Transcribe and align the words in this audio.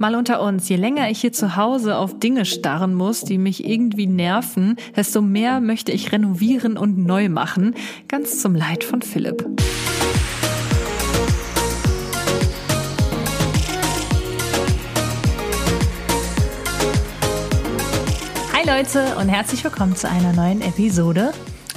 Mal 0.00 0.14
unter 0.14 0.40
uns, 0.40 0.68
je 0.68 0.76
länger 0.76 1.10
ich 1.10 1.22
hier 1.22 1.32
zu 1.32 1.56
Hause 1.56 1.96
auf 1.96 2.20
Dinge 2.20 2.44
starren 2.44 2.94
muss, 2.94 3.22
die 3.22 3.36
mich 3.36 3.66
irgendwie 3.66 4.06
nerven, 4.06 4.76
desto 4.94 5.20
mehr 5.20 5.60
möchte 5.60 5.90
ich 5.90 6.12
renovieren 6.12 6.78
und 6.78 6.98
neu 6.98 7.28
machen. 7.28 7.74
Ganz 8.06 8.40
zum 8.40 8.54
Leid 8.54 8.84
von 8.84 9.02
Philipp. 9.02 9.44
Hi 18.52 18.64
Leute 18.64 19.16
und 19.20 19.28
herzlich 19.28 19.64
willkommen 19.64 19.96
zu 19.96 20.08
einer 20.08 20.32
neuen 20.32 20.62
Episode. 20.62 21.32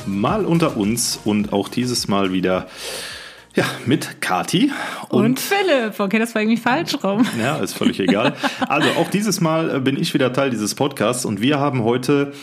Mal 0.05 0.45
unter 0.45 0.77
uns 0.77 1.19
und 1.25 1.53
auch 1.53 1.69
dieses 1.69 2.07
Mal 2.07 2.31
wieder 2.31 2.67
ja, 3.55 3.65
mit 3.86 4.21
Kati 4.21 4.71
und, 5.09 5.25
und, 5.25 5.39
Philipp. 5.39 5.99
Okay, 5.99 6.20
das 6.20 6.34
war 6.34 6.41
irgendwie 6.41 6.61
falsch 6.61 6.95
rum. 7.04 7.25
Ja, 7.39 7.57
ist 7.57 7.73
völlig 7.73 7.99
egal. 7.99 8.34
Also 8.67 8.89
auch 8.91 9.09
dieses 9.09 9.41
Mal 9.41 9.75
äh, 9.75 9.80
bin 9.80 9.99
ich 9.99 10.13
wieder 10.13 10.31
Teil 10.31 10.49
dieses 10.49 10.75
Podcasts 10.75 11.25
und 11.25 11.41
wir 11.41 11.59
haben 11.59 11.84
heute 11.84 12.34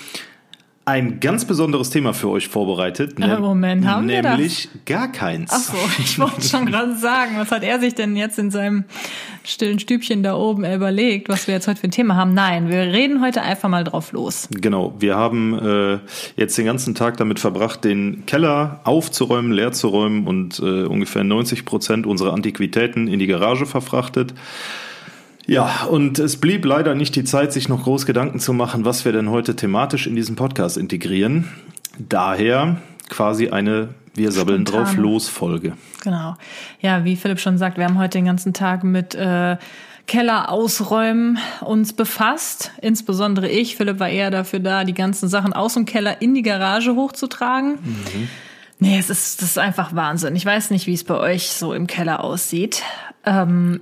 ein 0.88 1.20
ganz 1.20 1.44
besonderes 1.44 1.90
Thema 1.90 2.14
für 2.14 2.30
euch 2.30 2.48
vorbereitet. 2.48 3.18
Ne? 3.18 3.38
Moment, 3.38 3.86
haben 3.86 4.06
nämlich 4.06 4.24
wir 4.24 4.30
Nämlich 4.30 4.68
gar 4.86 5.12
keins. 5.12 5.50
Ach 5.52 5.58
so, 5.58 5.76
ich 5.98 6.18
wollte 6.18 6.40
schon 6.40 6.64
gerade 6.64 6.96
sagen, 6.96 7.32
was 7.36 7.50
hat 7.50 7.62
er 7.62 7.78
sich 7.78 7.94
denn 7.94 8.16
jetzt 8.16 8.38
in 8.38 8.50
seinem 8.50 8.84
stillen 9.44 9.78
Stübchen 9.78 10.22
da 10.22 10.34
oben 10.34 10.64
überlegt, 10.64 11.28
was 11.28 11.46
wir 11.46 11.54
jetzt 11.54 11.68
heute 11.68 11.80
für 11.80 11.88
ein 11.88 11.90
Thema 11.90 12.16
haben? 12.16 12.32
Nein, 12.32 12.70
wir 12.70 12.80
reden 12.80 13.22
heute 13.22 13.42
einfach 13.42 13.68
mal 13.68 13.84
drauf 13.84 14.12
los. 14.12 14.48
Genau, 14.50 14.94
wir 14.98 15.14
haben 15.14 15.58
äh, 15.58 15.98
jetzt 16.36 16.56
den 16.56 16.64
ganzen 16.64 16.94
Tag 16.94 17.18
damit 17.18 17.38
verbracht, 17.38 17.84
den 17.84 18.24
Keller 18.24 18.80
aufzuräumen, 18.84 19.52
leer 19.52 19.72
zu 19.72 19.88
räumen 19.88 20.26
und 20.26 20.58
äh, 20.58 20.84
ungefähr 20.84 21.22
90 21.22 21.66
Prozent 21.66 22.06
unserer 22.06 22.32
Antiquitäten 22.32 23.08
in 23.08 23.18
die 23.18 23.26
Garage 23.26 23.66
verfrachtet. 23.66 24.32
Ja, 25.48 25.84
und 25.88 26.18
es 26.18 26.36
blieb 26.36 26.66
leider 26.66 26.94
nicht 26.94 27.16
die 27.16 27.24
Zeit, 27.24 27.54
sich 27.54 27.70
noch 27.70 27.84
groß 27.84 28.04
Gedanken 28.04 28.38
zu 28.38 28.52
machen, 28.52 28.84
was 28.84 29.06
wir 29.06 29.12
denn 29.12 29.30
heute 29.30 29.56
thematisch 29.56 30.06
in 30.06 30.14
diesen 30.14 30.36
Podcast 30.36 30.76
integrieren. 30.76 31.48
Daher 31.98 32.76
quasi 33.08 33.48
eine 33.48 33.88
Wir 34.14 34.30
sabbeln 34.30 34.66
Spontan. 34.66 34.84
drauf 34.84 34.96
los 34.96 35.28
Folge. 35.28 35.72
Genau. 36.04 36.36
Ja, 36.80 37.04
wie 37.04 37.16
Philipp 37.16 37.40
schon 37.40 37.56
sagt, 37.56 37.78
wir 37.78 37.84
haben 37.86 37.98
heute 37.98 38.18
den 38.18 38.26
ganzen 38.26 38.52
Tag 38.52 38.84
mit 38.84 39.14
äh, 39.14 39.56
Keller 40.06 40.50
ausräumen 40.52 41.38
uns 41.62 41.94
befasst. 41.94 42.72
Insbesondere 42.82 43.48
ich. 43.48 43.76
Philipp 43.76 44.00
war 44.00 44.10
eher 44.10 44.30
dafür 44.30 44.60
da, 44.60 44.84
die 44.84 44.92
ganzen 44.94 45.30
Sachen 45.30 45.54
aus 45.54 45.74
dem 45.74 45.86
Keller 45.86 46.20
in 46.20 46.34
die 46.34 46.42
Garage 46.42 46.94
hochzutragen. 46.94 47.78
Mhm. 47.82 48.28
Nee, 48.80 48.98
es 48.98 49.08
ist, 49.08 49.40
das 49.40 49.48
ist 49.50 49.58
einfach 49.58 49.94
Wahnsinn. 49.94 50.36
Ich 50.36 50.44
weiß 50.44 50.70
nicht, 50.72 50.86
wie 50.86 50.92
es 50.94 51.04
bei 51.04 51.16
euch 51.16 51.48
so 51.48 51.72
im 51.72 51.86
Keller 51.86 52.22
aussieht. 52.22 52.82
Ähm, 53.24 53.80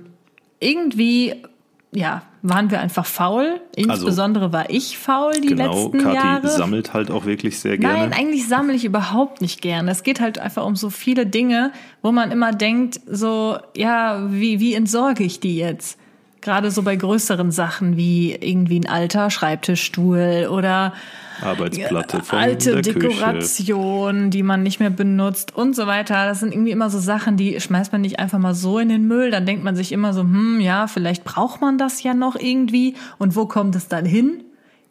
irgendwie 0.59 1.43
ja, 1.91 2.21
waren 2.41 2.69
wir 2.69 2.79
einfach 2.79 3.05
faul. 3.05 3.61
Insbesondere 3.75 4.45
also, 4.45 4.53
war 4.53 4.69
ich 4.69 4.97
faul 4.97 5.33
die 5.41 5.47
genau, 5.47 5.73
letzten 5.73 5.99
Kathi 5.99 6.15
Jahre. 6.15 6.41
Kathi 6.41 6.55
sammelt 6.55 6.93
halt 6.93 7.11
auch 7.11 7.25
wirklich 7.25 7.59
sehr 7.59 7.77
gerne. 7.77 7.99
Nein, 7.99 8.13
eigentlich 8.13 8.47
sammle 8.47 8.73
ich 8.73 8.85
überhaupt 8.85 9.41
nicht 9.41 9.61
gerne. 9.61 9.91
Es 9.91 10.03
geht 10.03 10.19
halt 10.19 10.37
einfach 10.39 10.65
um 10.65 10.75
so 10.75 10.89
viele 10.89 11.25
Dinge, 11.25 11.71
wo 12.01 12.11
man 12.11 12.31
immer 12.31 12.51
denkt, 12.51 12.99
so, 13.07 13.57
ja, 13.75 14.27
wie, 14.29 14.59
wie 14.59 14.73
entsorge 14.73 15.23
ich 15.23 15.39
die 15.39 15.57
jetzt? 15.57 15.97
Gerade 16.41 16.71
so 16.71 16.83
bei 16.83 16.95
größeren 16.95 17.51
Sachen 17.51 17.97
wie 17.97 18.33
irgendwie 18.33 18.79
ein 18.79 18.87
alter 18.87 19.29
Schreibtischstuhl 19.29 20.47
oder 20.51 20.93
Arbeitsplatte 21.41 22.23
von 22.23 22.39
alte 22.39 22.81
Dekoration, 22.81 24.29
die 24.29 24.43
man 24.43 24.63
nicht 24.63 24.79
mehr 24.79 24.89
benutzt 24.89 25.55
und 25.55 25.75
so 25.75 25.87
weiter. 25.87 26.25
Das 26.25 26.39
sind 26.39 26.53
irgendwie 26.53 26.71
immer 26.71 26.89
so 26.89 26.99
Sachen, 26.99 27.37
die 27.37 27.59
schmeißt 27.59 27.91
man 27.91 28.01
nicht 28.01 28.19
einfach 28.19 28.39
mal 28.39 28.55
so 28.55 28.79
in 28.79 28.89
den 28.89 29.07
Müll. 29.07 29.31
Dann 29.31 29.45
denkt 29.45 29.63
man 29.63 29.75
sich 29.75 29.91
immer 29.91 30.13
so, 30.13 30.21
hm, 30.21 30.59
ja, 30.59 30.87
vielleicht 30.87 31.23
braucht 31.23 31.61
man 31.61 31.77
das 31.77 32.03
ja 32.03 32.13
noch 32.13 32.35
irgendwie. 32.35 32.95
Und 33.17 33.35
wo 33.35 33.45
kommt 33.45 33.75
es 33.75 33.87
dann 33.87 34.05
hin? 34.05 34.43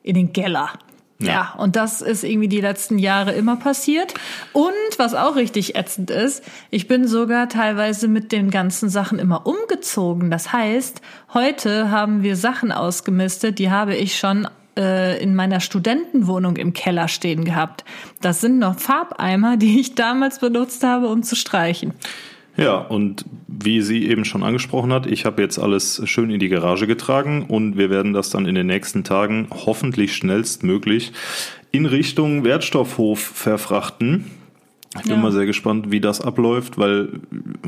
In 0.03 0.15
den 0.15 0.33
Keller. 0.33 0.71
Ja. 1.19 1.27
ja, 1.27 1.55
und 1.57 1.77
das 1.77 2.03
ist 2.03 2.25
irgendwie 2.25 2.49
die 2.49 2.61
letzten 2.61 2.99
Jahre 2.99 3.33
immer 3.33 3.57
passiert. 3.57 4.13
Und 4.53 4.73
was 4.99 5.15
auch 5.15 5.37
richtig 5.37 5.75
ätzend 5.75 6.11
ist, 6.11 6.45
ich 6.71 6.89
bin 6.89 7.09
sogar 7.09 7.49
teilweise 7.49 8.07
mit 8.07 8.33
den 8.33 8.51
ganzen 8.51 8.91
Sachen 8.91 9.19
immer 9.19 9.47
umgezogen. 9.47 10.31
Das 10.31 10.53
heißt, 10.53 11.01
heute 11.33 11.91
haben 11.91 12.23
wir 12.23 12.37
Sachen 12.37 12.71
ausgemistet, 12.71 13.59
die 13.59 13.71
habe 13.71 13.97
ich 13.97 14.19
schon 14.19 14.47
äh, 14.77 15.23
in 15.23 15.35
meiner 15.35 15.61
Studentenwohnung 15.61 16.57
im 16.57 16.73
Keller 16.73 17.09
stehen 17.09 17.45
gehabt. 17.45 17.85
Das 18.21 18.41
sind 18.41 18.59
noch 18.59 18.79
Farbeimer, 18.79 19.57
die 19.57 19.81
ich 19.81 19.95
damals 19.95 20.39
benutzt 20.39 20.83
habe, 20.85 21.09
um 21.09 21.23
zu 21.23 21.37
streichen. 21.37 21.93
Ja, 22.57 22.79
und 22.79 23.27
wie 23.49 23.83
sie 23.83 24.09
eben 24.09 24.25
schon 24.25 24.43
angesprochen 24.43 24.93
hat, 24.93 25.07
ich 25.07 25.27
habe 25.27 25.43
jetzt 25.43 25.59
alles 25.59 26.01
schön 26.07 26.31
in 26.31 26.41
die 26.41 26.49
Garage 26.49 26.87
getragen 26.87 27.45
und 27.49 27.77
wir 27.77 27.91
werden 27.91 28.15
das 28.15 28.31
dann 28.31 28.47
in 28.47 28.55
den 28.55 28.67
nächsten 28.67 29.05
Tagen 29.05 29.49
hoffentlich 29.51 30.17
schnellstmöglich 30.17 31.13
in 31.71 31.85
Richtung 31.85 32.45
Wertstoffhof 32.45 33.21
verfrachten. 33.21 34.31
Ich 34.97 35.03
bin 35.03 35.13
ja. 35.13 35.19
mal 35.19 35.33
sehr 35.33 35.47
gespannt, 35.47 35.91
wie 35.91 36.01
das 36.01 36.21
abläuft, 36.21 36.79
weil, 36.79 37.09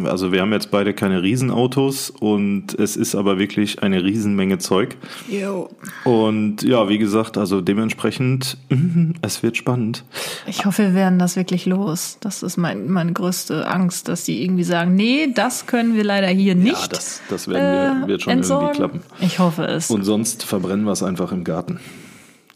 also 0.05 0.33
wir 0.33 0.41
haben 0.41 0.53
jetzt 0.53 0.71
beide 0.71 0.95
keine 0.95 1.23
Riesenautos 1.23 2.11
und 2.11 2.79
es 2.79 2.97
ist 2.97 3.15
aber 3.15 3.39
wirklich 3.39 3.83
eine 3.83 4.03
Riesenmenge 4.03 4.59
Zeug. 4.59 4.97
Jo. 5.29 5.71
Und 6.05 6.63
ja, 6.63 6.89
wie 6.89 6.99
gesagt, 6.99 7.39
also 7.39 7.61
dementsprechend, 7.61 8.57
es 9.23 9.43
wird 9.43 9.57
spannend. 9.57 10.05
Ich 10.47 10.65
hoffe, 10.65 10.89
wir 10.89 10.95
werden 10.95 11.19
das 11.19 11.37
wirklich 11.37 11.67
los. 11.67 12.19
Das 12.21 12.43
ist 12.43 12.57
mein, 12.57 12.91
meine 12.91 13.13
größte 13.13 13.67
Angst, 13.67 14.09
dass 14.09 14.25
die 14.25 14.43
irgendwie 14.43 14.65
sagen, 14.65 14.95
nee, 14.95 15.29
das 15.35 15.67
können 15.67 15.95
wir 15.95 16.05
leider 16.05 16.29
hier 16.29 16.55
nicht. 16.55 16.81
Ja, 16.81 16.89
das, 16.89 17.23
das 17.29 17.49
werden 17.49 17.99
wir, 17.99 18.05
äh, 18.05 18.09
wird 18.09 18.23
schon 18.23 18.33
entsorgen. 18.33 18.67
irgendwie 18.67 18.79
klappen. 18.79 19.01
Ich 19.21 19.39
hoffe 19.39 19.65
es. 19.65 19.91
Und 19.91 20.05
sonst 20.05 20.45
verbrennen 20.45 20.85
wir 20.85 20.93
es 20.93 21.03
einfach 21.03 21.33
im 21.33 21.45
Garten. 21.45 21.81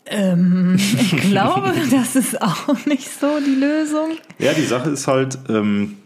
Ähm, 0.06 0.76
ich 0.76 1.16
glaube, 1.30 1.72
das 1.90 2.16
ist 2.16 2.40
auch 2.42 2.86
nicht 2.86 3.08
so 3.08 3.38
die 3.38 3.54
Lösung. 3.54 4.10
Ja, 4.38 4.52
die 4.52 4.64
Sache 4.64 4.90
ist 4.90 5.06
halt, 5.06 5.38
ähm, 5.48 5.96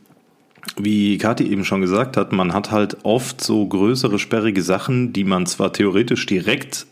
wie 0.77 1.19
Kathi 1.19 1.45
eben 1.45 1.65
schon 1.65 1.81
gesagt 1.81 2.17
hat, 2.17 2.33
man 2.33 2.53
hat 2.53 2.71
halt 2.71 2.99
oft 3.05 3.43
so 3.43 3.67
größere, 3.67 4.19
sperrige 4.19 4.63
Sachen, 4.63 5.13
die 5.13 5.25
man 5.25 5.47
zwar 5.47 5.73
theoretisch 5.73 6.27
direkt 6.27 6.87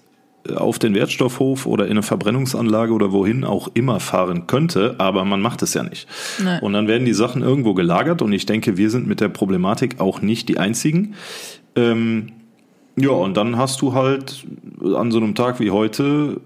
äh, 0.49 0.55
auf 0.55 0.79
den 0.79 0.95
Wertstoffhof 0.95 1.67
oder 1.67 1.85
in 1.85 1.93
eine 1.93 2.03
Verbrennungsanlage 2.03 2.93
oder 2.93 3.13
wohin 3.13 3.45
auch 3.45 3.69
immer 3.75 4.01
fahren 4.01 4.47
könnte, 4.47 4.95
aber 4.99 5.25
man 5.25 5.41
macht 5.41 5.63
es 5.63 5.75
ja 5.75 5.83
nicht. 5.83 6.09
Nein. 6.43 6.61
Und 6.63 6.73
dann 6.73 6.89
werden 6.89 7.05
die 7.05 7.15
Sachen 7.15 7.43
irgendwo 7.43 7.75
gelagert 7.75 8.23
und 8.23 8.33
ich 8.33 8.47
denke, 8.47 8.77
wir 8.77 8.91
sind 8.91 9.07
mit 9.07 9.21
der 9.21 9.29
Problematik 9.29 10.01
auch 10.01 10.23
nicht 10.23 10.49
die 10.49 10.59
einzigen. 10.59 11.15
Ähm, 11.77 12.33
ja, 12.97 13.11
und 13.11 13.37
dann 13.37 13.59
hast 13.59 13.83
du 13.83 13.93
halt 13.93 14.47
an 14.83 15.11
so 15.11 15.19
einem 15.19 15.35
Tag 15.35 15.59
wie 15.59 15.73
heute 15.73 16.41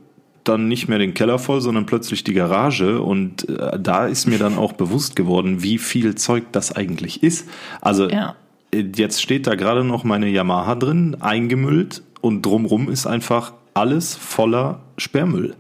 dann 0.49 0.69
nicht 0.69 0.89
mehr 0.89 0.99
den 0.99 1.15
Keller 1.15 1.39
voll, 1.39 1.61
sondern 1.61 1.87
plötzlich 1.87 2.25
die 2.25 2.35
Garage. 2.35 3.01
Und 3.01 3.49
äh, 3.49 3.79
da 3.79 4.07
ist 4.07 4.27
mir 4.27 4.39
dann 4.39 4.57
auch 4.57 4.73
bewusst 4.73 5.17
geworden, 5.17 5.63
wie 5.63 5.79
viel 5.79 6.15
Zeug 6.15 6.45
das 6.53 6.75
eigentlich 6.75 7.23
ist. 7.23 7.49
Also 7.81 8.09
ja. 8.09 8.35
Äh, 8.73 8.85
jetzt 8.97 9.23
steht 9.23 9.47
da 9.47 9.55
gerade 9.55 9.85
noch 9.85 10.05
meine 10.05 10.29
Yamaha 10.29 10.75
drin, 10.75 11.17
eingemüllt 11.21 12.03
und 12.21 12.43
drumrum 12.43 12.89
ist 12.89 13.07
einfach 13.07 13.53
alles 13.75 14.15
voller 14.15 14.81
Sperrmüll. 14.97 15.55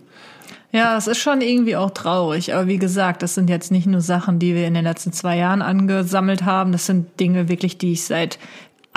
Ja, 0.70 0.98
es 0.98 1.06
ist 1.06 1.18
schon 1.18 1.40
irgendwie 1.40 1.76
auch 1.76 1.90
traurig. 1.90 2.54
Aber 2.54 2.66
wie 2.66 2.78
gesagt, 2.78 3.22
das 3.22 3.34
sind 3.34 3.48
jetzt 3.48 3.70
nicht 3.70 3.86
nur 3.86 4.02
Sachen, 4.02 4.38
die 4.38 4.54
wir 4.54 4.66
in 4.66 4.74
den 4.74 4.84
letzten 4.84 5.12
zwei 5.12 5.38
Jahren 5.38 5.62
angesammelt 5.62 6.44
haben. 6.44 6.72
Das 6.72 6.84
sind 6.84 7.18
Dinge 7.18 7.48
wirklich, 7.48 7.78
die 7.78 7.92
ich 7.92 8.04
seit 8.04 8.38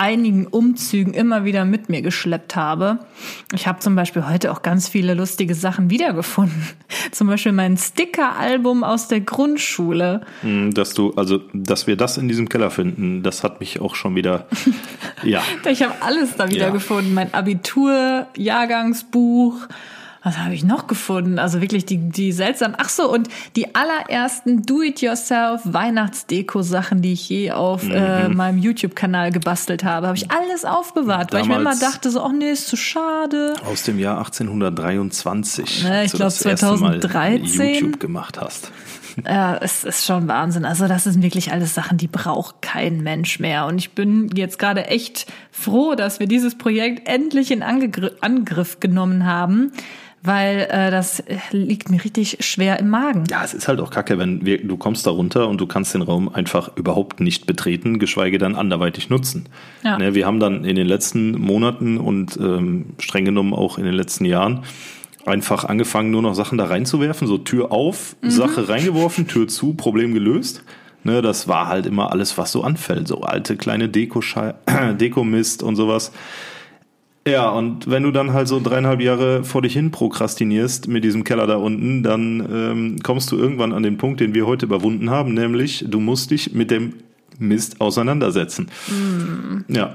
einigen 0.02 0.46
Umzügen 0.48 1.14
immer 1.14 1.44
wieder 1.44 1.64
mit 1.64 1.88
mir 1.88 2.02
geschleppt 2.02 2.56
habe. 2.56 2.98
Ich 3.54 3.68
habe 3.68 3.78
zum 3.78 3.94
Beispiel 3.94 4.28
heute 4.28 4.50
auch 4.50 4.62
ganz 4.62 4.88
viele 4.88 5.14
lustige 5.14 5.54
Sachen 5.54 5.90
wiedergefunden. 5.90 6.66
Zum 7.12 7.28
Beispiel 7.28 7.52
mein 7.52 7.76
Sticker-Album 7.76 8.82
aus 8.82 9.06
der 9.06 9.20
Grundschule. 9.20 10.22
Hm, 10.40 10.74
dass 10.74 10.94
du, 10.94 11.12
also, 11.14 11.38
dass 11.52 11.86
wir 11.86 11.94
das 11.94 12.18
in 12.18 12.26
diesem 12.26 12.48
Keller 12.48 12.72
finden, 12.72 13.22
das 13.22 13.44
hat 13.44 13.60
mich 13.60 13.80
auch 13.80 13.94
schon 13.94 14.16
wieder, 14.16 14.48
ja. 15.22 15.40
ich 15.70 15.84
habe 15.84 15.94
alles 16.00 16.34
da 16.36 16.50
wieder 16.50 16.74
ja. 16.74 16.80
Mein 17.14 17.32
Abitur-Jahrgangsbuch 17.32 19.68
was 20.22 20.38
habe 20.38 20.54
ich 20.54 20.62
noch 20.62 20.86
gefunden? 20.86 21.38
Also 21.38 21.60
wirklich 21.60 21.84
die, 21.84 21.98
die 21.98 22.32
seltsamen. 22.32 22.76
Ach 22.78 22.88
so, 22.88 23.10
und 23.12 23.28
die 23.56 23.74
allerersten 23.74 24.62
Do-it-yourself 24.62 25.62
Weihnachtsdeko-Sachen, 25.64 27.02
die 27.02 27.14
ich 27.14 27.28
je 27.28 27.50
auf 27.50 27.82
mhm. 27.82 27.90
äh, 27.90 28.28
meinem 28.28 28.58
YouTube-Kanal 28.58 29.32
gebastelt 29.32 29.82
habe, 29.82 30.06
habe 30.06 30.16
ich 30.16 30.30
alles 30.30 30.64
aufbewahrt, 30.64 31.32
Damals 31.32 31.32
weil 31.32 31.42
ich 31.42 31.48
mir 31.48 31.60
immer 31.60 31.78
dachte 31.78 32.10
so, 32.10 32.22
ach 32.22 32.32
nee, 32.32 32.50
ist 32.50 32.68
zu 32.68 32.76
schade. 32.76 33.54
Aus 33.66 33.82
dem 33.82 33.98
Jahr 33.98 34.18
1823. 34.18 35.84
Ne, 35.84 36.04
ich 36.04 36.12
glaube 36.12 36.32
2013. 36.32 37.74
YouTube 37.74 38.00
gemacht 38.00 38.40
hast. 38.40 38.70
Ja, 39.26 39.56
es 39.56 39.84
ist 39.84 40.06
schon 40.06 40.28
Wahnsinn. 40.28 40.64
Also 40.64 40.88
das 40.88 41.04
sind 41.04 41.22
wirklich 41.22 41.52
alles 41.52 41.74
Sachen, 41.74 41.98
die 41.98 42.08
braucht 42.08 42.62
kein 42.62 43.02
Mensch 43.02 43.40
mehr. 43.40 43.66
Und 43.66 43.78
ich 43.78 43.90
bin 43.90 44.30
jetzt 44.34 44.58
gerade 44.58 44.86
echt 44.86 45.26
froh, 45.50 45.94
dass 45.94 46.20
wir 46.20 46.26
dieses 46.26 46.56
Projekt 46.56 47.08
endlich 47.08 47.50
in 47.50 47.62
Angegr 47.62 48.12
Angriff 48.20 48.80
genommen 48.80 49.26
haben, 49.26 49.72
weil 50.22 50.68
äh, 50.70 50.90
das 50.90 51.22
liegt 51.50 51.90
mir 51.90 52.02
richtig 52.02 52.38
schwer 52.40 52.78
im 52.78 52.90
Magen. 52.90 53.24
Ja, 53.30 53.42
es 53.44 53.54
ist 53.54 53.66
halt 53.66 53.80
auch 53.80 53.90
kacke, 53.90 54.18
wenn 54.18 54.46
wir, 54.46 54.64
du 54.64 54.76
kommst 54.76 55.06
da 55.06 55.10
runter 55.10 55.48
und 55.48 55.60
du 55.60 55.66
kannst 55.66 55.94
den 55.94 56.02
Raum 56.02 56.28
einfach 56.28 56.76
überhaupt 56.76 57.20
nicht 57.20 57.46
betreten, 57.46 57.98
geschweige 57.98 58.38
dann 58.38 58.54
anderweitig 58.54 59.10
nutzen. 59.10 59.48
Ja. 59.82 59.98
Ne, 59.98 60.14
wir 60.14 60.24
haben 60.24 60.38
dann 60.38 60.64
in 60.64 60.76
den 60.76 60.86
letzten 60.86 61.32
Monaten 61.32 61.98
und 61.98 62.36
ähm, 62.36 62.94
streng 62.98 63.24
genommen 63.24 63.52
auch 63.52 63.78
in 63.78 63.84
den 63.84 63.94
letzten 63.94 64.24
Jahren 64.24 64.62
einfach 65.26 65.64
angefangen, 65.64 66.10
nur 66.10 66.22
noch 66.22 66.34
Sachen 66.34 66.58
da 66.58 66.64
reinzuwerfen, 66.64 67.26
so 67.28 67.38
Tür 67.38 67.70
auf, 67.70 68.16
Sache 68.22 68.68
reingeworfen, 68.68 69.28
Tür 69.28 69.48
zu, 69.48 69.74
Problem 69.74 70.14
gelöst. 70.14 70.64
Ne, 71.04 71.20
das 71.20 71.48
war 71.48 71.66
halt 71.66 71.86
immer 71.86 72.12
alles, 72.12 72.38
was 72.38 72.52
so 72.52 72.62
anfällt, 72.62 73.08
so 73.08 73.22
alte 73.22 73.56
kleine 73.56 73.88
Deko 73.88 74.20
Dekomist 75.00 75.64
und 75.64 75.74
sowas. 75.74 76.12
Ja, 77.26 77.50
und 77.50 77.88
wenn 77.88 78.02
du 78.02 78.10
dann 78.10 78.32
halt 78.32 78.48
so 78.48 78.60
dreieinhalb 78.60 79.00
Jahre 79.00 79.44
vor 79.44 79.62
dich 79.62 79.74
hin 79.74 79.92
prokrastinierst 79.92 80.88
mit 80.88 81.04
diesem 81.04 81.22
Keller 81.22 81.46
da 81.46 81.56
unten, 81.56 82.02
dann 82.02 82.40
ähm, 82.40 82.96
kommst 83.02 83.30
du 83.30 83.38
irgendwann 83.38 83.72
an 83.72 83.84
den 83.84 83.96
Punkt, 83.96 84.20
den 84.20 84.34
wir 84.34 84.46
heute 84.46 84.66
überwunden 84.66 85.10
haben, 85.10 85.34
nämlich 85.34 85.84
du 85.88 86.00
musst 86.00 86.32
dich 86.32 86.52
mit 86.52 86.70
dem 86.72 86.94
Mist 87.38 87.80
auseinandersetzen. 87.80 88.68
Ja, 89.68 89.94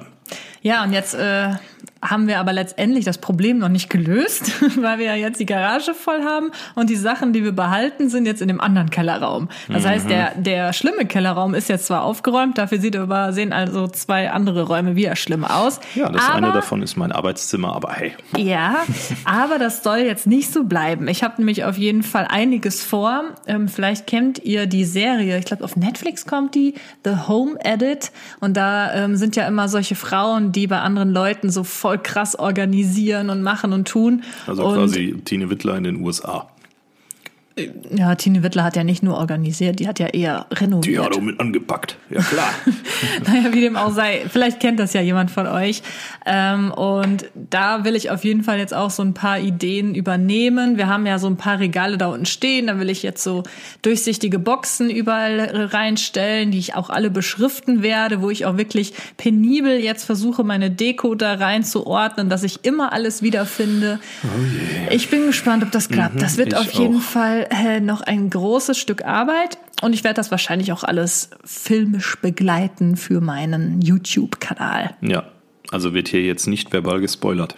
Ja, 0.62 0.83
und 0.83 0.91
jetzt 0.91 1.13
äh, 1.13 1.53
haben 2.01 2.27
wir 2.27 2.39
aber 2.39 2.53
letztendlich 2.53 3.06
das 3.06 3.18
Problem 3.18 3.57
noch 3.57 3.69
nicht 3.69 3.89
gelöst, 3.89 4.51
weil 4.81 5.00
wir 5.00 5.06
ja 5.06 5.15
jetzt 5.15 5.39
die 5.39 5.45
Garage 5.45 5.94
voll 5.94 6.24
haben 6.24 6.51
und 6.75 6.89
die 6.89 6.95
Sachen, 6.95 7.33
die 7.33 7.44
wir 7.44 7.51
behalten, 7.53 8.09
sind 8.09 8.25
jetzt 8.27 8.41
in 8.41 8.47
dem 8.47 8.62
anderen 8.62 8.89
Kellerraum. 8.91 9.50
Das 9.68 9.83
Mhm. 9.83 9.88
heißt, 9.88 10.09
der, 10.09 10.35
der 10.35 10.74
schlimme 10.74 11.06
Kellerraum 11.06 11.53
ist 11.56 11.69
jetzt 11.69 11.88
zwar 11.88 12.03
aufgeräumt, 12.03 12.57
dafür 12.57 12.79
sieht 12.79 12.95
aber, 12.95 13.33
sehen 13.33 13.51
also 13.51 13.88
zwei 13.88 14.29
andere 14.29 14.63
Räume 14.63 14.95
wieder 14.95 15.15
schlimm 15.15 15.44
aus. 15.44 15.79
ja 15.95 16.09
das 16.09 16.24
aber, 16.24 16.35
eine 16.35 16.51
davon 16.51 16.81
ist 16.83 16.97
mein 16.97 17.12
Arbeitszimmer, 17.12 17.75
aber 17.75 17.94
hey. 17.94 18.13
Ja, 18.38 18.77
aber 19.25 19.57
das 19.57 19.83
soll 19.83 19.97
jetzt 20.00 20.27
nicht 20.27 20.53
so 20.53 20.63
bleiben. 20.65 21.07
Ich 21.07 21.24
habe 21.24 21.35
nämlich 21.38 21.63
auf 21.65 21.77
jeden 21.77 22.03
Fall 22.03 22.27
einiges 22.29 22.83
vor. 22.83 23.24
Ähm, 23.47 23.68
vielleicht 23.68 24.07
kennt 24.07 24.39
ihr 24.44 24.68
die 24.68 24.85
Serie, 24.85 25.38
ich 25.39 25.45
glaube 25.45 25.63
auf 25.63 25.75
Netflix 25.75 26.25
kommt 26.25 26.53
die, 26.56 26.75
The 27.03 27.27
Home 27.27 27.57
Edit. 27.63 28.12
Und 28.39 28.56
da 28.56 28.94
ähm, 28.94 29.15
sind 29.15 29.35
ja 29.35 29.47
immer 29.47 29.68
solche 29.68 29.95
Frauen, 29.95 30.51
die 30.51 30.68
bei 30.68 30.79
anderen 30.79 31.12
Leuten 31.12 31.50
so 31.50 31.63
voll 31.68 31.98
krass 32.00 32.38
organisieren 32.38 33.30
und 33.30 33.42
machen 33.42 33.74
und 33.74 33.88
tun. 33.88 34.24
Also 34.46 34.66
und, 34.66 34.75
quasi 34.75 35.22
Tine 35.24 35.50
Wittler 35.50 35.78
in 35.78 35.84
den 35.84 36.02
USA. 36.04 36.48
Ja, 37.95 38.13
Tine 38.15 38.44
Wittler 38.44 38.63
hat 38.63 38.75
ja 38.75 38.83
nicht 38.83 39.01
nur 39.01 39.18
organisiert, 39.18 39.80
die 39.80 39.88
hat 39.88 40.00
ja 40.00 40.07
eher 40.07 40.45
renoviert. 40.51 40.86
Die 40.86 41.00
hat 41.00 41.15
auch 41.15 41.21
mit 41.21 41.39
angepackt. 41.39 41.98
Ja 42.09 42.21
klar. 42.21 42.54
naja, 43.25 43.54
wie 43.54 43.62
dem 43.62 43.75
auch 43.75 43.92
sei. 43.92 44.25
Vielleicht 44.30 44.59
kennt 44.59 44.80
das 44.80 44.94
ja 44.94 45.01
jemand 45.01 45.31
von 45.31 45.48
euch. 45.48 45.81
Ähm, 46.25 46.71
und 46.71 47.25
da 47.33 47.83
will 47.83 47.95
ich 47.95 48.12
auf 48.12 48.24
jeden 48.24 48.44
Fall 48.44 48.59
jetzt 48.59 48.74
auch 48.74 48.92
so 48.92 49.01
ein 49.01 49.13
paar 49.13 49.39
Ideen 49.39 49.95
übernehmen. 49.95 50.77
Wir 50.77 50.88
haben 50.88 51.06
ja 51.07 51.18
so 51.18 51.27
ein 51.27 51.38
paar 51.38 51.59
Regale 51.59 51.98
da 51.98 52.07
unten 52.07 52.25
stehen. 52.27 52.68
Da 52.68 52.80
will 52.80 52.89
ich 52.89 53.01
jetzt 53.01 53.24
so 53.24 53.44
durchsichtige 53.81 54.38
Boxen 54.38 54.89
überall 54.89 55.39
reinstellen, 55.71 56.51
die 56.51 56.60
ich 56.60 56.75
auch 56.75 56.92
alle 56.92 57.10
beschriften 57.10 57.81
werde, 57.81 58.21
wo 58.21 58.30
ich 58.30 58.45
auch 58.45 58.57
wirklich 58.57 58.94
penibel 59.18 59.80
jetzt 59.80 60.03
versuche, 60.03 60.44
meine 60.44 60.69
Deko 60.69 61.15
da 61.15 61.33
reinzuordnen, 61.33 62.30
dass 62.30 62.44
ich 62.44 62.63
immer 62.65 62.94
alles 62.94 63.24
wiederfinde. 63.24 64.00
Ich 64.92 65.10
bin 65.10 65.25
gespannt, 65.25 65.63
ob 65.63 65.71
das 65.71 65.89
klappt. 65.89 66.21
das 66.21 66.38
wird 66.38 66.56
auf 66.56 66.71
jeden 66.71 66.98
auch. 66.98 67.01
Fall 67.01 67.47
äh, 67.52 67.80
noch 67.80 68.02
ein 68.02 68.30
großes 68.30 68.78
Stück 68.78 69.04
Arbeit. 69.06 69.58
Und 69.82 69.94
ich 69.94 70.04
werde 70.04 70.16
das 70.16 70.32
wahrscheinlich 70.32 70.72
auch 70.72 70.84
alles 70.84 71.30
filmisch 71.44 72.20
begleiten 72.22 72.98
für 72.98 73.22
meinen 73.22 73.82
YouTube-Kanal. 73.82 74.96
ja, 75.02 75.24
also 75.72 75.94
wird 75.94 76.08
hier 76.08 76.24
jetzt 76.24 76.48
nicht 76.48 76.72
verbal 76.72 77.02
gespoilert. 77.02 77.56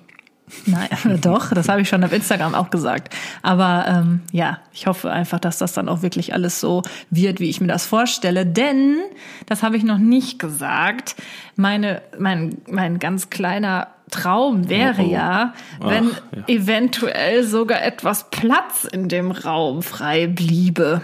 Nein, 0.66 0.90
doch, 1.22 1.54
das 1.54 1.70
habe 1.70 1.82
ich 1.82 1.90
schon 1.90 2.04
auf 2.04 2.14
Instagram 2.14 2.56
auch 2.56 2.70
gesagt. 2.70 3.16
Aber 3.42 3.86
ähm, 3.88 4.22
ja, 4.32 4.60
ich 4.74 4.88
hoffe 4.88 5.12
einfach, 5.12 5.40
dass 5.40 5.58
das 5.58 5.74
dann 5.74 5.90
auch 5.90 6.02
wirklich 6.02 6.34
alles 6.34 6.60
so 6.60 6.84
wird, 7.10 7.40
wie 7.40 7.50
ich 7.50 7.62
mir 7.62 7.68
das 7.68 7.86
vorstelle. 7.86 8.46
Denn, 8.46 8.98
das 9.46 9.64
habe 9.64 9.78
ich 9.78 9.84
noch 9.84 9.98
nicht 9.98 10.40
gesagt, 10.40 11.16
meine, 11.56 12.02
mein, 12.18 12.58
mein 12.68 13.00
ganz 13.00 13.30
kleiner 13.30 13.88
Traum 14.10 14.70
wäre 14.70 15.02
Oh, 15.02 15.06
oh. 15.06 15.12
ja, 15.12 15.54
Ach, 15.80 15.90
wenn 15.90 16.06
ja. 16.06 16.44
eventuell 16.48 17.44
sogar 17.44 17.84
etwas 17.84 18.30
Platz 18.32 18.86
in 18.86 19.08
dem 19.08 19.32
Raum 19.32 19.84
frei 19.84 20.28
bliebe 20.28 21.02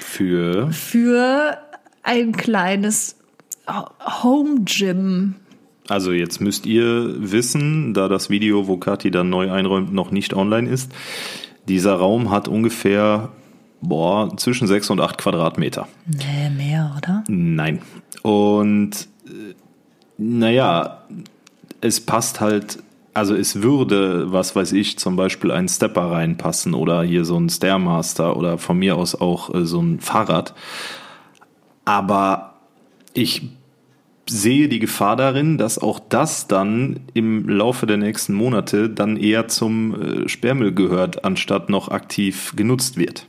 Für 0.00 0.72
für 0.72 1.58
ein 2.02 2.32
kleines 2.32 3.16
Home 4.22 4.62
Gym. 4.64 5.36
Also 5.88 6.12
jetzt 6.12 6.40
müsst 6.40 6.66
ihr 6.66 7.14
wissen, 7.18 7.92
da 7.92 8.08
das 8.08 8.30
Video, 8.30 8.68
wo 8.68 8.76
Kathi 8.76 9.10
dann 9.10 9.30
neu 9.30 9.50
einräumt, 9.50 9.92
noch 9.92 10.10
nicht 10.10 10.34
online 10.34 10.68
ist, 10.68 10.92
dieser 11.68 11.94
Raum 11.94 12.30
hat 12.30 12.48
ungefähr 12.48 13.30
boah, 13.82 14.34
zwischen 14.36 14.66
sechs 14.66 14.88
und 14.88 15.00
acht 15.00 15.18
Quadratmeter. 15.18 15.88
Nee, 16.06 16.50
mehr, 16.50 16.94
oder? 16.96 17.24
Nein. 17.28 17.80
Und 18.22 19.08
äh, 19.26 19.54
naja, 20.16 21.02
es 21.80 22.00
passt 22.00 22.40
halt, 22.40 22.78
also 23.12 23.34
es 23.34 23.60
würde, 23.60 24.32
was 24.32 24.56
weiß 24.56 24.72
ich, 24.72 24.98
zum 24.98 25.16
Beispiel 25.16 25.50
ein 25.50 25.68
Stepper 25.68 26.12
reinpassen 26.12 26.74
oder 26.74 27.02
hier 27.02 27.24
so 27.24 27.36
ein 27.36 27.50
Stairmaster 27.50 28.36
oder 28.36 28.56
von 28.56 28.78
mir 28.78 28.96
aus 28.96 29.14
auch 29.14 29.52
äh, 29.52 29.66
so 29.66 29.80
ein 29.80 30.00
Fahrrad. 30.00 30.54
Aber 31.84 32.54
ich 33.12 33.42
sehe 34.32 34.68
die 34.68 34.78
Gefahr 34.78 35.16
darin, 35.16 35.58
dass 35.58 35.78
auch 35.78 36.00
das 36.00 36.48
dann 36.48 37.00
im 37.14 37.48
Laufe 37.48 37.86
der 37.86 37.98
nächsten 37.98 38.32
Monate 38.34 38.88
dann 38.88 39.16
eher 39.16 39.48
zum 39.48 40.24
äh, 40.24 40.28
Sperrmüll 40.28 40.72
gehört, 40.72 41.24
anstatt 41.24 41.68
noch 41.68 41.88
aktiv 41.88 42.54
genutzt 42.56 42.96
wird. 42.96 43.26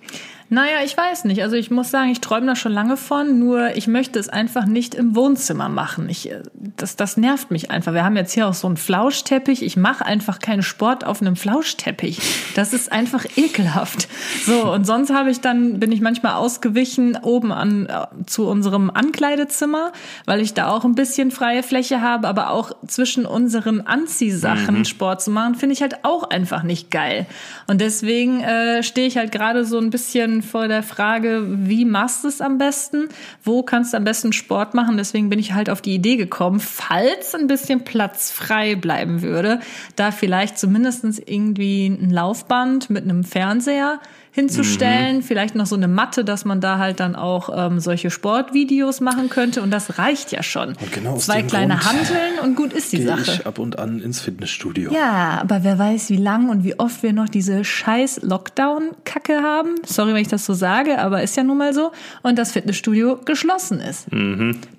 Naja, 0.53 0.83
ich 0.85 0.95
weiß 0.95 1.25
nicht. 1.25 1.41
Also 1.41 1.55
ich 1.55 1.71
muss 1.71 1.89
sagen, 1.89 2.11
ich 2.11 2.21
träume 2.21 2.45
da 2.45 2.55
schon 2.55 2.73
lange 2.73 2.95
von, 2.95 3.39
nur 3.39 3.75
ich 3.75 3.87
möchte 3.87 4.19
es 4.19 4.29
einfach 4.29 4.67
nicht 4.67 4.93
im 4.93 5.15
Wohnzimmer 5.15 5.67
machen. 5.67 6.07
Ich, 6.09 6.29
äh, 6.29 6.43
das, 6.53 6.95
das 6.95 7.17
nervt 7.17 7.49
mich 7.49 7.71
einfach. 7.71 7.91
Wir 7.95 8.05
haben 8.05 8.15
jetzt 8.15 8.33
hier 8.33 8.47
auch 8.47 8.53
so 8.53 8.67
einen 8.67 8.77
Flauschteppich. 8.77 9.63
Ich 9.63 9.77
mache 9.77 10.05
einfach 10.05 10.37
keinen 10.37 10.61
Sport 10.61 11.05
auf 11.05 11.21
einem 11.21 11.35
Flauschteppich. 11.35 12.19
Das 12.53 12.71
ist 12.71 12.91
einfach 12.91 13.25
ekelhaft. 13.35 14.07
So, 14.45 14.71
und 14.71 14.85
sonst 14.85 15.11
habe 15.11 15.31
ich 15.31 15.41
dann, 15.41 15.79
bin 15.79 15.91
ich 15.91 16.01
manchmal 16.01 16.33
ausgewichen 16.33 17.17
oben 17.23 17.51
an 17.51 17.87
äh, 17.87 18.05
zu 18.27 18.47
unserem 18.47 18.91
Ankleidezimmer, 18.91 19.91
weil 20.25 20.39
ich 20.39 20.53
da 20.53 20.69
auch 20.69 20.85
ein 20.85 20.93
bisschen 20.93 21.31
freie 21.31 21.63
Fläche 21.63 22.01
habe, 22.01 22.27
aber 22.27 22.51
auch 22.51 22.73
zwischen 22.85 23.25
unseren 23.25 23.81
Anziehsachen 23.81 24.85
Sport 24.85 25.23
zu 25.23 25.31
machen, 25.31 25.55
finde 25.55 25.73
ich 25.73 25.81
halt 25.81 26.03
auch 26.03 26.29
einfach 26.29 26.61
nicht 26.61 26.91
geil. 26.91 27.25
Und 27.65 27.81
deswegen 27.81 28.41
äh, 28.41 28.83
stehe 28.83 29.07
ich 29.07 29.17
halt 29.17 29.31
gerade 29.31 29.65
so 29.65 29.79
ein 29.79 29.89
bisschen 29.89 30.42
vor 30.43 30.67
der 30.67 30.83
Frage, 30.83 31.43
wie 31.47 31.85
machst 31.85 32.23
du 32.23 32.27
es 32.27 32.41
am 32.41 32.57
besten? 32.57 33.09
Wo 33.43 33.63
kannst 33.63 33.93
du 33.93 33.97
am 33.97 34.03
besten 34.03 34.33
Sport 34.33 34.73
machen? 34.73 34.97
Deswegen 34.97 35.29
bin 35.29 35.39
ich 35.39 35.53
halt 35.53 35.69
auf 35.69 35.81
die 35.81 35.95
Idee 35.95 36.15
gekommen, 36.15 36.59
falls 36.59 37.33
ein 37.33 37.47
bisschen 37.47 37.83
Platz 37.83 38.31
frei 38.31 38.75
bleiben 38.75 39.21
würde, 39.21 39.59
da 39.95 40.11
vielleicht 40.11 40.57
zumindestens 40.59 41.19
irgendwie 41.19 41.87
ein 41.87 42.09
Laufband 42.09 42.89
mit 42.89 43.03
einem 43.03 43.23
Fernseher 43.23 43.99
hinzustellen, 44.33 45.21
vielleicht 45.21 45.53
noch 45.53 45.67
so 45.67 45.75
eine 45.75 45.87
Matte, 45.87 46.25
dass 46.25 46.43
man 46.43 46.59
da 46.59 46.79
halt 46.79 46.99
dann 46.99 47.15
auch 47.15 47.49
ähm, 47.55 47.79
solche 47.79 48.09
Sportvideos 48.09 48.99
machen 48.99 49.29
könnte 49.29 49.61
und 49.61 49.71
das 49.71 49.99
reicht 49.99 50.31
ja 50.31 50.41
schon. 50.41 50.69
Und 50.69 50.91
genau 50.91 51.17
Zwei 51.17 51.43
kleine 51.43 51.75
Grund 51.75 51.85
Hanteln 51.85 52.39
und 52.43 52.55
gut 52.55 52.73
ist 52.73 52.91
die 52.91 52.97
Gehe 52.97 53.07
Sache. 53.07 53.21
ich 53.39 53.45
ab 53.45 53.59
und 53.59 53.77
an 53.77 53.99
ins 54.01 54.21
Fitnessstudio. 54.21 54.91
Ja, 54.91 55.37
aber 55.39 55.63
wer 55.63 55.77
weiß, 55.77 56.09
wie 56.09 56.17
lang 56.17 56.49
und 56.49 56.63
wie 56.63 56.79
oft 56.79 57.03
wir 57.03 57.13
noch 57.13 57.29
diese 57.29 57.63
scheiß 57.63 58.21
Lockdown-Kacke 58.23 59.43
haben. 59.43 59.75
Sorry, 59.85 60.13
wenn 60.13 60.21
ich 60.21 60.27
das 60.29 60.45
so 60.45 60.53
sage, 60.53 60.99
aber 60.99 61.21
ist 61.21 61.37
ja 61.37 61.43
nun 61.43 61.59
mal 61.59 61.73
so. 61.73 61.91
Und 62.23 62.39
das 62.39 62.51
Fitnessstudio 62.51 63.19
geschlossen 63.23 63.79
ist. 63.79 64.07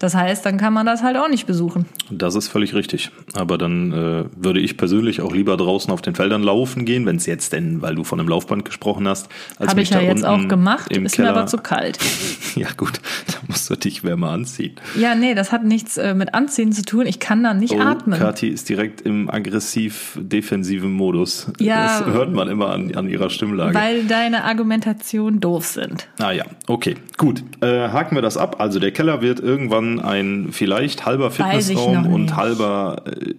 Das 0.00 0.14
heißt, 0.14 0.44
dann 0.44 0.58
kann 0.58 0.72
man 0.72 0.84
das 0.84 1.02
halt 1.02 1.16
auch 1.16 1.28
nicht 1.28 1.46
besuchen. 1.46 1.86
Das 2.10 2.34
ist 2.34 2.48
völlig 2.48 2.74
richtig. 2.74 3.10
Aber 3.34 3.56
dann 3.56 3.92
äh, 3.92 4.24
würde 4.36 4.60
ich 4.60 4.76
persönlich 4.76 5.20
auch 5.20 5.32
lieber 5.32 5.56
draußen 5.56 5.92
auf 5.92 6.02
den 6.02 6.14
Feldern 6.14 6.42
laufen 6.42 6.84
gehen, 6.84 7.06
wenn 7.06 7.16
es 7.16 7.26
jetzt 7.26 7.52
denn, 7.52 7.82
weil 7.82 7.94
du 7.94 8.04
von 8.04 8.18
einem 8.18 8.28
Laufband 8.28 8.64
gesprochen 8.64 9.06
hast, 9.06 9.28
Habe 9.66 9.82
ich 9.82 9.90
ja 9.90 10.00
jetzt 10.00 10.24
auch 10.24 10.48
gemacht, 10.48 10.90
ist 10.96 11.16
Keller. 11.16 11.32
mir 11.32 11.38
aber 11.38 11.46
zu 11.46 11.58
kalt. 11.58 11.98
ja 12.56 12.68
gut, 12.76 13.00
da 13.28 13.34
musst 13.48 13.68
du 13.70 13.76
dich 13.76 14.04
wärmer 14.04 14.30
anziehen. 14.30 14.74
Ja, 14.98 15.14
nee, 15.14 15.34
das 15.34 15.52
hat 15.52 15.64
nichts 15.64 15.96
äh, 15.96 16.14
mit 16.14 16.34
Anziehen 16.34 16.72
zu 16.72 16.84
tun. 16.84 17.06
Ich 17.06 17.18
kann 17.20 17.42
da 17.42 17.54
nicht 17.54 17.74
Oh, 17.74 17.80
atmen. 17.80 18.18
Kathi 18.18 18.48
ist 18.48 18.68
direkt 18.68 19.00
im 19.02 19.30
aggressiv-defensiven 19.30 20.92
Modus. 20.92 21.50
Ja. 21.58 22.00
Das 22.00 22.06
hört 22.12 22.32
man 22.32 22.48
immer 22.48 22.70
an, 22.70 22.94
an 22.94 23.08
ihrer 23.08 23.30
Stimmlage. 23.30 23.74
Weil 23.74 24.04
deine 24.04 24.44
Argumentationen 24.44 25.40
doof 25.40 25.66
sind. 25.66 26.08
Ah 26.18 26.32
ja, 26.32 26.44
okay, 26.66 26.96
gut. 27.16 27.42
Äh, 27.60 27.88
haken 27.88 28.14
wir 28.16 28.22
das 28.22 28.36
ab. 28.36 28.56
Also 28.60 28.78
der 28.80 28.90
Keller 28.92 29.22
wird 29.22 29.40
irgendwann 29.40 30.00
ein 30.00 30.48
vielleicht 30.50 31.06
halber 31.06 31.30
Fitnessraum 31.30 32.12
und 32.12 32.36
halber 32.36 33.04
äh, 33.06 33.34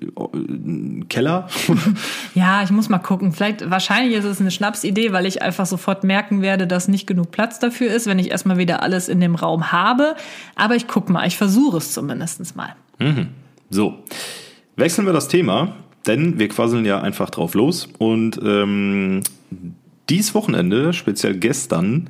Keller. 1.09 1.47
Ja, 2.33 2.63
ich 2.63 2.71
muss 2.71 2.89
mal 2.89 2.99
gucken. 2.99 3.31
Vielleicht, 3.31 3.69
wahrscheinlich 3.69 4.17
ist 4.17 4.25
es 4.25 4.41
eine 4.41 4.51
Schnapsidee, 4.51 5.13
weil 5.13 5.25
ich 5.25 5.41
einfach 5.41 5.65
sofort 5.65 5.94
merken 6.03 6.41
werde, 6.41 6.67
dass 6.67 6.87
nicht 6.87 7.07
genug 7.07 7.31
Platz 7.31 7.59
dafür 7.59 7.93
ist, 7.93 8.07
wenn 8.07 8.19
ich 8.19 8.31
erstmal 8.31 8.57
wieder 8.57 8.83
alles 8.83 9.07
in 9.09 9.19
dem 9.19 9.35
Raum 9.35 9.71
habe. 9.71 10.15
Aber 10.55 10.75
ich 10.75 10.87
guck 10.87 11.09
mal, 11.09 11.27
ich 11.27 11.37
versuche 11.37 11.77
es 11.77 11.93
zumindest 11.93 12.55
mal. 12.55 12.75
so, 13.69 14.03
wechseln 14.75 15.05
wir 15.05 15.13
das 15.13 15.27
Thema. 15.27 15.75
denn 16.07 16.39
wir 16.39 16.47
quasseln 16.49 16.85
ja 16.85 17.01
einfach 17.01 17.29
drauf 17.29 17.53
los 17.53 17.89
und 17.97 18.39
ähm, 18.43 19.21
dies 20.09 20.35
Wochenende, 20.35 20.93
speziell 20.93 21.35
gestern, 21.35 22.09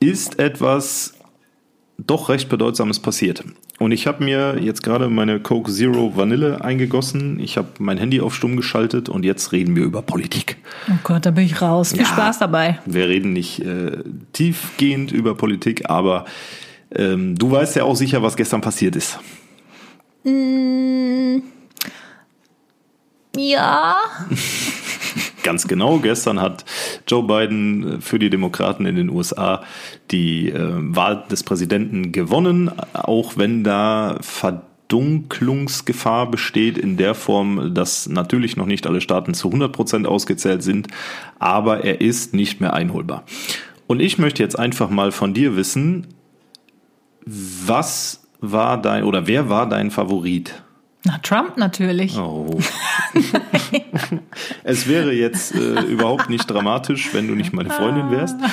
ist 0.00 0.38
etwas 0.38 1.14
doch 1.98 2.28
recht 2.28 2.48
Bedeutsames 2.48 3.00
passiert. 3.00 3.44
Und 3.82 3.90
ich 3.90 4.06
habe 4.06 4.22
mir 4.22 4.58
jetzt 4.60 4.84
gerade 4.84 5.08
meine 5.08 5.40
Coke 5.40 5.72
Zero 5.72 6.16
Vanille 6.16 6.62
eingegossen. 6.62 7.40
Ich 7.40 7.56
habe 7.56 7.66
mein 7.80 7.98
Handy 7.98 8.20
auf 8.20 8.32
stumm 8.32 8.56
geschaltet 8.56 9.08
und 9.08 9.24
jetzt 9.24 9.50
reden 9.50 9.74
wir 9.74 9.82
über 9.82 10.02
Politik. 10.02 10.56
Oh 10.88 10.94
Gott, 11.02 11.26
da 11.26 11.32
bin 11.32 11.44
ich 11.44 11.60
raus. 11.60 11.90
Viel 11.90 12.02
Ja. 12.02 12.06
Spaß 12.06 12.38
dabei. 12.38 12.78
Wir 12.86 13.08
reden 13.08 13.32
nicht 13.32 13.58
äh, 13.58 14.04
tiefgehend 14.32 15.10
über 15.10 15.34
Politik, 15.34 15.90
aber 15.90 16.26
ähm, 16.94 17.34
du 17.36 17.50
weißt 17.50 17.74
ja 17.74 17.82
auch 17.82 17.96
sicher, 17.96 18.22
was 18.22 18.36
gestern 18.36 18.60
passiert 18.60 18.94
ist. 18.94 19.18
Ja. 23.36 23.96
Ganz 25.42 25.66
genau. 25.66 25.98
Gestern 25.98 26.40
hat 26.40 26.64
Joe 27.06 27.24
Biden 27.24 28.00
für 28.00 28.18
die 28.18 28.30
Demokraten 28.30 28.86
in 28.86 28.96
den 28.96 29.10
USA 29.10 29.62
die 30.10 30.50
äh, 30.50 30.58
Wahl 30.60 31.24
des 31.30 31.42
Präsidenten 31.42 32.12
gewonnen, 32.12 32.70
auch 32.92 33.36
wenn 33.36 33.64
da 33.64 34.18
Verdunklungsgefahr 34.20 36.30
besteht 36.30 36.78
in 36.78 36.96
der 36.96 37.14
Form, 37.14 37.74
dass 37.74 38.08
natürlich 38.08 38.56
noch 38.56 38.66
nicht 38.66 38.86
alle 38.86 39.00
Staaten 39.00 39.34
zu 39.34 39.48
100 39.48 39.72
Prozent 39.72 40.06
ausgezählt 40.06 40.62
sind, 40.62 40.88
aber 41.38 41.84
er 41.84 42.00
ist 42.00 42.34
nicht 42.34 42.60
mehr 42.60 42.74
einholbar. 42.74 43.24
Und 43.88 44.00
ich 44.00 44.18
möchte 44.18 44.42
jetzt 44.42 44.58
einfach 44.58 44.90
mal 44.90 45.10
von 45.10 45.34
dir 45.34 45.56
wissen, 45.56 46.06
was 47.24 48.28
war 48.40 48.80
dein 48.80 49.04
oder 49.04 49.26
wer 49.26 49.48
war 49.48 49.68
dein 49.68 49.90
Favorit? 49.90 50.62
Na, 51.04 51.18
Trump 51.18 51.56
natürlich. 51.56 52.16
Oh. 52.16 52.60
es 54.62 54.86
wäre 54.86 55.12
jetzt 55.12 55.52
äh, 55.52 55.80
überhaupt 55.80 56.30
nicht 56.30 56.48
dramatisch, 56.48 57.12
wenn 57.12 57.26
du 57.26 57.34
nicht 57.34 57.52
meine 57.52 57.70
Freundin 57.70 58.10
wärst. 58.10 58.36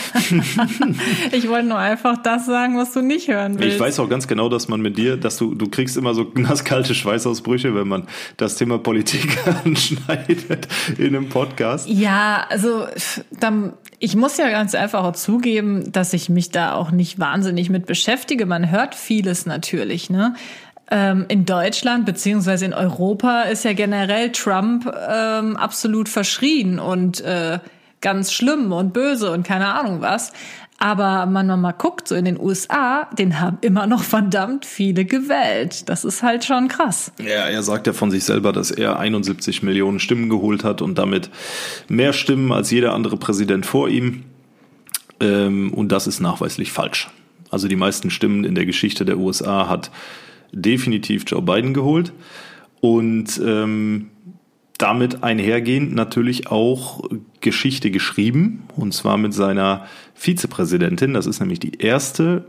Ich 1.31 1.47
wollte 1.47 1.67
nur 1.67 1.77
einfach 1.77 2.17
das 2.23 2.45
sagen, 2.45 2.77
was 2.77 2.91
du 2.93 3.01
nicht 3.01 3.27
hören 3.27 3.59
willst. 3.59 3.75
Ich 3.75 3.79
weiß 3.79 3.99
auch 3.99 4.09
ganz 4.09 4.27
genau, 4.27 4.49
dass 4.49 4.67
man 4.67 4.81
mit 4.81 4.97
dir, 4.97 5.17
dass 5.17 5.37
du, 5.37 5.53
du 5.53 5.69
kriegst 5.69 5.95
immer 5.97 6.13
so 6.13 6.31
nasskalte 6.35 6.95
Schweißausbrüche, 6.95 7.75
wenn 7.75 7.87
man 7.87 8.07
das 8.37 8.55
Thema 8.55 8.79
Politik 8.79 9.37
anschneidet 9.65 10.67
in 10.97 11.15
einem 11.15 11.29
Podcast. 11.29 11.87
Ja, 11.87 12.45
also 12.49 12.87
dann, 13.39 13.73
ich 13.99 14.15
muss 14.15 14.37
ja 14.37 14.49
ganz 14.49 14.75
einfach 14.75 15.03
auch 15.03 15.15
zugeben, 15.15 15.91
dass 15.91 16.13
ich 16.13 16.29
mich 16.29 16.49
da 16.49 16.73
auch 16.73 16.91
nicht 16.91 17.19
wahnsinnig 17.19 17.69
mit 17.69 17.85
beschäftige. 17.85 18.45
Man 18.45 18.71
hört 18.71 18.95
vieles 18.95 19.45
natürlich, 19.45 20.09
ne? 20.09 20.35
Ähm, 20.91 21.25
in 21.27 21.45
Deutschland 21.45 22.05
beziehungsweise 22.05 22.65
in 22.65 22.73
Europa 22.73 23.43
ist 23.43 23.63
ja 23.63 23.73
generell 23.73 24.31
Trump 24.31 24.91
ähm, 25.09 25.55
absolut 25.55 26.09
verschrien 26.09 26.79
und 26.79 27.21
äh, 27.21 27.59
ganz 28.01 28.31
schlimm 28.31 28.71
und 28.71 28.93
böse 28.93 29.31
und 29.31 29.45
keine 29.45 29.67
Ahnung 29.67 30.01
was. 30.01 30.31
Aber 30.81 31.25
man 31.25 31.47
mal 31.59 31.73
guckt, 31.73 32.07
so 32.07 32.15
in 32.15 32.23
den 32.23 32.39
USA, 32.39 33.09
den 33.17 33.41
haben 33.41 33.57
immer 33.61 33.85
noch 33.85 34.01
verdammt 34.01 34.65
viele 34.65 35.03
gewählt. 35.03 35.89
Das 35.89 36.05
ist 36.05 36.23
halt 36.23 36.45
schon 36.45 36.69
krass. 36.69 37.11
Ja, 37.19 37.49
er 37.49 37.63
sagt 37.63 37.85
ja 37.85 37.91
von 37.91 38.11
sich 38.11 38.23
selber, 38.23 38.53
dass 38.53 38.71
er 38.71 38.97
71 38.97 39.61
Millionen 39.61 39.99
Stimmen 39.99 40.29
geholt 40.29 40.63
hat 40.63 40.81
und 40.81 40.97
damit 40.97 41.29
mehr 41.89 42.13
Stimmen 42.13 42.53
als 42.53 42.71
jeder 42.71 42.93
andere 42.93 43.17
Präsident 43.17 43.65
vor 43.65 43.89
ihm. 43.89 44.23
Ähm, 45.19 45.73
und 45.73 45.91
das 45.91 46.07
ist 46.07 46.21
nachweislich 46.21 46.71
falsch. 46.71 47.09
Also 47.51 47.67
die 47.67 47.75
meisten 47.75 48.09
Stimmen 48.09 48.45
in 48.45 48.55
der 48.55 48.65
Geschichte 48.65 49.03
der 49.03 49.17
USA 49.17 49.67
hat 49.67 49.91
definitiv 50.51 51.23
Joe 51.27 51.41
Biden 51.41 51.73
geholt. 51.73 52.13
Und 52.81 53.41
ähm, 53.45 54.07
damit 54.79 55.23
einhergehend 55.23 55.93
natürlich 55.93 56.47
auch 56.47 57.03
Geschichte 57.41 57.91
geschrieben, 57.91 58.63
und 58.77 58.93
zwar 58.93 59.17
mit 59.17 59.33
seiner 59.33 59.85
Vizepräsidentin. 60.15 61.13
Das 61.13 61.25
ist 61.25 61.41
nämlich 61.41 61.59
die 61.59 61.79
erste 61.79 62.45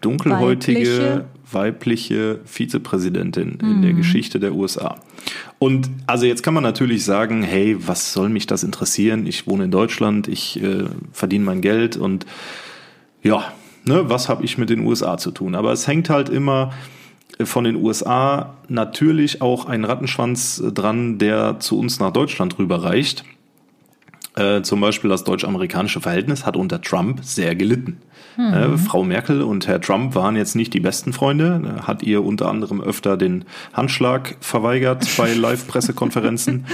dunkelhäutige 0.00 0.78
Weibliche. 0.78 1.24
weibliche 1.50 2.40
Vizepräsidentin 2.44 3.58
in 3.60 3.82
der 3.82 3.94
Geschichte 3.94 4.38
der 4.38 4.54
USA. 4.54 5.00
Und 5.58 5.90
also 6.06 6.24
jetzt 6.24 6.44
kann 6.44 6.54
man 6.54 6.62
natürlich 6.62 7.04
sagen, 7.04 7.42
hey, 7.42 7.76
was 7.78 8.12
soll 8.12 8.28
mich 8.28 8.46
das 8.46 8.62
interessieren? 8.62 9.26
Ich 9.26 9.48
wohne 9.48 9.64
in 9.64 9.70
Deutschland, 9.72 10.28
ich 10.28 10.62
äh, 10.62 10.84
verdiene 11.12 11.44
mein 11.44 11.62
Geld 11.62 11.96
und 11.96 12.26
ja, 13.24 13.44
ne, 13.84 14.08
was 14.08 14.28
habe 14.28 14.44
ich 14.44 14.56
mit 14.56 14.70
den 14.70 14.86
USA 14.86 15.18
zu 15.18 15.32
tun? 15.32 15.56
Aber 15.56 15.72
es 15.72 15.88
hängt 15.88 16.10
halt 16.10 16.28
immer 16.28 16.72
von 17.42 17.64
den 17.64 17.76
USA 17.76 18.54
natürlich 18.68 19.42
auch 19.42 19.66
ein 19.66 19.84
Rattenschwanz 19.84 20.62
dran, 20.74 21.18
der 21.18 21.60
zu 21.60 21.78
uns 21.78 22.00
nach 22.00 22.12
Deutschland 22.12 22.58
rüberreicht. 22.58 23.24
Äh, 24.34 24.62
zum 24.62 24.80
Beispiel 24.80 25.10
das 25.10 25.24
deutsch-amerikanische 25.24 26.00
Verhältnis 26.00 26.46
hat 26.46 26.56
unter 26.56 26.80
Trump 26.80 27.20
sehr 27.22 27.54
gelitten. 27.54 27.98
Äh, 28.38 28.78
Frau 28.78 29.04
Merkel 29.04 29.42
und 29.42 29.66
Herr 29.66 29.80
Trump 29.80 30.14
waren 30.14 30.36
jetzt 30.36 30.56
nicht 30.56 30.72
die 30.72 30.80
besten 30.80 31.12
Freunde, 31.12 31.60
äh, 31.64 31.82
hat 31.82 32.02
ihr 32.02 32.24
unter 32.24 32.48
anderem 32.48 32.80
öfter 32.80 33.18
den 33.18 33.44
Handschlag 33.74 34.36
verweigert 34.40 35.06
bei 35.18 35.34
Live-Pressekonferenzen. 35.34 36.64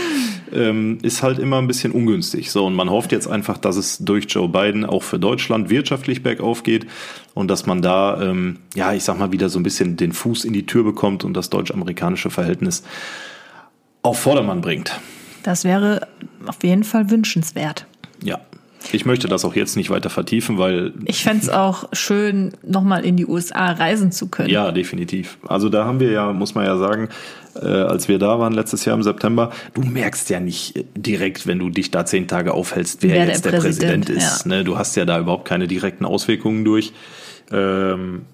ähm, 0.52 0.98
ist 1.02 1.22
halt 1.22 1.40
immer 1.40 1.58
ein 1.58 1.66
bisschen 1.66 1.90
ungünstig. 1.90 2.52
So, 2.52 2.64
und 2.64 2.74
man 2.74 2.90
hofft 2.90 3.10
jetzt 3.10 3.26
einfach, 3.26 3.58
dass 3.58 3.76
es 3.76 3.98
durch 3.98 4.26
Joe 4.28 4.48
Biden 4.48 4.84
auch 4.84 5.02
für 5.02 5.18
Deutschland 5.18 5.68
wirtschaftlich 5.68 6.22
bergauf 6.22 6.62
geht 6.62 6.86
und 7.34 7.50
dass 7.50 7.66
man 7.66 7.82
da, 7.82 8.22
ähm, 8.22 8.58
ja, 8.76 8.92
ich 8.92 9.02
sag 9.02 9.18
mal, 9.18 9.32
wieder 9.32 9.48
so 9.48 9.58
ein 9.58 9.64
bisschen 9.64 9.96
den 9.96 10.12
Fuß 10.12 10.44
in 10.44 10.52
die 10.52 10.66
Tür 10.66 10.84
bekommt 10.84 11.24
und 11.24 11.34
das 11.34 11.50
deutsch-amerikanische 11.50 12.30
Verhältnis 12.30 12.84
auf 14.02 14.20
Vordermann 14.20 14.60
bringt. 14.60 15.00
Das 15.48 15.64
wäre 15.64 16.06
auf 16.46 16.62
jeden 16.62 16.84
Fall 16.84 17.08
wünschenswert. 17.08 17.86
Ja. 18.22 18.38
Ich 18.92 19.06
möchte 19.06 19.28
das 19.28 19.46
auch 19.46 19.56
jetzt 19.56 19.78
nicht 19.78 19.88
weiter 19.88 20.10
vertiefen, 20.10 20.58
weil 20.58 20.92
Ich 21.06 21.22
fände 21.22 21.42
es 21.42 21.48
auch 21.48 21.88
schön, 21.94 22.52
nochmal 22.62 23.02
in 23.06 23.16
die 23.16 23.24
USA 23.24 23.72
reisen 23.72 24.12
zu 24.12 24.28
können. 24.28 24.50
Ja, 24.50 24.72
definitiv. 24.72 25.38
Also 25.48 25.70
da 25.70 25.86
haben 25.86 26.00
wir 26.00 26.10
ja, 26.10 26.34
muss 26.34 26.54
man 26.54 26.66
ja 26.66 26.76
sagen, 26.76 27.08
äh, 27.54 27.66
als 27.66 28.08
wir 28.08 28.18
da 28.18 28.38
waren 28.38 28.52
letztes 28.52 28.84
Jahr 28.84 28.94
im 28.94 29.02
September, 29.02 29.50
du 29.72 29.80
merkst 29.80 30.28
ja 30.28 30.38
nicht 30.38 30.76
äh, 30.76 30.84
direkt, 30.94 31.46
wenn 31.46 31.58
du 31.58 31.70
dich 31.70 31.90
da 31.90 32.04
zehn 32.04 32.28
Tage 32.28 32.52
aufhältst, 32.52 33.02
wer, 33.02 33.12
Wer 33.12 33.24
der 33.24 33.28
jetzt 33.28 33.44
der 33.46 33.50
Präsident, 33.52 34.04
Präsident, 34.04 34.22
ist. 34.22 34.44
ja. 34.44 34.48
Ne? 34.54 34.64
Du 34.64 34.76
hast 34.76 34.96
ja 34.96 35.06
da 35.06 35.18
überhaupt 35.18 35.46
keine 35.46 35.66
direkten 35.66 36.04
Auswirkungen 36.04 36.66
durch. 36.66 36.92
Ähm, 37.50 38.26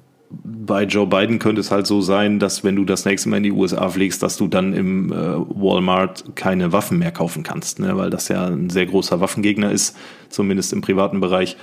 bei 0.42 0.84
Joe 0.84 1.06
Biden 1.06 1.38
könnte 1.38 1.60
es 1.60 1.70
halt 1.70 1.86
so 1.86 2.00
sein, 2.00 2.38
dass 2.38 2.64
wenn 2.64 2.76
du 2.76 2.84
das 2.84 3.04
nächste 3.04 3.28
Mal 3.28 3.38
in 3.38 3.42
die 3.42 3.52
USA 3.52 3.88
fliegst, 3.88 4.22
dass 4.22 4.36
du 4.36 4.48
dann 4.48 4.72
im 4.72 5.12
äh, 5.12 5.16
Walmart 5.16 6.36
keine 6.36 6.72
Waffen 6.72 6.98
mehr 6.98 7.12
kaufen 7.12 7.42
kannst, 7.42 7.78
ne? 7.78 7.96
weil 7.96 8.10
das 8.10 8.28
ja 8.28 8.46
ein 8.46 8.70
sehr 8.70 8.86
großer 8.86 9.20
Waffengegner 9.20 9.70
ist, 9.70 9.96
zumindest 10.28 10.72
im 10.72 10.80
privaten 10.80 11.20
Bereich. 11.20 11.56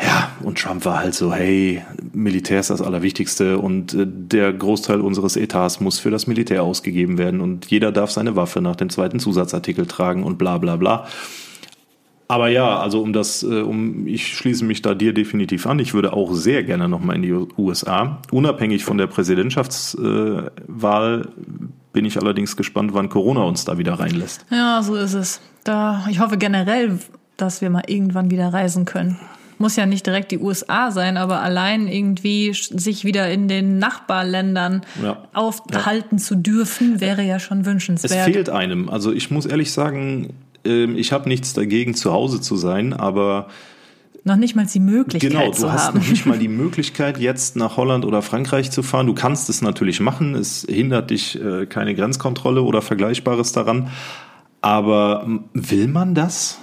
Ja, 0.00 0.32
und 0.42 0.58
Trump 0.58 0.84
war 0.84 1.00
halt 1.00 1.14
so, 1.14 1.32
hey, 1.32 1.82
Militär 2.12 2.60
ist 2.60 2.70
das 2.70 2.80
Allerwichtigste 2.80 3.58
und 3.58 3.94
äh, 3.94 4.06
der 4.06 4.52
Großteil 4.52 5.00
unseres 5.00 5.36
Etats 5.36 5.80
muss 5.80 5.98
für 5.98 6.10
das 6.10 6.26
Militär 6.26 6.62
ausgegeben 6.62 7.18
werden 7.18 7.40
und 7.40 7.70
jeder 7.70 7.92
darf 7.92 8.10
seine 8.10 8.36
Waffe 8.36 8.60
nach 8.60 8.76
dem 8.76 8.90
zweiten 8.90 9.20
Zusatzartikel 9.20 9.86
tragen 9.86 10.24
und 10.24 10.38
bla 10.38 10.58
bla 10.58 10.76
bla. 10.76 11.06
Aber 12.32 12.48
ja, 12.48 12.78
also 12.80 13.02
um 13.02 13.12
das, 13.12 13.42
äh, 13.42 13.60
um, 13.60 14.06
ich 14.06 14.26
schließe 14.28 14.64
mich 14.64 14.80
da 14.80 14.94
dir 14.94 15.12
definitiv 15.12 15.66
an. 15.66 15.78
Ich 15.80 15.92
würde 15.92 16.14
auch 16.14 16.32
sehr 16.32 16.64
gerne 16.64 16.88
nochmal 16.88 17.16
in 17.16 17.22
die 17.22 17.34
USA. 17.58 18.22
Unabhängig 18.30 18.86
von 18.86 18.96
der 18.96 19.06
Präsidentschaftswahl 19.06 21.28
bin 21.92 22.06
ich 22.06 22.16
allerdings 22.18 22.56
gespannt, 22.56 22.94
wann 22.94 23.10
Corona 23.10 23.42
uns 23.42 23.66
da 23.66 23.76
wieder 23.76 24.00
reinlässt. 24.00 24.46
Ja, 24.50 24.82
so 24.82 24.94
ist 24.94 25.12
es. 25.12 25.42
Da, 25.64 26.06
ich 26.10 26.20
hoffe 26.20 26.38
generell, 26.38 26.98
dass 27.36 27.60
wir 27.60 27.68
mal 27.68 27.82
irgendwann 27.86 28.30
wieder 28.30 28.50
reisen 28.50 28.86
können. 28.86 29.18
Muss 29.58 29.76
ja 29.76 29.84
nicht 29.84 30.06
direkt 30.06 30.32
die 30.32 30.38
USA 30.38 30.90
sein, 30.90 31.18
aber 31.18 31.42
allein 31.42 31.86
irgendwie 31.86 32.54
sich 32.54 33.04
wieder 33.04 33.30
in 33.30 33.46
den 33.46 33.78
Nachbarländern 33.78 34.80
Ja. 35.02 35.18
aufhalten 35.34 36.16
zu 36.18 36.36
dürfen, 36.36 37.02
wäre 37.02 37.22
ja 37.22 37.38
schon 37.38 37.60
Es 37.60 37.66
wünschenswert. 37.66 38.24
fehlt 38.24 38.48
einem. 38.48 38.88
Also 38.88 39.12
ich 39.12 39.30
muss 39.30 39.44
ehrlich 39.44 39.70
sagen, 39.70 40.30
ich 40.64 41.12
habe 41.12 41.28
nichts 41.28 41.54
dagegen, 41.54 41.94
zu 41.94 42.12
Hause 42.12 42.40
zu 42.40 42.56
sein, 42.56 42.92
aber 42.92 43.48
noch 44.24 44.36
nicht 44.36 44.54
mal 44.54 44.66
die 44.66 44.78
Möglichkeit 44.78 45.32
genau, 45.32 45.46
du 45.46 45.52
zu 45.52 45.72
hast 45.72 45.88
haben. 45.88 45.98
noch 45.98 46.08
nicht 46.08 46.26
mal 46.26 46.38
die 46.38 46.48
Möglichkeit, 46.62 47.18
jetzt 47.18 47.56
nach 47.56 47.76
Holland 47.76 48.04
oder 48.04 48.22
Frankreich 48.22 48.70
zu 48.70 48.82
fahren. 48.82 49.06
Du 49.06 49.14
kannst 49.14 49.48
es 49.50 49.62
natürlich 49.62 49.98
machen, 49.98 50.36
es 50.36 50.64
hindert 50.68 51.10
dich 51.10 51.40
äh, 51.42 51.66
keine 51.66 51.94
Grenzkontrolle 51.94 52.62
oder 52.62 52.82
Vergleichbares 52.82 53.50
daran. 53.50 53.90
Aber 54.60 55.26
will 55.54 55.88
man 55.88 56.14
das? 56.14 56.60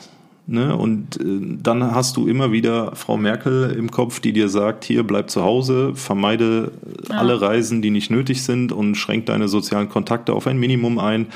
Ne? 0.48 0.74
Und 0.74 1.20
äh, 1.20 1.58
dann 1.62 1.94
hast 1.94 2.16
du 2.16 2.28
immer 2.28 2.54
wieder 2.54 2.96
Frau 2.96 3.18
Merkel 3.18 3.72
im 3.78 3.92
Kopf, 3.92 4.22
die 4.22 4.32
dir 4.32 4.48
sagt, 4.48 4.86
hier 4.86 5.04
bleib 5.04 5.30
zu 5.30 5.44
Hause, 5.44 5.92
vermeide 5.96 6.72
äh, 7.10 7.14
alle 7.14 7.42
Reisen, 7.42 7.82
die 7.82 7.92
nicht 7.92 8.10
nötig 8.10 8.42
sind 8.42 8.72
und 8.72 8.96
schränk 8.96 9.26
deine 9.26 9.50
sozialen 9.50 9.90
Kontakte 9.90 10.34
auf 10.34 10.48
ein 10.48 10.58
Minimum 10.58 10.98
ein. 10.98 11.28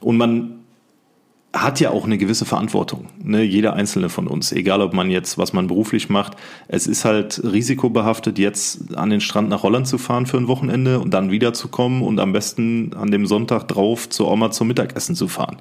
Und 0.00 0.16
man 0.16 0.61
hat 1.54 1.80
ja 1.80 1.90
auch 1.90 2.06
eine 2.06 2.16
gewisse 2.16 2.46
Verantwortung. 2.46 3.08
Ne? 3.22 3.42
Jeder 3.42 3.74
einzelne 3.74 4.08
von 4.08 4.26
uns, 4.26 4.52
egal 4.52 4.80
ob 4.80 4.94
man 4.94 5.10
jetzt, 5.10 5.36
was 5.36 5.52
man 5.52 5.66
beruflich 5.66 6.08
macht, 6.08 6.36
es 6.68 6.86
ist 6.86 7.04
halt 7.04 7.42
risikobehaftet, 7.44 8.38
jetzt 8.38 8.96
an 8.96 9.10
den 9.10 9.20
Strand 9.20 9.50
nach 9.50 9.62
Holland 9.62 9.86
zu 9.86 9.98
fahren 9.98 10.24
für 10.24 10.38
ein 10.38 10.48
Wochenende 10.48 10.98
und 10.98 11.12
dann 11.12 11.30
wiederzukommen 11.30 12.02
und 12.02 12.20
am 12.20 12.32
besten 12.32 12.94
an 12.94 13.10
dem 13.10 13.26
Sonntag 13.26 13.68
drauf 13.68 14.08
zur 14.08 14.30
Oma 14.30 14.50
zum 14.50 14.68
Mittagessen 14.68 15.14
zu 15.14 15.28
fahren. 15.28 15.58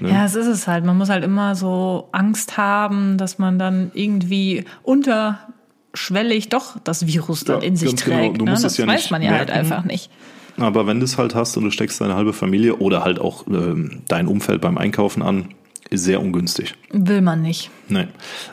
Ne? 0.00 0.10
Ja, 0.10 0.24
es 0.24 0.34
ist 0.34 0.48
es 0.48 0.66
halt. 0.66 0.84
Man 0.84 0.98
muss 0.98 1.08
halt 1.08 1.22
immer 1.22 1.54
so 1.54 2.08
Angst 2.10 2.56
haben, 2.56 3.16
dass 3.16 3.38
man 3.38 3.60
dann 3.60 3.92
irgendwie 3.94 4.64
unterschwellig 4.82 6.48
doch 6.48 6.78
das 6.82 7.06
Virus 7.06 7.44
dann 7.44 7.60
ja, 7.60 7.66
in 7.68 7.76
sich 7.76 7.94
genau. 7.94 8.16
trägt. 8.16 8.38
Genau. 8.40 8.52
Ne? 8.52 8.58
Das 8.60 8.76
ja 8.76 8.86
weiß 8.88 9.10
man 9.12 9.22
ja 9.22 9.30
halt 9.30 9.48
merken. 9.48 9.54
halt 9.54 9.72
einfach 9.72 9.84
nicht. 9.84 10.10
Aber 10.56 10.86
wenn 10.86 11.00
du 11.00 11.04
es 11.04 11.18
halt 11.18 11.34
hast 11.34 11.56
und 11.56 11.64
du 11.64 11.70
steckst 11.70 12.00
deine 12.00 12.14
halbe 12.14 12.32
Familie 12.32 12.76
oder 12.76 13.04
halt 13.04 13.20
auch 13.20 13.46
ähm, 13.46 14.02
dein 14.08 14.26
Umfeld 14.28 14.60
beim 14.60 14.78
Einkaufen 14.78 15.22
an, 15.22 15.54
ist 15.90 16.04
sehr 16.04 16.20
ungünstig. 16.20 16.74
Will 16.90 17.20
man 17.20 17.42
nicht. 17.42 17.70
Nein. 17.88 18.08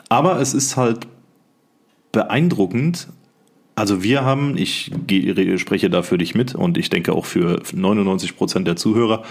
Aber 0.08 0.40
es 0.40 0.54
ist 0.54 0.76
halt 0.76 1.06
beeindruckend. 2.12 3.08
Also 3.74 4.02
wir 4.02 4.24
haben, 4.24 4.56
ich 4.56 4.92
spreche 5.56 5.88
da 5.88 6.02
für 6.02 6.18
dich 6.18 6.34
mit 6.34 6.54
und 6.54 6.76
ich 6.76 6.90
denke 6.90 7.12
auch 7.12 7.24
für 7.24 7.62
99 7.72 8.36
Prozent 8.36 8.66
der 8.66 8.76
Zuhörer, 8.76 9.22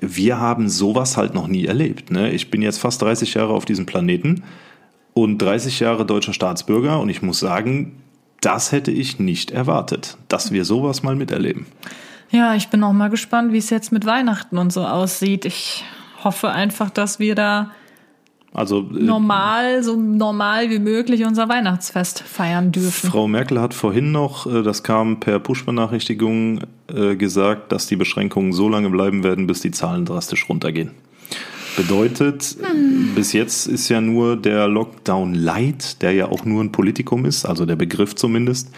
wir 0.00 0.38
haben 0.38 0.68
sowas 0.68 1.16
halt 1.16 1.34
noch 1.34 1.48
nie 1.48 1.64
erlebt. 1.64 2.10
Ne? 2.10 2.30
Ich 2.32 2.50
bin 2.50 2.62
jetzt 2.62 2.78
fast 2.78 3.02
30 3.02 3.34
Jahre 3.34 3.52
auf 3.52 3.64
diesem 3.64 3.86
Planeten 3.86 4.44
und 5.14 5.38
30 5.38 5.80
Jahre 5.80 6.06
deutscher 6.06 6.32
Staatsbürger 6.32 7.00
und 7.00 7.08
ich 7.08 7.22
muss 7.22 7.40
sagen, 7.40 7.96
das 8.40 8.72
hätte 8.72 8.90
ich 8.90 9.18
nicht 9.18 9.50
erwartet, 9.50 10.16
dass 10.28 10.52
wir 10.52 10.64
sowas 10.64 11.02
mal 11.02 11.16
miterleben. 11.16 11.66
Ja, 12.30 12.54
ich 12.54 12.68
bin 12.68 12.82
auch 12.84 12.92
mal 12.92 13.08
gespannt, 13.08 13.52
wie 13.52 13.58
es 13.58 13.70
jetzt 13.70 13.90
mit 13.90 14.04
Weihnachten 14.04 14.58
und 14.58 14.72
so 14.72 14.84
aussieht. 14.84 15.44
Ich 15.44 15.84
hoffe 16.22 16.50
einfach, 16.50 16.90
dass 16.90 17.18
wir 17.18 17.34
da 17.34 17.70
also 18.54 18.80
äh, 18.80 19.02
normal, 19.02 19.82
so 19.82 19.96
normal 19.96 20.70
wie 20.70 20.78
möglich 20.78 21.24
unser 21.24 21.48
Weihnachtsfest 21.48 22.20
feiern 22.22 22.72
dürfen. 22.72 23.10
Frau 23.10 23.28
Merkel 23.28 23.60
hat 23.60 23.74
vorhin 23.74 24.10
noch, 24.12 24.46
äh, 24.46 24.62
das 24.62 24.82
kam 24.82 25.20
per 25.20 25.38
Push-Benachrichtigung, 25.38 26.60
äh, 26.92 27.16
gesagt, 27.16 27.72
dass 27.72 27.86
die 27.86 27.96
Beschränkungen 27.96 28.52
so 28.52 28.68
lange 28.68 28.90
bleiben 28.90 29.22
werden, 29.22 29.46
bis 29.46 29.60
die 29.60 29.70
Zahlen 29.70 30.06
drastisch 30.06 30.48
runtergehen. 30.48 30.92
Bedeutet, 31.78 32.56
hm. 32.60 33.14
bis 33.14 33.32
jetzt 33.32 33.68
ist 33.68 33.88
ja 33.88 34.00
nur 34.00 34.36
der 34.36 34.66
Lockdown 34.66 35.32
Light, 35.34 36.02
der 36.02 36.12
ja 36.12 36.26
auch 36.26 36.44
nur 36.44 36.62
ein 36.62 36.72
Politikum 36.72 37.24
ist, 37.24 37.46
also 37.46 37.66
der 37.66 37.76
Begriff 37.76 38.16
zumindest, 38.16 38.70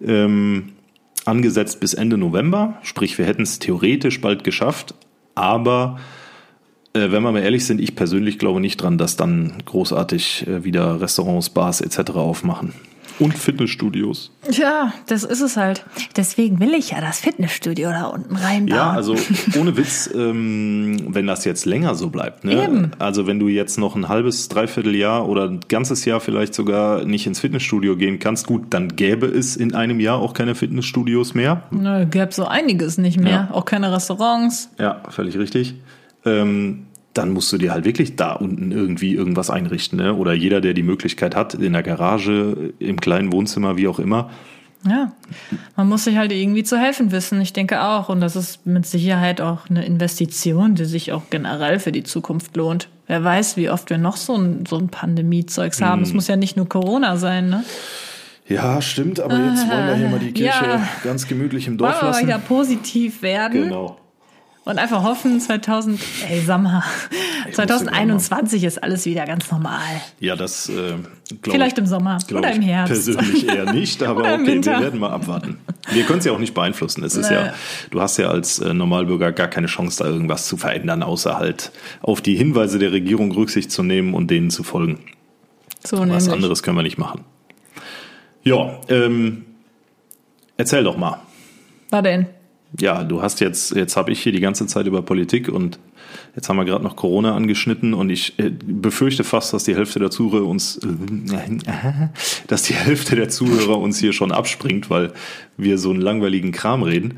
ähm, 0.00 0.72
angesetzt 1.24 1.80
bis 1.80 1.92
Ende 1.92 2.16
November. 2.16 2.78
Sprich, 2.82 3.18
wir 3.18 3.26
hätten 3.26 3.42
es 3.42 3.58
theoretisch 3.58 4.20
bald 4.20 4.44
geschafft, 4.44 4.94
aber 5.34 5.98
äh, 6.92 7.10
wenn 7.10 7.22
wir 7.22 7.32
mal 7.32 7.42
ehrlich 7.42 7.66
sind, 7.66 7.80
ich 7.80 7.96
persönlich 7.96 8.38
glaube 8.38 8.60
nicht 8.60 8.76
dran, 8.76 8.96
dass 8.96 9.16
dann 9.16 9.54
großartig 9.64 10.46
äh, 10.46 10.62
wieder 10.64 11.00
Restaurants, 11.00 11.50
Bars 11.50 11.80
etc. 11.80 12.12
aufmachen. 12.12 12.72
Und 13.18 13.34
Fitnessstudios. 13.34 14.30
Ja, 14.50 14.92
das 15.06 15.24
ist 15.24 15.40
es 15.40 15.56
halt. 15.56 15.84
Deswegen 16.16 16.60
will 16.60 16.74
ich 16.74 16.90
ja 16.90 17.00
das 17.00 17.20
Fitnessstudio 17.20 17.88
da 17.90 18.04
unten 18.04 18.36
reinbauen. 18.36 18.76
Ja, 18.76 18.90
also 18.90 19.16
ohne 19.58 19.76
Witz, 19.76 20.10
ähm, 20.14 20.98
wenn 21.08 21.26
das 21.26 21.44
jetzt 21.44 21.64
länger 21.64 21.94
so 21.94 22.10
bleibt. 22.10 22.44
Ne? 22.44 22.64
Eben. 22.64 22.90
Also 22.98 23.26
wenn 23.26 23.38
du 23.38 23.48
jetzt 23.48 23.78
noch 23.78 23.96
ein 23.96 24.08
halbes, 24.08 24.48
dreiviertel 24.48 24.94
Jahr 24.94 25.28
oder 25.28 25.48
ein 25.48 25.60
ganzes 25.68 26.04
Jahr 26.04 26.20
vielleicht 26.20 26.54
sogar 26.54 27.04
nicht 27.04 27.26
ins 27.26 27.40
Fitnessstudio 27.40 27.96
gehen 27.96 28.18
kannst, 28.18 28.46
gut, 28.46 28.66
dann 28.70 28.96
gäbe 28.96 29.26
es 29.26 29.56
in 29.56 29.74
einem 29.74 30.00
Jahr 30.00 30.18
auch 30.18 30.34
keine 30.34 30.54
Fitnessstudios 30.54 31.34
mehr. 31.34 31.62
Na, 31.70 32.04
gäbe 32.04 32.32
so 32.32 32.44
einiges 32.44 32.98
nicht 32.98 33.18
mehr. 33.18 33.48
Ja. 33.48 33.48
Auch 33.52 33.64
keine 33.64 33.92
Restaurants. 33.92 34.70
Ja, 34.78 35.02
völlig 35.08 35.38
richtig. 35.38 35.74
Ähm, 36.24 36.85
dann 37.18 37.30
musst 37.30 37.52
du 37.52 37.58
dir 37.58 37.72
halt 37.72 37.84
wirklich 37.84 38.16
da 38.16 38.32
unten 38.32 38.72
irgendwie 38.72 39.14
irgendwas 39.14 39.50
einrichten. 39.50 39.98
Ne? 39.98 40.14
Oder 40.14 40.32
jeder, 40.34 40.60
der 40.60 40.74
die 40.74 40.82
Möglichkeit 40.82 41.34
hat, 41.34 41.54
in 41.54 41.72
der 41.72 41.82
Garage, 41.82 42.72
im 42.78 43.00
kleinen 43.00 43.32
Wohnzimmer, 43.32 43.76
wie 43.76 43.88
auch 43.88 43.98
immer. 43.98 44.30
Ja, 44.86 45.12
man 45.76 45.88
muss 45.88 46.04
sich 46.04 46.16
halt 46.16 46.32
irgendwie 46.32 46.62
zu 46.62 46.78
helfen 46.78 47.10
wissen. 47.10 47.40
Ich 47.40 47.52
denke 47.52 47.82
auch. 47.82 48.08
Und 48.08 48.20
das 48.20 48.36
ist 48.36 48.66
mit 48.66 48.86
Sicherheit 48.86 49.40
auch 49.40 49.68
eine 49.68 49.84
Investition, 49.84 50.74
die 50.74 50.84
sich 50.84 51.12
auch 51.12 51.22
generell 51.30 51.80
für 51.80 51.92
die 51.92 52.04
Zukunft 52.04 52.56
lohnt. 52.56 52.88
Wer 53.06 53.22
weiß, 53.24 53.56
wie 53.56 53.70
oft 53.70 53.90
wir 53.90 53.98
noch 53.98 54.16
so 54.16 54.36
ein, 54.36 54.64
so 54.66 54.76
ein 54.76 54.88
Pandemie-Zeugs 54.88 55.80
haben. 55.80 56.02
Es 56.02 56.10
hm. 56.10 56.16
muss 56.16 56.28
ja 56.28 56.36
nicht 56.36 56.56
nur 56.56 56.68
Corona 56.68 57.16
sein, 57.16 57.48
ne? 57.48 57.64
Ja, 58.48 58.80
stimmt, 58.80 59.18
aber 59.18 59.34
jetzt 59.38 59.68
wollen 59.68 59.86
wir 59.88 59.94
hier 59.96 60.08
mal 60.08 60.18
die 60.20 60.32
Kirche 60.32 60.64
ja. 60.64 60.88
ganz 61.02 61.26
gemütlich 61.26 61.66
im 61.66 61.78
Dorf 61.78 61.94
wollen 61.94 62.02
wir 62.02 62.08
lassen. 62.10 62.26
wieder 62.28 62.38
positiv 62.38 63.22
werden. 63.22 63.64
Genau. 63.64 63.98
Und 64.66 64.80
einfach 64.80 65.04
hoffen, 65.04 65.40
2000, 65.40 66.00
ey, 66.28 66.40
sag 66.40 66.60
mal, 66.60 66.82
2021 67.52 68.64
ist 68.64 68.82
alles 68.82 69.06
wieder 69.06 69.24
ganz 69.24 69.48
normal. 69.48 69.80
Ja, 70.18 70.34
das 70.34 70.68
äh, 70.68 70.94
Vielleicht 71.40 71.78
im 71.78 71.86
Sommer 71.86 72.18
oder 72.32 72.50
im 72.50 72.62
Herbst. 72.62 72.92
Persönlich 72.92 73.48
eher 73.48 73.72
nicht, 73.72 74.02
aber 74.02 74.22
okay, 74.34 74.64
wir 74.64 74.80
werden 74.80 74.98
mal 74.98 75.10
abwarten. 75.10 75.58
Wir 75.92 76.02
können 76.02 76.18
es 76.18 76.24
ja 76.24 76.32
auch 76.32 76.40
nicht 76.40 76.52
beeinflussen. 76.52 77.04
Es 77.04 77.14
ist 77.14 77.30
ja, 77.30 77.54
du 77.92 78.00
hast 78.00 78.16
ja 78.16 78.28
als 78.28 78.58
äh, 78.58 78.74
Normalbürger 78.74 79.30
gar 79.30 79.46
keine 79.46 79.68
Chance, 79.68 80.02
da 80.02 80.10
irgendwas 80.10 80.48
zu 80.48 80.56
verändern, 80.56 81.04
außer 81.04 81.38
halt 81.38 81.70
auf 82.02 82.20
die 82.20 82.34
Hinweise 82.34 82.80
der 82.80 82.90
Regierung 82.90 83.30
Rücksicht 83.30 83.70
zu 83.70 83.84
nehmen 83.84 84.14
und 84.14 84.32
denen 84.32 84.50
zu 84.50 84.64
folgen. 84.64 84.98
So 85.84 86.00
Was 86.00 86.06
nämlich. 86.06 86.28
anderes 86.32 86.64
können 86.64 86.76
wir 86.76 86.82
nicht 86.82 86.98
machen. 86.98 87.20
Ja, 88.42 88.80
ähm, 88.88 89.44
erzähl 90.56 90.82
doch 90.82 90.96
mal. 90.96 91.20
Was 91.90 92.02
denn? 92.02 92.26
Ja, 92.80 93.04
du 93.04 93.22
hast 93.22 93.40
jetzt, 93.40 93.74
jetzt 93.74 93.96
habe 93.96 94.12
ich 94.12 94.22
hier 94.22 94.32
die 94.32 94.40
ganze 94.40 94.66
Zeit 94.66 94.86
über 94.86 95.02
Politik 95.02 95.48
und 95.48 95.78
jetzt 96.34 96.48
haben 96.48 96.56
wir 96.56 96.64
gerade 96.64 96.84
noch 96.84 96.96
Corona 96.96 97.34
angeschnitten 97.34 97.94
und 97.94 98.10
ich 98.10 98.38
äh, 98.38 98.50
befürchte 98.50 99.24
fast, 99.24 99.52
dass 99.52 99.64
die 99.64 99.74
Hälfte 99.74 99.98
der 99.98 100.10
Zuhörer 100.10 100.46
uns, 100.46 100.80
dass 102.46 102.62
die 102.62 102.74
Hälfte 102.74 103.16
der 103.16 103.28
Zuhörer 103.28 103.78
uns 103.78 103.98
hier 103.98 104.12
schon 104.12 104.32
abspringt, 104.32 104.90
weil 104.90 105.12
wir 105.56 105.78
so 105.78 105.90
einen 105.90 106.00
langweiligen 106.00 106.52
Kram 106.52 106.82
reden. 106.82 107.14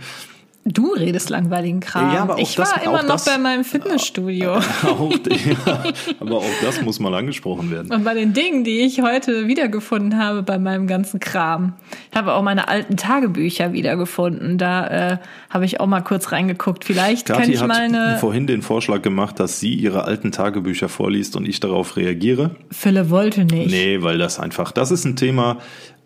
Du 0.73 0.93
redest 0.93 1.31
langweiligen 1.31 1.81
Kram. 1.81 2.13
Ja, 2.13 2.23
aber 2.23 2.39
ich 2.39 2.55
das, 2.55 2.71
war 2.71 2.83
immer 2.83 3.03
noch 3.03 3.15
das, 3.15 3.25
bei 3.25 3.39
meinem 3.39 3.65
Fitnessstudio. 3.65 4.57
Auch, 4.83 5.13
ja, 5.13 5.83
aber 6.21 6.37
auch 6.37 6.45
das 6.63 6.83
muss 6.83 7.01
mal 7.01 7.15
angesprochen 7.15 7.71
werden. 7.71 7.91
Und 7.93 8.05
bei 8.05 8.15
den 8.15 8.33
Dingen, 8.33 8.65
die 8.65 8.81
ich 8.81 9.03
heute 9.03 9.49
wiedergefunden 9.49 10.19
habe 10.19 10.43
bei 10.43 10.59
meinem 10.59 10.87
ganzen 10.87 11.21
Kram. 11.21 11.75
Ich 12.11 12.17
habe 12.17 12.35
auch 12.35 12.43
meine 12.43 12.69
alten 12.69 12.97
Tagebücher 12.97 13.73
wiedergefunden. 13.73 14.59
Da 14.59 15.13
äh, 15.13 15.19
habe 15.51 15.65
ich 15.65 15.81
auch 15.81 15.87
mal 15.87 16.03
kurz 16.03 16.33
reingeguckt. 16.33 16.85
Vielleicht 16.85 17.27
Kathi 17.27 17.41
kann 17.41 17.51
ich 17.51 17.61
hat 17.63 18.21
vorhin 18.21 18.47
den 18.47 18.63
Vorschlag 18.63 19.03
gemacht, 19.03 19.41
dass 19.41 19.61
sie 19.61 19.75
ihre 19.75 20.05
alten 20.05 20.33
Tagebücher 20.33 20.89
vorliest 20.89 21.37
und 21.37 21.49
ich 21.49 21.61
darauf 21.61 21.97
reagiere. 21.97 22.57
Philipp 22.71 23.11
wollte 23.11 23.45
nicht. 23.45 23.71
Nee, 23.71 24.03
weil 24.03 24.19
das 24.19 24.39
einfach, 24.39 24.73
das 24.73 24.91
ist 24.91 25.05
ein 25.05 25.17
Thema, 25.17 25.59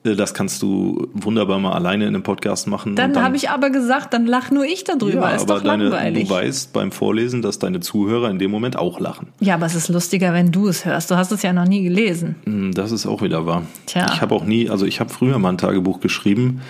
das 0.05 0.35
kannst 0.35 0.63
du 0.63 1.09
wunderbar 1.13 1.61
mal 1.61 1.73
alleine 1.73 2.05
in 2.05 2.15
einem 2.15 2.25
Podcast 2.25 2.67
machen. 2.67 2.97
Dann, 2.97 3.13
dann 3.13 3.23
habe 3.23 3.37
ich 3.37 3.51
aber 3.51 3.71
gesagt, 3.71 4.13
dann 4.13 4.27
lach 4.27 4.51
nur 4.51 4.65
ich 4.65 4.83
darüber. 4.83 5.31
Ja, 5.31 5.31
ist 5.31 5.43
aber 5.43 5.55
doch 5.55 5.65
deine, 5.65 5.85
langweilig. 5.85 6.29
du 6.29 6.35
weißt 6.35 6.73
beim 6.73 6.91
Vorlesen, 6.91 7.41
dass 7.41 7.61
deine 7.61 7.79
Zuhörer 7.81 8.29
in 8.29 8.39
dem 8.39 8.51
Moment 8.51 8.77
auch 8.77 8.99
lachen. 8.99 9.29
Ja, 9.39 9.55
aber 9.55 9.67
es 9.67 9.77
ist 9.77 9.89
lustiger, 9.89 10.33
wenn 10.33 10.51
du 10.51 10.67
es 10.67 10.85
hörst. 10.85 11.11
Du 11.11 11.17
hast 11.17 11.31
es 11.31 11.43
ja 11.43 11.53
noch 11.53 11.67
nie 11.67 11.85
gelesen. 11.85 12.35
Hm, 12.45 12.73
das 12.75 12.91
ist 12.91 13.07
auch 13.07 13.23
wieder 13.23 13.47
wahr. 13.47 13.63
Tja. 13.87 14.11
Ich 14.13 14.21
habe 14.21 14.35
auch 14.35 14.45
nie, 14.45 14.69
also 14.69 14.87
ich 14.87 14.99
habe 14.99 15.11
früher 15.11 15.39
mal 15.39 15.51
ein 15.51 15.59
Tagebuch 15.59 16.01
geschrieben. 16.01 16.63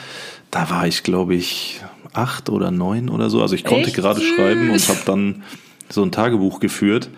Da 0.51 0.69
war 0.69 0.87
ich, 0.87 1.03
glaube 1.03 1.35
ich, 1.35 1.81
acht 2.13 2.51
oder 2.51 2.71
neun 2.71 3.09
oder 3.09 3.31
so. 3.31 3.41
Also 3.41 3.55
ich 3.55 3.65
konnte 3.65 3.87
Echt? 3.87 3.97
gerade 3.97 4.21
schreiben 4.21 4.71
und 4.71 4.89
habe 4.89 5.01
dann 5.07 5.43
so 5.89 6.03
ein 6.03 6.13
Tagebuch 6.13 6.61
geführt. 6.61 7.09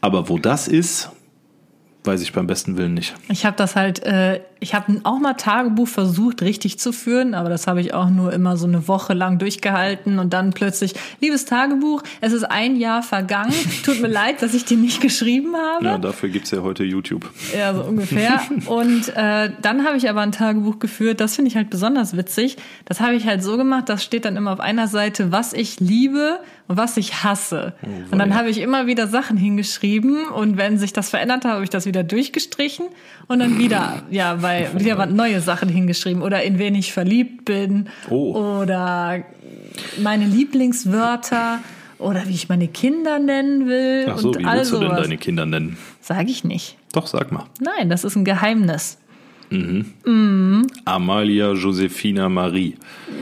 Aber 0.00 0.30
wo 0.30 0.38
das 0.38 0.68
ist, 0.68 1.10
weiß 2.04 2.22
ich 2.22 2.32
beim 2.32 2.46
besten 2.46 2.76
Willen 2.76 2.94
nicht. 2.94 3.14
Ich 3.28 3.44
habe 3.44 3.56
das 3.56 3.76
halt, 3.76 4.02
äh, 4.04 4.40
ich 4.58 4.74
habe 4.74 5.00
auch 5.04 5.18
mal 5.18 5.34
Tagebuch 5.34 5.88
versucht, 5.88 6.42
richtig 6.42 6.78
zu 6.78 6.92
führen, 6.92 7.34
aber 7.34 7.48
das 7.48 7.66
habe 7.66 7.80
ich 7.80 7.92
auch 7.92 8.08
nur 8.08 8.32
immer 8.32 8.56
so 8.56 8.66
eine 8.66 8.88
Woche 8.88 9.12
lang 9.12 9.38
durchgehalten 9.38 10.18
und 10.18 10.32
dann 10.32 10.52
plötzlich, 10.52 10.94
liebes 11.20 11.44
Tagebuch, 11.44 12.02
es 12.20 12.32
ist 12.32 12.44
ein 12.44 12.76
Jahr 12.76 13.02
vergangen. 13.02 13.54
Tut 13.84 14.00
mir 14.00 14.08
leid, 14.08 14.40
dass 14.42 14.54
ich 14.54 14.64
dir 14.64 14.78
nicht 14.78 15.00
geschrieben 15.00 15.54
habe. 15.56 15.84
Ja, 15.84 15.98
dafür 15.98 16.30
gibt's 16.30 16.50
ja 16.50 16.62
heute 16.62 16.84
YouTube. 16.84 17.28
Ja, 17.56 17.74
so 17.74 17.82
ungefähr. 17.82 18.40
und 18.66 19.08
äh, 19.14 19.50
dann 19.60 19.84
habe 19.84 19.96
ich 19.96 20.08
aber 20.08 20.22
ein 20.22 20.32
Tagebuch 20.32 20.78
geführt, 20.78 21.20
das 21.20 21.36
finde 21.36 21.50
ich 21.50 21.56
halt 21.56 21.68
besonders 21.68 22.16
witzig. 22.16 22.56
Das 22.86 23.00
habe 23.00 23.14
ich 23.14 23.26
halt 23.26 23.42
so 23.42 23.56
gemacht, 23.56 23.88
das 23.88 24.02
steht 24.02 24.24
dann 24.24 24.36
immer 24.36 24.52
auf 24.52 24.60
einer 24.60 24.88
Seite, 24.88 25.32
was 25.32 25.52
ich 25.52 25.80
liebe 25.80 26.40
und 26.70 26.76
was 26.76 26.96
ich 26.96 27.24
hasse. 27.24 27.74
Oh, 27.82 28.12
und 28.12 28.18
dann 28.18 28.34
habe 28.34 28.48
ich 28.48 28.58
immer 28.58 28.86
wieder 28.86 29.08
Sachen 29.08 29.36
hingeschrieben 29.36 30.28
und 30.28 30.56
wenn 30.56 30.78
sich 30.78 30.92
das 30.92 31.10
verändert 31.10 31.44
hat, 31.44 31.52
habe 31.52 31.64
ich 31.64 31.70
das 31.70 31.84
wieder 31.90 32.04
durchgestrichen 32.04 32.86
und 33.26 33.40
dann 33.40 33.58
wieder, 33.58 34.04
ja, 34.10 34.40
weil 34.42 34.70
wieder 34.78 35.06
neue 35.06 35.40
Sachen 35.40 35.68
hingeschrieben 35.68 36.22
oder 36.22 36.42
in 36.44 36.58
wen 36.60 36.76
ich 36.76 36.92
verliebt 36.92 37.44
bin 37.44 37.88
oh. 38.08 38.60
oder 38.60 39.24
meine 40.00 40.24
Lieblingswörter 40.24 41.58
oder 41.98 42.28
wie 42.28 42.34
ich 42.34 42.48
meine 42.48 42.68
Kinder 42.68 43.18
nennen 43.18 43.66
will. 43.66 44.06
Ach 44.08 44.18
so, 44.18 44.28
und 44.28 44.38
wie 44.38 44.44
willst 44.44 44.72
du 44.72 44.78
denn 44.78 44.90
deine 44.90 45.18
Kinder 45.18 45.46
nennen? 45.46 45.76
Sag 46.00 46.28
ich 46.28 46.44
nicht. 46.44 46.76
Doch, 46.92 47.08
sag 47.08 47.32
mal. 47.32 47.46
Nein, 47.60 47.90
das 47.90 48.04
ist 48.04 48.14
ein 48.14 48.24
Geheimnis. 48.24 48.98
Mhm. 49.50 49.86
Mhm. 50.04 50.66
Amalia 50.84 51.52
Josefina 51.52 52.28
Marie. 52.28 52.76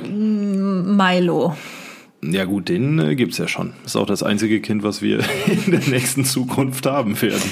Milo. 0.07 1.57
Ja 2.23 2.45
gut, 2.47 2.69
den 2.69 2.99
äh, 2.99 3.15
gibt's 3.15 3.39
ja 3.39 3.47
schon. 3.47 3.75
Ist 3.85 3.97
auch 3.97 4.07
das 4.07 4.25
einzige 4.25 4.61
Kind, 4.61 4.83
was 4.83 5.03
wir 5.03 5.21
in 5.67 5.71
der 5.71 5.89
nächsten 5.89 6.25
Zukunft 6.25 6.85
haben 6.87 7.21
werden. 7.23 7.43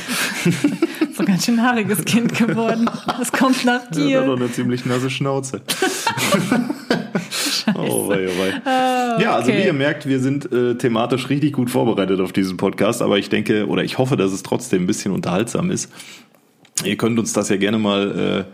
so 1.14 1.22
ein 1.22 1.26
ganz 1.26 1.46
schön 1.46 1.62
haariges 1.62 2.04
Kind 2.04 2.34
geworden. 2.34 2.90
Das 3.06 3.30
kommt 3.30 3.64
nach 3.64 3.88
dir. 3.90 4.08
Ja, 4.08 4.20
hat 4.20 4.28
doch 4.28 4.36
eine 4.36 4.50
ziemlich 4.50 4.84
nasse 4.84 5.08
Schnauze. 5.08 5.60
oh, 7.74 8.08
wei, 8.08 8.28
oh, 8.28 8.40
wei. 8.40 8.60
Ah, 8.64 9.20
Ja, 9.20 9.36
also 9.36 9.52
wie 9.52 9.64
ihr 9.64 9.72
merkt, 9.72 10.06
wir 10.06 10.18
sind 10.18 10.50
äh, 10.52 10.74
thematisch 10.74 11.28
richtig 11.28 11.52
gut 11.52 11.70
vorbereitet 11.70 12.20
auf 12.20 12.32
diesen 12.32 12.56
Podcast, 12.56 13.02
aber 13.02 13.18
ich 13.18 13.28
denke 13.28 13.68
oder 13.68 13.84
ich 13.84 13.98
hoffe, 13.98 14.16
dass 14.16 14.32
es 14.32 14.42
trotzdem 14.42 14.82
ein 14.82 14.86
bisschen 14.86 15.12
unterhaltsam 15.12 15.70
ist. 15.70 15.92
Ihr 16.84 16.96
könnt 16.96 17.18
uns 17.20 17.32
das 17.32 17.48
ja 17.50 17.56
gerne 17.56 17.78
mal 17.78 18.46
äh, 18.48 18.52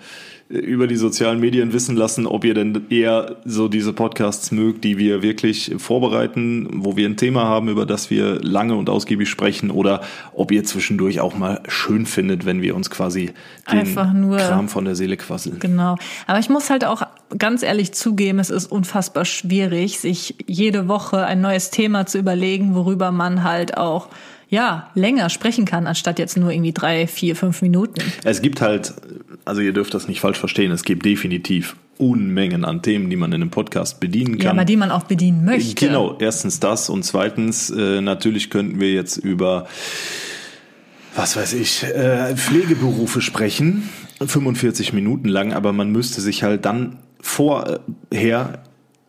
über 0.53 0.87
die 0.87 0.97
sozialen 0.97 1.41
Medien 1.41 1.73
wissen 1.73 1.97
lassen, 1.97 2.27
ob 2.27 2.45
ihr 2.45 2.53
denn 2.53 2.87
eher 2.91 3.37
so 3.45 3.69
diese 3.69 3.93
Podcasts 3.93 4.53
mögt, 4.53 4.85
die 4.85 4.99
wir 4.99 5.23
wirklich 5.23 5.75
vorbereiten, 5.79 6.69
wo 6.85 6.97
wir 6.97 7.09
ein 7.09 7.17
Thema 7.17 7.45
haben, 7.45 7.69
über 7.69 7.87
das 7.87 8.11
wir 8.11 8.39
lange 8.43 8.75
und 8.75 8.91
ausgiebig 8.91 9.31
sprechen, 9.31 9.71
oder 9.71 10.03
ob 10.35 10.53
ihr 10.53 10.63
zwischendurch 10.65 11.21
auch 11.21 11.37
mal 11.37 11.61
schön 11.69 12.05
findet, 12.05 12.45
wenn 12.45 12.61
wir 12.61 12.77
uns 12.77 12.91
quasi 12.91 13.33
den 13.71 13.79
Einfach 13.79 14.13
nur, 14.13 14.37
Kram 14.37 14.69
von 14.69 14.85
der 14.85 14.95
Seele 14.95 15.17
quasseln. 15.17 15.59
Genau. 15.59 15.97
Aber 16.27 16.39
ich 16.39 16.51
muss 16.51 16.69
halt 16.69 16.85
auch 16.85 17.03
ganz 17.39 17.63
ehrlich 17.63 17.93
zugeben, 17.93 18.39
es 18.39 18.51
ist 18.51 18.71
unfassbar 18.71 19.25
schwierig, 19.25 20.01
sich 20.01 20.35
jede 20.47 20.87
Woche 20.87 21.25
ein 21.25 21.41
neues 21.41 21.71
Thema 21.71 22.05
zu 22.05 22.19
überlegen, 22.19 22.75
worüber 22.75 23.11
man 23.11 23.43
halt 23.43 23.79
auch 23.79 24.09
ja, 24.53 24.91
länger 24.95 25.31
sprechen 25.31 25.65
kann, 25.65 25.87
anstatt 25.87 26.19
jetzt 26.19 26.37
nur 26.37 26.51
irgendwie 26.51 26.73
drei, 26.73 27.07
vier, 27.07 27.35
fünf 27.35 27.63
Minuten. 27.63 28.03
Es 28.23 28.43
gibt 28.43 28.61
halt, 28.61 28.93
also 29.47 29.63
ihr 29.63 29.73
dürft 29.73 29.95
das 29.95 30.09
nicht 30.09 30.21
falsch 30.21 30.39
verstehen, 30.39 30.71
es 30.73 30.85
gibt 30.85 31.07
definitiv 31.07 31.75
Unmengen 31.97 32.67
an 32.67 32.83
Themen, 32.83 33.09
die 33.09 33.17
man 33.17 33.33
in 33.33 33.41
einem 33.41 33.51
Podcast 33.51 33.99
bedienen 33.99 34.37
kann. 34.37 34.45
Ja, 34.45 34.51
aber 34.51 34.67
die 34.67 34.77
man 34.77 34.91
auch 34.91 35.05
bedienen 35.05 35.47
möchte. 35.47 35.87
Genau, 35.87 36.19
erstens 36.19 36.61
das 36.61 36.91
und 36.91 37.03
zweitens, 37.03 37.71
äh, 37.71 38.03
natürlich 38.03 38.51
könnten 38.51 38.79
wir 38.79 38.93
jetzt 38.93 39.17
über, 39.17 39.67
was 41.15 41.35
weiß 41.35 41.55
ich, 41.55 41.85
äh, 41.85 42.37
Pflegeberufe 42.37 43.23
sprechen, 43.23 43.89
45 44.21 44.93
Minuten 44.93 45.29
lang, 45.29 45.55
aber 45.55 45.73
man 45.73 45.91
müsste 45.91 46.21
sich 46.21 46.43
halt 46.43 46.67
dann 46.67 46.99
vorher 47.23 48.63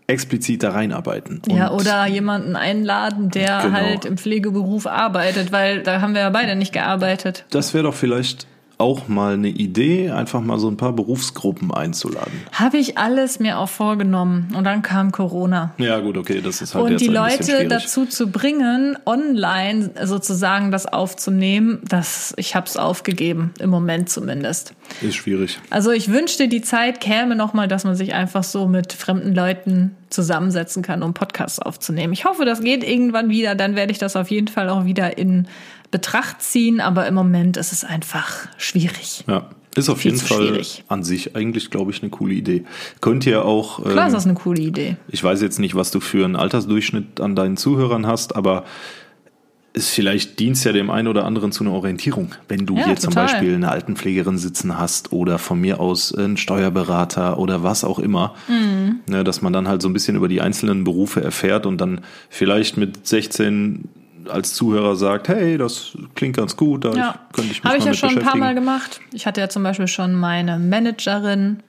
explizit 0.07 0.63
da 0.63 0.71
reinarbeiten. 0.71 1.41
ja, 1.49 1.71
oder 1.71 2.05
jemanden 2.07 2.55
einladen, 2.55 3.29
der 3.29 3.59
Genau. 3.63 3.73
halt 3.77 4.05
im 4.05 4.17
Pflegeberuf 4.17 4.85
arbeitet, 4.87 5.51
weil 5.51 5.81
da 5.83 6.01
haben 6.01 6.13
wir 6.13 6.21
ja 6.21 6.29
beide 6.29 6.55
nicht 6.55 6.73
gearbeitet. 6.73 7.45
Das 7.51 7.73
wäre 7.73 7.83
doch 7.85 7.93
vielleicht 7.93 8.47
auch 8.77 9.07
mal 9.07 9.35
eine 9.35 9.49
Idee, 9.49 10.11
einfach 10.11 10.41
mal 10.41 10.59
so 10.59 10.67
ein 10.67 10.77
paar 10.77 10.93
Berufsgruppen 10.93 11.71
einzuladen. 11.71 12.33
Habe 12.51 12.77
ich 12.77 12.97
alles 12.97 13.39
mir 13.39 13.59
auch 13.59 13.69
vorgenommen 13.69 14.53
und 14.57 14.63
dann 14.63 14.81
kam 14.81 15.11
Corona. 15.11 15.73
Ja, 15.77 15.99
gut, 15.99 16.17
okay, 16.17 16.41
das 16.41 16.61
ist 16.61 16.75
halt 16.75 16.85
Und 16.85 16.91
jetzt 16.91 17.01
die 17.01 17.07
Leute 17.07 17.67
dazu 17.67 18.05
zu 18.05 18.27
bringen, 18.27 18.97
online 19.05 19.91
sozusagen 20.03 20.71
das 20.71 20.85
aufzunehmen, 20.85 21.79
das 21.87 22.33
ich 22.37 22.55
habe 22.55 22.65
es 22.65 22.77
aufgegeben, 22.77 23.53
im 23.59 23.69
Moment 23.69 24.09
zumindest. 24.09 24.73
Ist 25.01 25.15
schwierig. 25.15 25.59
Also 25.69 25.91
ich 25.91 26.11
wünschte, 26.11 26.47
die 26.47 26.61
Zeit 26.61 26.99
käme 26.99 27.35
nochmal, 27.35 27.67
dass 27.67 27.83
man 27.83 27.95
sich 27.95 28.13
einfach 28.13 28.43
so 28.43 28.67
mit 28.67 28.93
fremden 28.93 29.33
Leuten 29.35 29.95
zusammensetzen 30.09 30.83
kann, 30.83 31.03
um 31.03 31.13
Podcasts 31.13 31.59
aufzunehmen. 31.59 32.13
Ich 32.13 32.25
hoffe, 32.25 32.45
das 32.45 32.61
geht 32.61 32.83
irgendwann 32.83 33.29
wieder, 33.29 33.55
dann 33.55 33.75
werde 33.75 33.91
ich 33.91 33.97
das 33.97 34.15
auf 34.15 34.29
jeden 34.29 34.47
Fall 34.47 34.69
auch 34.69 34.85
wieder 34.85 35.17
in 35.17 35.47
Betracht 35.93 36.41
ziehen, 36.41 36.81
aber 36.81 37.07
im 37.07 37.13
Moment 37.13 37.55
ist 37.55 37.71
es 37.71 37.85
einfach 37.85 38.47
schwierig. 38.57 39.23
Ja. 39.27 39.49
Ist 39.75 39.89
auf 39.89 40.03
jeden 40.03 40.17
Fall 40.19 40.37
schwierig. 40.49 40.83
an 40.87 41.03
sich 41.03 41.35
eigentlich, 41.35 41.71
glaube 41.71 41.89
ich, 41.91 42.01
eine 42.03 42.11
coole 42.11 42.33
Idee. 42.35 42.63
Könnt 43.01 43.25
ihr 43.25 43.43
auch, 43.45 43.81
Klar 43.81 44.05
ist 44.07 44.11
ähm, 44.11 44.15
das 44.17 44.25
eine 44.25 44.35
coole 44.35 44.61
Idee. 44.61 44.97
ich 45.07 45.23
weiß 45.23 45.41
jetzt 45.41 45.57
nicht, 45.59 45.73
was 45.73 45.89
du 45.89 45.99
für 45.99 46.25
einen 46.25 46.35
Altersdurchschnitt 46.35 47.19
an 47.19 47.35
deinen 47.35 47.57
Zuhörern 47.57 48.05
hast, 48.05 48.35
aber 48.35 48.65
es 49.75 49.89
vielleicht 49.89 50.37
dient 50.39 50.63
ja 50.63 50.71
dem 50.73 50.91
einen 50.91 51.07
oder 51.07 51.25
anderen 51.25 51.51
zu 51.51 51.63
einer 51.63 51.73
Orientierung. 51.73 52.35
Wenn 52.47 52.67
du 52.67 52.77
Ja, 52.77 52.85
hier 52.85 52.95
zum 52.97 53.13
total. 53.13 53.25
Beispiel 53.25 53.55
eine 53.55 53.71
Altenpflegerin 53.71 54.37
sitzen 54.37 54.77
hast 54.77 55.11
oder 55.11 55.39
von 55.39 55.59
mir 55.59 55.79
aus 55.79 56.13
einen 56.13 56.37
Steuerberater 56.37 57.39
oder 57.39 57.63
was 57.63 57.83
auch 57.83 57.97
immer, 57.97 58.35
Mhm. 58.47 58.99
ne, 59.07 59.23
dass 59.23 59.41
man 59.41 59.53
dann 59.53 59.67
halt 59.67 59.81
so 59.81 59.89
ein 59.89 59.93
bisschen 59.93 60.15
über 60.15 60.27
die 60.27 60.41
einzelnen 60.41 60.83
Berufe 60.83 61.23
erfährt 61.23 61.65
und 61.65 61.79
dann 61.81 62.01
vielleicht 62.29 62.77
mit 62.77 63.07
16 63.07 63.85
als 64.29 64.53
Zuhörer 64.53 64.95
sagt, 64.95 65.27
hey, 65.27 65.57
das 65.57 65.97
klingt 66.15 66.37
ganz 66.37 66.55
gut, 66.55 66.85
da 66.85 66.93
Ja, 66.93 67.15
könnte 67.33 67.51
ich 67.51 67.63
mich 67.63 67.69
habe 67.69 67.77
ich 67.77 67.85
ja 67.85 67.93
schon 67.93 68.17
ein 68.17 68.23
paar. 68.23 68.37
Mal 68.37 68.55
gemacht. 68.55 68.99
Ich 69.11 69.25
hatte 69.25 69.41
ja 69.41 69.49
zum 69.49 69.63
Beispiel 69.63 69.87
schon 69.87 70.13
meine 70.15 70.57
Managerin 70.59 71.61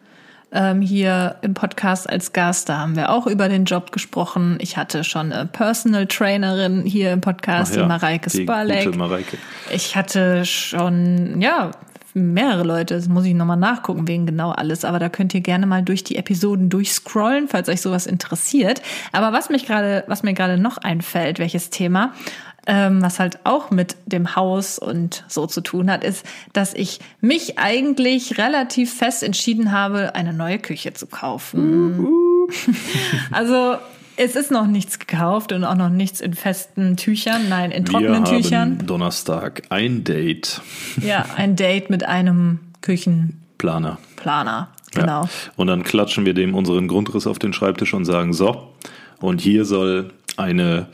ähm, 0.52 0.80
hier 0.80 1.36
im 1.42 1.54
Podcast 1.54 2.08
als 2.08 2.32
Gast. 2.32 2.68
Da 2.68 2.78
haben 2.78 2.96
wir 2.96 3.10
auch 3.10 3.26
über 3.26 3.48
den 3.48 3.64
Job 3.64 3.92
gesprochen. 3.92 4.56
Ich 4.60 4.76
hatte 4.76 5.04
schon 5.04 5.32
eine 5.32 5.46
Personal 5.46 6.06
Trainerin 6.06 6.82
hier 6.82 7.12
im 7.12 7.20
Podcast, 7.20 7.74
ja, 7.74 7.82
die 7.82 7.88
Mareike 7.88 8.30
die 8.30 8.42
Spalek. 8.44 8.84
gute 8.84 8.98
Mareike. 8.98 9.36
Ich 9.70 9.96
hatte 9.96 10.44
schon, 10.44 11.40
ja, 11.40 11.72
mehrere 12.14 12.62
Leute. 12.62 12.94
Das 12.94 13.08
muss 13.08 13.24
ich 13.24 13.34
nochmal 13.34 13.56
nachgucken, 13.56 14.08
wegen 14.08 14.26
genau 14.26 14.50
alles. 14.50 14.84
Aber 14.84 14.98
da 14.98 15.08
könnt 15.08 15.34
ihr 15.34 15.40
gerne 15.40 15.66
mal 15.66 15.82
durch 15.82 16.04
die 16.04 16.16
Episoden 16.16 16.70
durchscrollen, 16.70 17.48
falls 17.48 17.68
euch 17.68 17.80
sowas 17.80 18.06
interessiert. 18.06 18.80
Aber 19.12 19.32
was 19.32 19.50
mich 19.50 19.66
gerade, 19.66 20.04
was 20.06 20.22
mir 20.22 20.34
gerade 20.34 20.56
noch 20.56 20.78
einfällt, 20.78 21.38
welches 21.38 21.70
Thema, 21.70 22.14
ähm, 22.66 23.02
was 23.02 23.18
halt 23.18 23.40
auch 23.44 23.70
mit 23.70 23.96
dem 24.06 24.36
Haus 24.36 24.78
und 24.78 25.24
so 25.28 25.46
zu 25.46 25.60
tun 25.60 25.90
hat, 25.90 26.04
ist, 26.04 26.24
dass 26.52 26.72
ich 26.72 27.00
mich 27.20 27.58
eigentlich 27.58 28.38
relativ 28.38 28.94
fest 28.94 29.22
entschieden 29.22 29.72
habe, 29.72 30.14
eine 30.14 30.32
neue 30.32 30.58
Küche 30.58 30.94
zu 30.94 31.06
kaufen. 31.06 32.06
also 33.30 33.76
es 34.16 34.36
ist 34.36 34.50
noch 34.50 34.66
nichts 34.66 34.98
gekauft 34.98 35.52
und 35.52 35.64
auch 35.64 35.74
noch 35.74 35.90
nichts 35.90 36.20
in 36.20 36.34
festen 36.34 36.96
Tüchern, 36.96 37.48
nein, 37.48 37.70
in 37.70 37.84
trockenen 37.84 38.26
Wir 38.26 38.40
Tüchern. 38.40 38.78
haben 38.78 38.86
Donnerstag 38.86 39.62
ein 39.70 40.04
Date. 40.04 40.60
Ja, 41.00 41.26
ein 41.36 41.56
Date 41.56 41.90
mit 41.90 42.04
einem 42.04 42.60
Küchenplaner. 42.80 43.98
Planer. 44.16 44.68
Genau. 44.92 45.24
Ja. 45.24 45.28
Und 45.56 45.66
dann 45.66 45.82
klatschen 45.82 46.24
wir 46.24 46.34
dem 46.34 46.54
unseren 46.54 46.88
Grundriss 46.88 47.26
auf 47.26 47.38
den 47.38 47.52
Schreibtisch 47.52 47.94
und 47.94 48.04
sagen, 48.04 48.32
so, 48.32 48.72
und 49.20 49.40
hier 49.40 49.64
soll 49.64 50.12
eine 50.36 50.86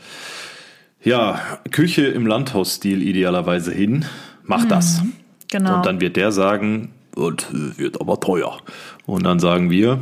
ja, 1.03 1.39
Küche 1.71 2.05
im 2.07 2.27
Landhausstil 2.27 3.01
idealerweise 3.01 3.71
hin. 3.71 4.05
Mach 4.43 4.65
das. 4.65 5.01
Genau. 5.49 5.77
Und 5.77 5.85
dann 5.85 5.99
wird 5.99 6.15
der 6.15 6.31
sagen, 6.31 6.91
und 7.15 7.47
äh, 7.51 7.77
wird 7.77 7.99
aber 8.01 8.19
teuer. 8.19 8.57
Und 9.05 9.23
dann 9.23 9.39
sagen 9.39 9.69
wir, 9.69 9.99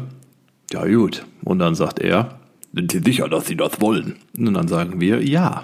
ja 0.71 0.85
gut. 0.85 1.25
Und 1.43 1.59
dann 1.59 1.75
sagt 1.75 1.99
er, 1.99 2.38
sind 2.73 2.91
Sie 2.91 2.99
sicher, 2.99 3.27
dass 3.27 3.47
Sie 3.47 3.55
das 3.55 3.81
wollen? 3.81 4.15
Und 4.37 4.53
dann 4.53 4.67
sagen 4.67 5.01
wir, 5.01 5.23
ja. 5.23 5.63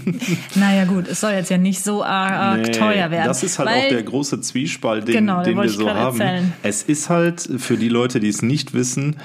naja, 0.54 0.84
gut, 0.84 1.08
es 1.08 1.20
soll 1.20 1.32
jetzt 1.32 1.50
ja 1.50 1.58
nicht 1.58 1.82
so 1.82 2.04
arg 2.04 2.62
Nee, 2.62 2.72
teuer 2.72 3.10
werden. 3.10 3.26
Das 3.26 3.42
ist 3.42 3.58
halt 3.58 3.68
auch 3.68 3.88
der 3.88 4.02
große 4.02 4.40
Zwiespalt, 4.42 5.08
den, 5.08 5.14
Genau, 5.14 5.42
den 5.42 5.56
wir 5.56 5.68
so 5.68 5.88
haben. 5.88 6.20
erzählen. 6.20 6.52
Es 6.62 6.82
ist 6.82 7.08
halt 7.08 7.48
für 7.58 7.76
die 7.76 7.88
Leute, 7.88 8.20
die 8.20 8.28
es 8.28 8.42
nicht 8.42 8.74
wissen, 8.74 9.16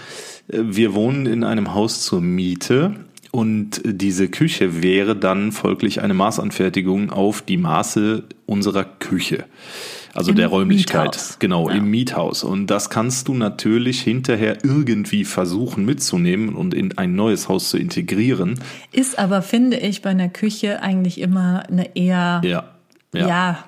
äh, 0.48 0.60
wir 0.64 0.94
wohnen 0.94 1.26
in 1.26 1.44
einem 1.44 1.74
Haus 1.74 2.02
zur 2.04 2.22
Miete 2.22 2.96
und 3.32 3.82
diese 3.86 4.30
Küche 4.30 4.82
wäre 4.82 5.16
dann 5.16 5.52
folglich 5.52 6.02
eine 6.02 6.14
Maßanfertigung 6.14 7.12
auf 7.12 7.42
die 7.42 7.58
Maße 7.58 8.24
unserer 8.46 8.86
Küche. 8.86 9.44
Also 10.18 10.32
Im 10.32 10.38
der 10.38 10.48
Räumlichkeit. 10.48 11.06
Miethaus. 11.06 11.38
Genau, 11.40 11.70
Ja. 11.70 11.76
im 11.76 11.92
Miethaus. 11.92 12.44
Und 12.44 12.68
das 12.68 12.90
kannst 12.90 13.28
du 13.28 13.36
natürlich 13.36 14.02
hinterher 14.02 14.58
irgendwie 14.64 15.24
versuchen 15.26 15.86
mitzunehmen 15.86 16.56
und 16.56 16.74
in 16.74 16.98
ein 16.98 17.14
neues 17.16 17.48
Haus 17.50 17.70
zu 17.70 17.78
integrieren. 17.78 18.60
Ist 18.92 19.20
aber, 19.20 19.44
finde 19.44 19.78
ich, 19.78 20.02
bei 20.02 20.10
einer 20.10 20.30
Küche 20.30 20.82
eigentlich 20.82 21.22
immer 21.22 21.64
eine 21.70 21.96
eher, 21.96 22.42
Ja. 22.44 22.64
Ja, 23.14 23.64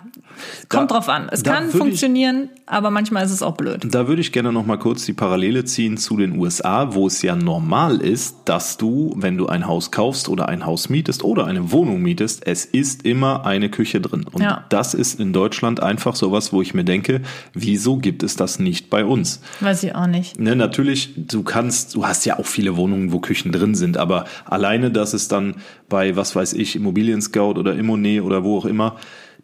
kommt 0.67 0.91
Da- 0.91 0.95
drauf 0.95 1.10
an. 1.10 1.28
Es 1.32 1.43
kann 1.43 1.63
würde 1.65 1.69
ich- 1.69 1.78
funktionieren, 1.78 2.49
aber 2.65 2.91
manchmal 2.91 3.25
ist 3.25 3.32
es 3.32 3.41
auch 3.41 3.56
blöd. 3.56 3.88
Da 3.89 4.08
würde 4.08 4.21
ich 4.21 4.32
gerne 4.32 4.52
noch 4.52 4.65
mal 4.65 4.78
kurz 4.78 5.06
die 5.06 5.13
Parallele 5.13 5.63
ziehen 5.65 5.97
zu 5.97 6.17
den 6.17 6.38
USA, 6.38 6.93
wo 6.93 7.08
es 7.08 7.21
ja 7.21 7.36
normal 7.36 7.97
ist, 8.02 8.36
dass 8.45 8.78
du, 8.78 9.13
wenn 9.17 9.38
du 9.38 9.47
ein 9.47 9.65
Haus 9.65 9.91
kaufst 9.91 10.30
oder 10.30 10.49
ein 10.49 10.65
Haus 10.65 10.89
mietest 10.89 11.23
oder 11.23 11.45
eine 11.45 11.71
Wohnung 11.71 12.02
mietest, 12.02 12.45
es 12.45 12.65
ist 12.65 13.06
immer 13.06 13.45
eine 13.45 13.69
Küche 13.69 14.02
drin. 14.02 14.25
Und 14.32 14.41
Ja. 14.43 14.65
das 14.69 14.93
ist 14.93 15.19
in 15.19 15.34
Deutschland 15.34 15.82
einfach 15.82 16.15
sowas, 16.15 16.54
wo 16.54 16.62
ich 16.62 16.73
mir 16.73 16.84
denke, 16.84 17.21
wieso 17.54 17.97
gibt 17.97 18.23
es 18.23 18.36
das 18.36 18.60
nicht 18.60 18.89
bei 18.89 19.04
uns? 19.06 19.41
Weiß 19.62 19.84
ich 19.84 19.95
auch 19.95 20.08
nicht. 20.08 20.39
Ne, 20.39 20.56
natürlich, 20.56 21.13
du 21.15 21.43
kannst, 21.43 21.95
du 21.95 22.06
hast 22.06 22.25
ja 22.25 22.38
auch 22.39 22.45
viele 22.45 22.75
Wohnungen, 22.78 23.12
wo 23.13 23.19
Küchen 23.19 23.52
drin 23.52 23.73
sind, 23.73 23.97
aber 23.97 24.25
alleine, 24.45 24.91
dass 24.91 25.13
es 25.13 25.28
dann 25.28 25.56
bei, 25.89 26.15
was 26.15 26.36
weiß 26.36 26.54
ich, 26.54 26.75
Immobilien 26.75 27.21
Scout 27.21 27.54
oder 27.54 27.75
Immonet 27.75 28.21
oder 28.21 28.43
wo 28.43 28.58
auch 28.58 28.65
immer, 28.65 28.97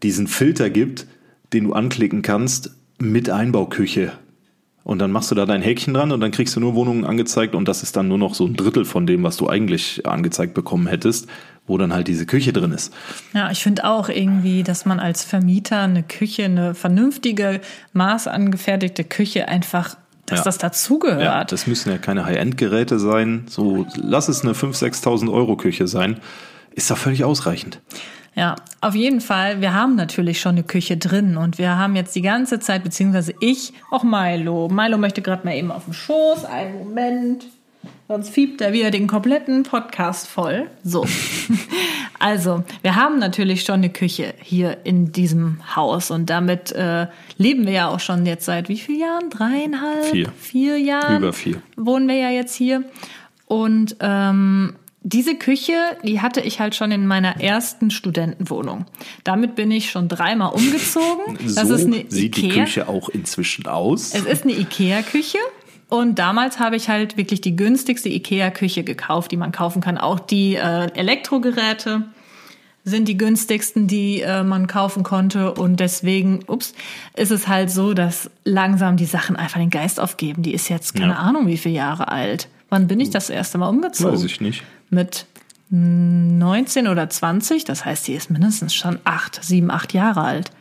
diesen 0.04 0.28
Filter 0.28 0.70
gibt, 0.70 1.08
den 1.54 1.66
du 1.66 1.74
anklicken 1.74 2.22
kannst 2.22 2.76
mit 3.00 3.30
Einbauküche. 3.30 4.14
Und 4.84 5.00
dann 5.00 5.12
machst 5.12 5.32
du 5.32 5.36
da 5.36 5.48
dein 5.48 5.64
Häkchen 5.64 5.96
dran 5.96 6.12
und 6.12 6.20
dann 6.20 6.30
kriegst 6.30 6.56
du 6.56 6.60
nur 6.60 6.76
Wohnungen 6.76 7.06
angezeigt 7.06 7.56
und 7.56 7.68
das 7.68 7.82
ist 7.82 7.96
dann 7.96 8.08
nur 8.08 8.20
noch 8.20 8.36
so 8.36 8.46
ein 8.46 8.56
Drittel 8.56 8.86
von 8.86 9.08
dem, 9.08 9.24
was 9.24 9.36
du 9.36 9.50
eigentlich 9.50 10.06
angezeigt 10.06 10.54
bekommen 10.54 10.86
hättest, 10.86 11.28
wo 11.66 11.80
dann 11.80 11.92
halt 11.92 12.08
diese 12.08 12.28
Küche 12.28 12.54
drin 12.54 12.72
ist. 12.72 12.94
Ja, 13.34 13.50
ich 13.50 13.64
finde 13.64 13.86
auch 13.86 14.10
irgendwie, 14.10 14.62
dass 14.62 14.86
man 14.86 15.00
als 15.00 15.24
Vermieter 15.24 15.82
eine 15.82 16.04
Küche, 16.04 16.46
eine 16.46 16.76
vernünftige, 16.76 17.62
maßangefertigte 17.94 19.04
Küche 19.04 19.48
einfach 19.48 19.98
dass 20.26 20.40
Ja. 20.40 20.44
das 20.46 20.58
dazugehört. 20.58 21.22
Ja, 21.22 21.44
das 21.44 21.68
müssen 21.68 21.92
ja 21.92 21.98
keine 21.98 22.26
High-End-Geräte 22.26 23.00
sein. 23.00 23.46
So, 23.48 23.86
lass 23.96 24.28
es 24.28 24.42
eine 24.44 24.54
5.000, 24.54 24.74
6.000 25.04 25.32
Euro 25.32 25.56
Küche 25.56 25.88
sein. 25.88 26.20
Ist 26.74 26.90
doch 26.92 26.98
völlig 26.98 27.24
ausreichend. 27.24 27.80
Ja, 28.36 28.56
auf 28.82 28.96
jeden 28.96 29.22
Fall. 29.22 29.62
Wir 29.62 29.74
haben 29.74 29.96
natürlich 29.96 30.42
schon 30.42 30.56
eine 30.56 30.64
Küche 30.64 30.98
drin 30.98 31.38
und 31.38 31.58
wir 31.58 31.78
haben 31.78 31.96
jetzt 31.96 32.14
die 32.16 32.22
ganze 32.22 32.60
Zeit, 32.60 32.84
beziehungsweise 32.84 33.34
ich, 33.40 33.72
auch 33.92 34.04
Milo. 34.04 34.68
Milo 34.68 34.98
möchte 34.98 35.22
gerade 35.22 35.46
mal 35.46 35.56
eben 35.56 35.72
auf 35.72 35.86
dem 35.86 35.94
Schoß. 35.94 36.44
Einen 36.44 36.78
Moment. 36.80 37.46
Sonst 38.08 38.30
fiebt 38.30 38.62
er 38.62 38.72
wieder 38.72 38.92
den 38.92 39.08
kompletten 39.08 39.64
Podcast 39.64 40.28
voll. 40.28 40.70
So. 40.84 41.06
Also, 42.18 42.64
wir 42.82 42.96
haben 42.96 43.20
natürlich 43.20 43.64
schon 43.64 43.76
eine 43.76 43.90
Küche 43.90 44.34
hier 44.42 44.78
in 44.86 45.12
diesem 45.12 45.60
Haus 45.76 46.12
und 46.12 46.30
damit 46.30 46.72
äh, 46.72 47.08
leben 47.38 47.66
wir 47.66 47.74
ja 47.74 47.88
auch 47.90 48.00
schon 48.00 48.26
jetzt 48.26 48.46
seit 48.46 48.70
wie 48.70 48.78
vielen 48.78 49.02
Jahren? 49.02 49.30
Dreieinhalb? 49.30 50.06
Vier. 50.06 50.32
Vier 50.40 50.80
Jahren? 50.80 51.18
Über 51.18 51.34
vier. 51.34 51.62
Wohnen 51.76 52.08
wir 52.08 52.16
ja 52.16 52.30
jetzt 52.30 52.56
hier. 52.56 52.84
Und 53.48 53.98
ähm, 54.00 54.76
diese 55.02 55.36
Küche, 55.36 55.74
die 56.04 56.22
hatte 56.22 56.42
ich 56.42 56.60
halt 56.60 56.74
schon 56.74 56.92
in 56.92 57.06
meiner 57.06 57.42
ersten 57.42 57.92
Studentenwohnung. 57.92 58.86
Damit 59.24 59.56
bin 59.56 59.70
ich 59.70 59.92
schon 59.92 60.08
dreimal 60.08 60.54
umgezogen. 60.54 61.38
Das 61.56 61.68
so 61.68 61.76
ist 61.76 61.86
eine 61.86 62.06
sieht 62.08 62.38
die 62.38 62.46
Ikea. 62.46 62.64
Küche 62.64 62.88
auch 62.88 63.10
inzwischen 63.10 63.68
aus. 63.68 64.16
Es 64.16 64.24
ist 64.26 64.46
eine 64.46 64.54
Ikea-Küche. 64.54 65.38
Und 65.88 66.18
damals 66.20 66.60
habe 66.60 66.76
ich 66.76 66.90
halt 66.90 67.16
wirklich 67.18 67.42
die 67.42 67.56
günstigste 67.56 68.10
Ikea-Küche 68.10 68.84
gekauft, 68.84 69.32
die 69.32 69.38
man 69.38 69.52
kaufen 69.52 69.82
kann. 69.82 69.98
Auch 69.98 70.20
die 70.20 70.56
äh, 70.56 70.88
Elektrogeräte 70.94 72.04
sind 72.84 73.08
die 73.08 73.18
günstigsten, 73.18 73.88
die 73.88 74.22
äh, 74.22 74.44
man 74.44 74.68
kaufen 74.68 75.04
konnte. 75.04 75.54
Und 75.54 75.80
deswegen, 75.80 76.40
ups, 76.48 76.74
ist 77.16 77.32
es 77.32 77.48
halt 77.48 77.70
so, 77.72 77.94
dass 77.94 78.30
langsam 78.44 78.98
die 78.98 79.06
Sachen 79.06 79.36
einfach 79.36 79.60
den 79.60 79.70
Geist 79.70 80.00
aufgeben. 80.00 80.42
Die 80.44 80.54
ist 80.54 80.70
jetzt 80.70 80.96
keine 80.96 81.14
Ja. 81.14 81.20
Ahnung, 81.20 81.48
wie 81.48 81.58
viele 81.58 81.76
Jahre 81.76 82.08
alt. 82.10 82.48
Wann 82.70 82.88
bin 82.88 83.00
ich 83.00 83.10
das 83.12 83.30
erste 83.30 83.58
Mal 83.58 83.70
umgezogen? 83.70 84.14
Weiß 84.14 84.24
ich 84.24 84.42
nicht. 84.42 84.64
Mit 84.90 85.26
19 85.70 86.88
oder 86.88 87.10
20. 87.10 87.64
Das 87.64 87.86
heißt, 87.86 88.08
die 88.08 88.14
ist 88.14 88.30
mindestens 88.30 88.74
schon 88.74 89.00
acht, 89.04 89.44
sieben, 89.44 89.72
acht 89.72 89.94
Jahre 89.94 90.22
alt. 90.22 90.52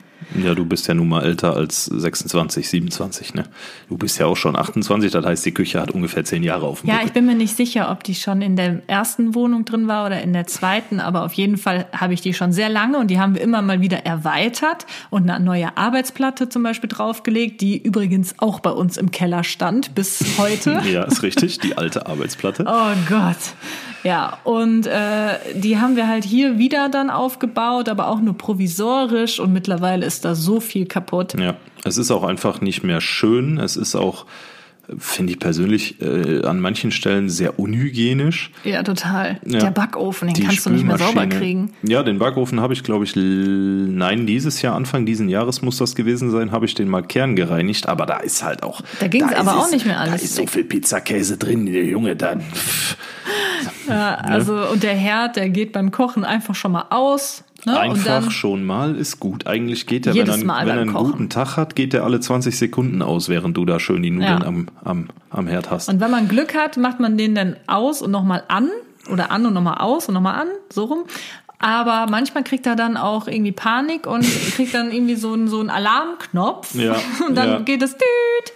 Ja, 0.43 0.55
du 0.55 0.65
bist 0.65 0.87
ja 0.89 0.95
nun 0.95 1.09
mal 1.09 1.23
älter 1.25 1.55
als 1.55 1.85
26, 1.87 2.69
27, 2.69 3.35
ne? 3.35 3.45
Du 3.89 3.97
bist 3.97 4.19
ja 4.19 4.27
auch 4.27 4.37
schon 4.37 4.57
28, 4.57 5.11
das 5.13 5.25
heißt, 5.25 5.45
die 5.47 5.53
Küche 5.53 5.81
hat 5.81 5.91
ungefähr 5.91 6.25
zehn 6.25 6.43
Jahre 6.43 6.67
auf 6.67 6.81
dem 6.81 6.89
Ja, 6.89 6.95
Buckel. 6.95 7.07
ich 7.09 7.13
bin 7.13 7.27
mir 7.27 7.35
nicht 7.35 7.57
sicher, 7.57 7.91
ob 7.91 8.05
die 8.05 8.15
schon 8.15 8.43
in 8.43 8.57
der 8.57 8.83
ersten 8.87 9.35
Wohnung 9.35 9.65
drin 9.65 9.89
war 9.89 10.07
oder 10.07 10.21
in 10.23 10.33
der 10.33 10.47
zweiten, 10.47 11.01
aber 11.01 11.25
auf 11.25 11.33
jeden 11.35 11.57
Fall 11.57 11.87
habe 11.93 12.15
ich 12.15 12.21
die 12.21 12.35
schon 12.35 12.53
sehr 12.53 12.69
lange 12.69 12.99
und 12.99 13.09
die 13.09 13.19
haben 13.19 13.35
wir 13.35 13.43
immer 13.43 13.63
mal 13.63 13.81
wieder 13.81 14.05
erweitert 14.07 14.87
und 15.11 15.29
eine 15.29 15.45
neue 15.45 15.77
Arbeitsplatte 15.77 16.49
zum 16.49 16.63
Beispiel 16.63 16.89
draufgelegt, 16.89 17.61
die 17.61 17.77
übrigens 17.83 18.35
auch 18.39 18.61
bei 18.61 18.71
uns 18.71 18.97
im 18.97 19.11
Keller 19.11 19.45
stand 19.45 19.95
bis 19.95 20.25
heute. 20.39 20.81
Ja, 20.91 21.03
ist 21.05 21.23
richtig, 21.23 21.59
die 21.61 21.77
alte 21.79 22.07
Arbeitsplatte. 22.07 22.65
Oh 22.67 22.93
Gott. 23.09 23.37
Ja, 24.05 24.39
und 24.45 24.87
äh, 24.87 25.39
die 25.55 25.79
haben 25.79 25.97
wir 25.97 26.07
halt 26.07 26.25
hier 26.25 26.59
wieder 26.59 26.91
dann 26.91 27.09
aufgebaut, 27.09 27.89
aber 27.89 28.09
auch 28.09 28.21
nur 28.21 28.37
provisorisch 28.37 29.41
und 29.41 29.53
mittlerweile 29.53 30.05
ist 30.05 30.27
da 30.27 30.35
so 30.35 30.61
viel 30.61 30.87
kaputt. 30.87 31.35
Ja, 31.41 31.57
es 31.85 31.97
ist 31.97 32.11
auch 32.11 32.23
einfach 32.23 32.61
nicht 32.61 32.85
mehr 32.85 33.01
schön. 33.01 33.59
Es 33.59 33.77
ist 33.77 33.95
auch, 33.95 34.27
finde 34.99 35.33
ich 35.33 35.39
persönlich, 35.39 36.01
äh, 36.03 36.45
an 36.45 36.61
manchen 36.61 36.91
Stellen 36.91 37.29
sehr 37.31 37.59
unhygienisch. 37.59 38.51
Ja, 38.65 38.83
total. 38.83 39.41
Ja. 39.47 39.59
Der 39.61 39.71
Backofen, 39.71 40.29
den 40.29 40.35
Die 40.35 40.43
kannst 40.43 40.67
du 40.67 40.71
nicht 40.71 40.85
mehr 40.85 40.99
sauber 40.99 41.27
kriegen. 41.27 41.73
Ja, 41.83 42.03
den 42.03 42.19
Backofen 42.19 42.61
habe 42.61 42.73
ich, 42.75 42.83
glaube 42.83 43.05
ich, 43.05 43.15
nein, 43.17 44.27
dieses 44.27 44.63
Jahr, 44.63 44.75
Anfang 44.75 45.07
diesen 45.07 45.29
Jahres 45.29 45.63
muss 45.63 45.79
das 45.79 45.95
gewesen 45.95 46.31
sein, 46.31 46.53
habe 46.53 46.67
ich 46.67 46.75
den 46.75 46.89
mal 46.89 47.03
kerngereinigt, 47.03 47.89
aber 47.89 48.07
da 48.07 48.19
ist 48.19 48.43
halt 48.45 48.63
auch. 48.63 48.81
Da 49.01 49.09
ging's 49.09 49.31
ist 49.33 49.39
aber 49.39 49.57
auch 49.59 49.67
es- 49.67 49.73
nicht 49.73 49.87
mehr 49.87 49.99
alles 50.01 50.15
Da 50.21 50.25
ist 50.25 50.35
so 50.37 50.47
viel 50.47 50.65
Pizzakäse 50.65 51.37
drin, 51.39 51.67
der 51.67 51.85
Junge, 51.85 52.17
dann. 52.17 52.43
Ja, 53.89 54.15
also 54.17 54.69
und 54.71 54.83
der 54.83 54.95
Herd, 54.95 55.37
der 55.37 55.49
geht 55.51 55.73
beim 55.73 55.91
Kochen 55.91 56.25
einfach 56.25 56.55
schon 56.55 56.73
mal 56.73 56.87
aus. 56.91 57.45
Ne? 57.67 57.79
Einfach 57.79 58.31
schon 58.31 58.65
mal 58.65 58.95
ist 58.97 59.21
gut. 59.21 59.47
Eigentlich 59.47 59.87
geht 59.87 60.07
er, 60.07 60.15
wenn 60.15 60.27
er, 60.29 60.39
wenn 60.39 60.49
er 60.49 60.81
einen 60.81 60.93
Kochen. 60.93 61.11
guten 61.13 61.29
Tag 61.31 61.57
hat, 61.57 61.75
geht 61.77 61.95
er 61.95 62.05
alle 62.05 62.21
20 62.21 62.57
Sekunden 62.59 63.03
aus, 63.03 63.29
während 63.29 63.57
du 63.57 63.65
da 63.65 63.81
schön 63.81 64.03
die 64.03 64.11
Nudeln 64.11 64.41
Ja. 64.41 64.47
am, 64.47 64.69
am, 64.85 65.09
am 65.31 65.47
Herd 65.47 65.71
hast. 65.71 65.89
und 65.89 66.01
wenn 66.01 66.11
man 66.11 66.29
Glück 66.29 66.55
hat, 66.55 66.77
macht 66.77 67.01
man 67.01 67.17
den 67.17 67.35
dann 67.35 67.57
aus 67.67 68.03
und 68.03 68.11
nochmal 68.11 68.43
an 68.49 68.69
oder 69.11 69.31
an 69.31 69.47
und 69.47 69.55
nochmal 69.55 69.79
aus 69.79 70.09
und 70.09 70.15
nochmal 70.15 70.41
an, 70.41 70.49
so 70.71 70.85
rum. 70.85 71.05
Aber 71.59 72.07
manchmal 72.11 72.45
kriegt 72.45 72.67
er 72.67 72.77
dann 72.77 72.97
auch 72.99 73.27
irgendwie 73.27 73.53
Panik 73.53 74.07
und 74.07 74.23
kriegt 74.55 74.75
dann 74.75 74.93
irgendwie 74.93 75.15
so 75.15 75.33
einen, 75.33 75.49
so 75.49 75.61
einen 75.61 75.71
Alarmknopf. 75.71 76.75
Ja, 76.75 76.97
Und 77.27 77.35
dann 77.37 77.49
ja. 77.49 77.59
geht 77.61 77.83
es 77.83 77.93
düt, 77.93 78.53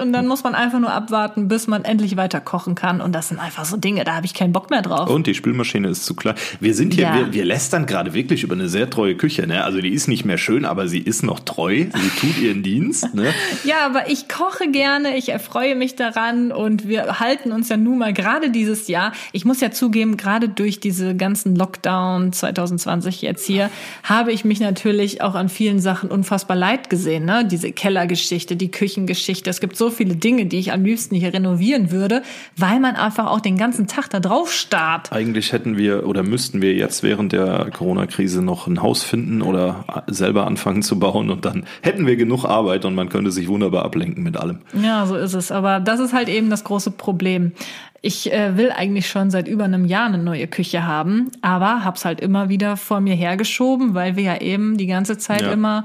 und 0.00 0.12
dann 0.12 0.26
muss 0.26 0.44
man 0.44 0.54
einfach 0.54 0.78
nur 0.78 0.92
abwarten, 0.92 1.48
bis 1.48 1.66
man 1.66 1.84
endlich 1.84 2.16
weiter 2.16 2.40
kochen 2.40 2.74
kann. 2.74 3.00
Und 3.00 3.12
das 3.14 3.28
sind 3.28 3.38
einfach 3.40 3.64
so 3.64 3.76
Dinge, 3.76 4.04
da 4.04 4.14
habe 4.14 4.26
ich 4.26 4.34
keinen 4.34 4.52
Bock 4.52 4.70
mehr 4.70 4.82
drauf. 4.82 5.08
Und 5.08 5.26
die 5.26 5.34
Spülmaschine 5.34 5.88
ist 5.88 6.04
zu 6.04 6.14
klein. 6.14 6.34
Wir 6.60 6.74
sind 6.74 6.94
hier, 6.94 7.04
Ja. 7.04 7.14
wir, 7.14 7.32
wir 7.32 7.44
lästern 7.44 7.86
gerade 7.86 8.12
wirklich 8.14 8.42
über 8.42 8.54
eine 8.54 8.68
sehr 8.68 8.90
treue 8.90 9.16
Küche. 9.16 9.46
Ne? 9.46 9.64
Also 9.64 9.80
die 9.80 9.88
ist 9.92 10.06
nicht 10.06 10.24
mehr 10.24 10.38
schön, 10.38 10.64
aber 10.64 10.88
sie 10.88 10.98
ist 10.98 11.22
noch 11.22 11.40
treu. 11.40 11.86
Sie 11.92 12.10
tut 12.20 12.38
ihren 12.38 12.62
Dienst. 12.62 13.14
Ne? 13.14 13.32
Ja, 13.64 13.86
aber 13.86 14.10
ich 14.10 14.28
koche 14.28 14.70
gerne, 14.70 15.16
ich 15.16 15.30
erfreue 15.30 15.74
mich 15.74 15.96
daran 15.96 16.52
und 16.52 16.86
wir 16.86 17.18
halten 17.18 17.50
uns 17.52 17.68
ja 17.68 17.76
nun 17.76 17.98
mal 17.98 18.12
gerade 18.12 18.50
dieses 18.50 18.88
Jahr. 18.88 19.12
Ich 19.32 19.44
muss 19.44 19.60
ja 19.60 19.70
zugeben, 19.70 20.16
gerade 20.16 20.48
durch 20.48 20.80
diese 20.80 21.16
ganzen 21.16 21.56
Lockdown 21.56 22.32
2020 22.32 23.22
jetzt 23.22 23.46
hier, 23.46 23.70
habe 24.02 24.32
ich 24.32 24.44
mich 24.44 24.60
natürlich 24.60 25.22
auch 25.22 25.34
an 25.34 25.48
vielen 25.48 25.80
Sachen 25.80 26.10
unfassbar 26.10 26.56
leid 26.56 26.90
gesehen. 26.90 27.24
Ne? 27.24 27.46
Diese 27.50 27.72
Kellergeschichte, 27.72 28.54
die 28.56 28.70
Küchengeschichte. 28.70 29.37
Es 29.46 29.60
gibt 29.60 29.76
so 29.76 29.90
viele 29.90 30.16
Dinge, 30.16 30.46
die 30.46 30.58
ich 30.58 30.72
am 30.72 30.84
liebsten 30.84 31.14
hier 31.14 31.32
renovieren 31.32 31.90
würde, 31.90 32.22
weil 32.56 32.80
man 32.80 32.96
einfach 32.96 33.26
auch 33.26 33.40
den 33.40 33.56
ganzen 33.56 33.86
Tag 33.86 34.08
da 34.10 34.20
drauf 34.20 34.52
starrt. 34.52 35.12
Eigentlich 35.12 35.52
hätten 35.52 35.76
wir 35.76 36.06
oder 36.06 36.22
müssten 36.22 36.60
wir 36.62 36.74
jetzt 36.74 37.02
während 37.02 37.32
der 37.32 37.70
Corona-Krise 37.72 38.42
noch 38.42 38.66
ein 38.66 38.82
Haus 38.82 39.02
finden 39.02 39.42
oder 39.42 39.84
selber 40.08 40.46
anfangen 40.46 40.82
zu 40.82 40.98
bauen 40.98 41.30
und 41.30 41.44
dann 41.44 41.64
hätten 41.82 42.06
wir 42.06 42.16
genug 42.16 42.44
Arbeit 42.44 42.84
und 42.84 42.94
man 42.94 43.08
könnte 43.08 43.30
sich 43.30 43.48
wunderbar 43.48 43.84
ablenken 43.84 44.24
mit 44.24 44.36
allem. 44.36 44.58
Ja, 44.82 45.06
so 45.06 45.14
ist 45.16 45.34
es. 45.34 45.52
Aber 45.52 45.80
das 45.80 46.00
ist 46.00 46.12
halt 46.12 46.28
eben 46.28 46.50
das 46.50 46.64
große 46.64 46.90
Problem. 46.90 47.52
Ich 48.00 48.32
äh, 48.32 48.56
will 48.56 48.70
eigentlich 48.70 49.08
schon 49.08 49.30
seit 49.30 49.48
über 49.48 49.64
einem 49.64 49.84
Jahr 49.84 50.06
eine 50.06 50.18
neue 50.18 50.46
Küche 50.46 50.86
haben, 50.86 51.32
aber 51.42 51.84
hab's 51.84 52.04
halt 52.04 52.20
immer 52.20 52.48
wieder 52.48 52.76
vor 52.76 53.00
mir 53.00 53.14
hergeschoben, 53.16 53.92
weil 53.94 54.14
wir 54.16 54.22
ja 54.22 54.40
eben 54.40 54.76
die 54.78 54.86
ganze 54.86 55.18
Zeit 55.18 55.42
Ja. 55.42 55.50
immer 55.52 55.82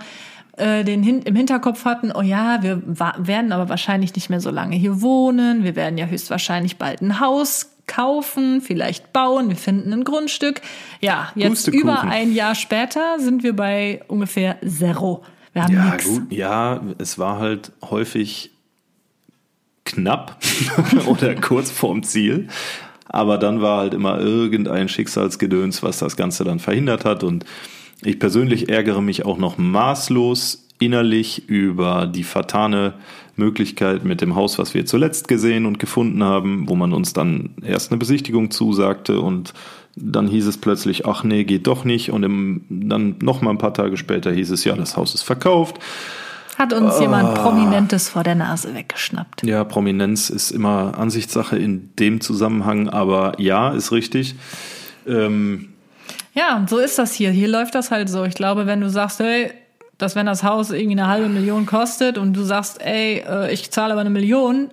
äh, 0.57 0.83
den 0.83 1.03
hin 1.03 1.21
im 1.23 1.35
Hinterkopf 1.35 1.85
hatten, 1.85 2.11
oh 2.13 2.21
ja, 2.21 2.61
wir 2.61 2.81
werden 2.85 3.51
aber 3.51 3.69
wahrscheinlich 3.69 4.15
nicht 4.15 4.29
mehr 4.29 4.39
so 4.39 4.51
lange 4.51 4.75
hier 4.75 5.01
wohnen. 5.01 5.63
Wir 5.63 5.75
werden 5.75 5.97
ja 5.97 6.05
höchstwahrscheinlich 6.05 6.77
bald 6.77 7.01
ein 7.01 7.19
Haus 7.19 7.71
kaufen, 7.87 8.61
vielleicht 8.61 9.11
bauen, 9.13 9.49
wir 9.49 9.55
finden 9.55 9.91
ein 9.91 10.03
Grundstück. 10.03 10.61
Ja, 11.01 11.31
jetzt 11.35 11.67
über 11.67 12.01
ein 12.03 12.33
Jahr 12.33 12.55
später 12.55 13.19
sind 13.19 13.43
wir 13.43 13.55
bei 13.55 14.01
ungefähr 14.07 14.57
Zero. 14.65 15.23
Wir 15.53 15.63
haben 15.63 15.73
Ja, 15.73 15.91
nix. 15.91 16.05
gut, 16.05 16.31
ja, 16.31 16.81
es 16.97 17.19
war 17.19 17.39
halt 17.39 17.71
häufig 17.83 18.51
knapp 19.85 20.37
oder 21.07 21.35
kurz 21.35 21.71
vorm 21.71 22.03
Ziel. 22.03 22.47
Aber 23.05 23.37
dann 23.37 23.61
war 23.61 23.79
halt 23.79 23.93
immer 23.93 24.19
irgendein 24.19 24.87
Schicksalsgedöns, 24.87 25.83
was 25.83 25.99
das 25.99 26.15
Ganze 26.15 26.43
dann 26.43 26.59
verhindert 26.59 27.05
hat. 27.05 27.23
Und 27.23 27.45
ich 28.05 28.19
persönlich 28.19 28.69
ärgere 28.69 29.01
mich 29.01 29.25
auch 29.25 29.37
noch 29.37 29.57
maßlos 29.57 30.67
innerlich 30.79 31.47
über 31.47 32.07
die 32.07 32.23
vertane 32.23 32.93
Möglichkeit 33.35 34.05
mit 34.05 34.21
dem 34.21 34.35
Haus, 34.35 34.59
was 34.59 34.73
wir 34.73 34.85
zuletzt 34.85 35.27
gesehen 35.27 35.65
und 35.65 35.79
gefunden 35.79 36.23
haben, 36.23 36.67
wo 36.67 36.75
man 36.75 36.93
uns 36.93 37.13
dann 37.13 37.51
erst 37.63 37.91
eine 37.91 37.99
Besichtigung 37.99 38.51
zusagte 38.51 39.19
und 39.19 39.53
dann 39.95 40.27
hieß 40.27 40.47
es 40.47 40.57
plötzlich, 40.57 41.05
ach 41.05 41.23
nee, 41.23 41.43
geht 41.43 41.67
doch 41.67 41.85
nicht. 41.85 42.11
Und 42.11 42.23
im, 42.23 42.65
dann 42.69 43.15
noch 43.21 43.41
mal 43.41 43.51
ein 43.51 43.59
paar 43.59 43.73
Tage 43.73 43.97
später 43.97 44.31
hieß 44.31 44.49
es, 44.51 44.63
ja, 44.63 44.75
das 44.75 44.97
Haus 44.97 45.13
ist 45.13 45.21
verkauft. 45.21 45.77
Hat 46.57 46.73
uns 46.73 46.99
jemand 46.99 47.35
Prominentes 47.35 48.09
vor 48.09 48.23
der 48.23 48.35
Nase 48.35 48.73
weggeschnappt. 48.75 49.43
Ja, 49.43 49.63
Prominenz 49.63 50.29
ist 50.29 50.51
immer 50.51 50.97
Ansichtssache 50.97 51.57
in 51.57 51.89
dem 51.97 52.21
Zusammenhang, 52.21 52.89
aber 52.89 53.39
ja, 53.39 53.71
ist 53.71 53.91
richtig. 53.91 54.35
Ähm, 55.07 55.72
Ja, 56.33 56.65
so 56.69 56.77
ist 56.79 56.97
das 56.97 57.13
hier. 57.13 57.31
Hier 57.31 57.47
läuft 57.47 57.75
das 57.75 57.91
halt 57.91 58.09
so. 58.09 58.23
Ich 58.25 58.33
glaube, 58.35 58.65
wenn 58.65 58.81
du 58.81 58.89
sagst, 58.89 59.19
hey, 59.19 59.51
dass 59.97 60.15
wenn 60.15 60.25
das 60.25 60.43
Haus 60.43 60.71
irgendwie 60.71 60.99
eine 60.99 61.07
halbe 61.07 61.29
Million 61.29 61.65
kostet 61.65 62.17
und 62.17 62.33
du 62.33 62.43
sagst, 62.43 62.81
ey, 62.81 63.23
äh, 63.27 63.53
ich 63.53 63.69
zahle 63.71 63.91
aber 63.93 64.01
eine 64.01 64.09
Million, 64.09 64.69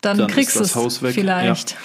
dann, 0.00 0.16
Dann 0.18 0.28
kriegst 0.28 0.54
du 0.54 0.60
das 0.60 0.70
es 0.70 0.76
Haus 0.76 1.02
weg, 1.02 1.14
vielleicht. 1.14 1.76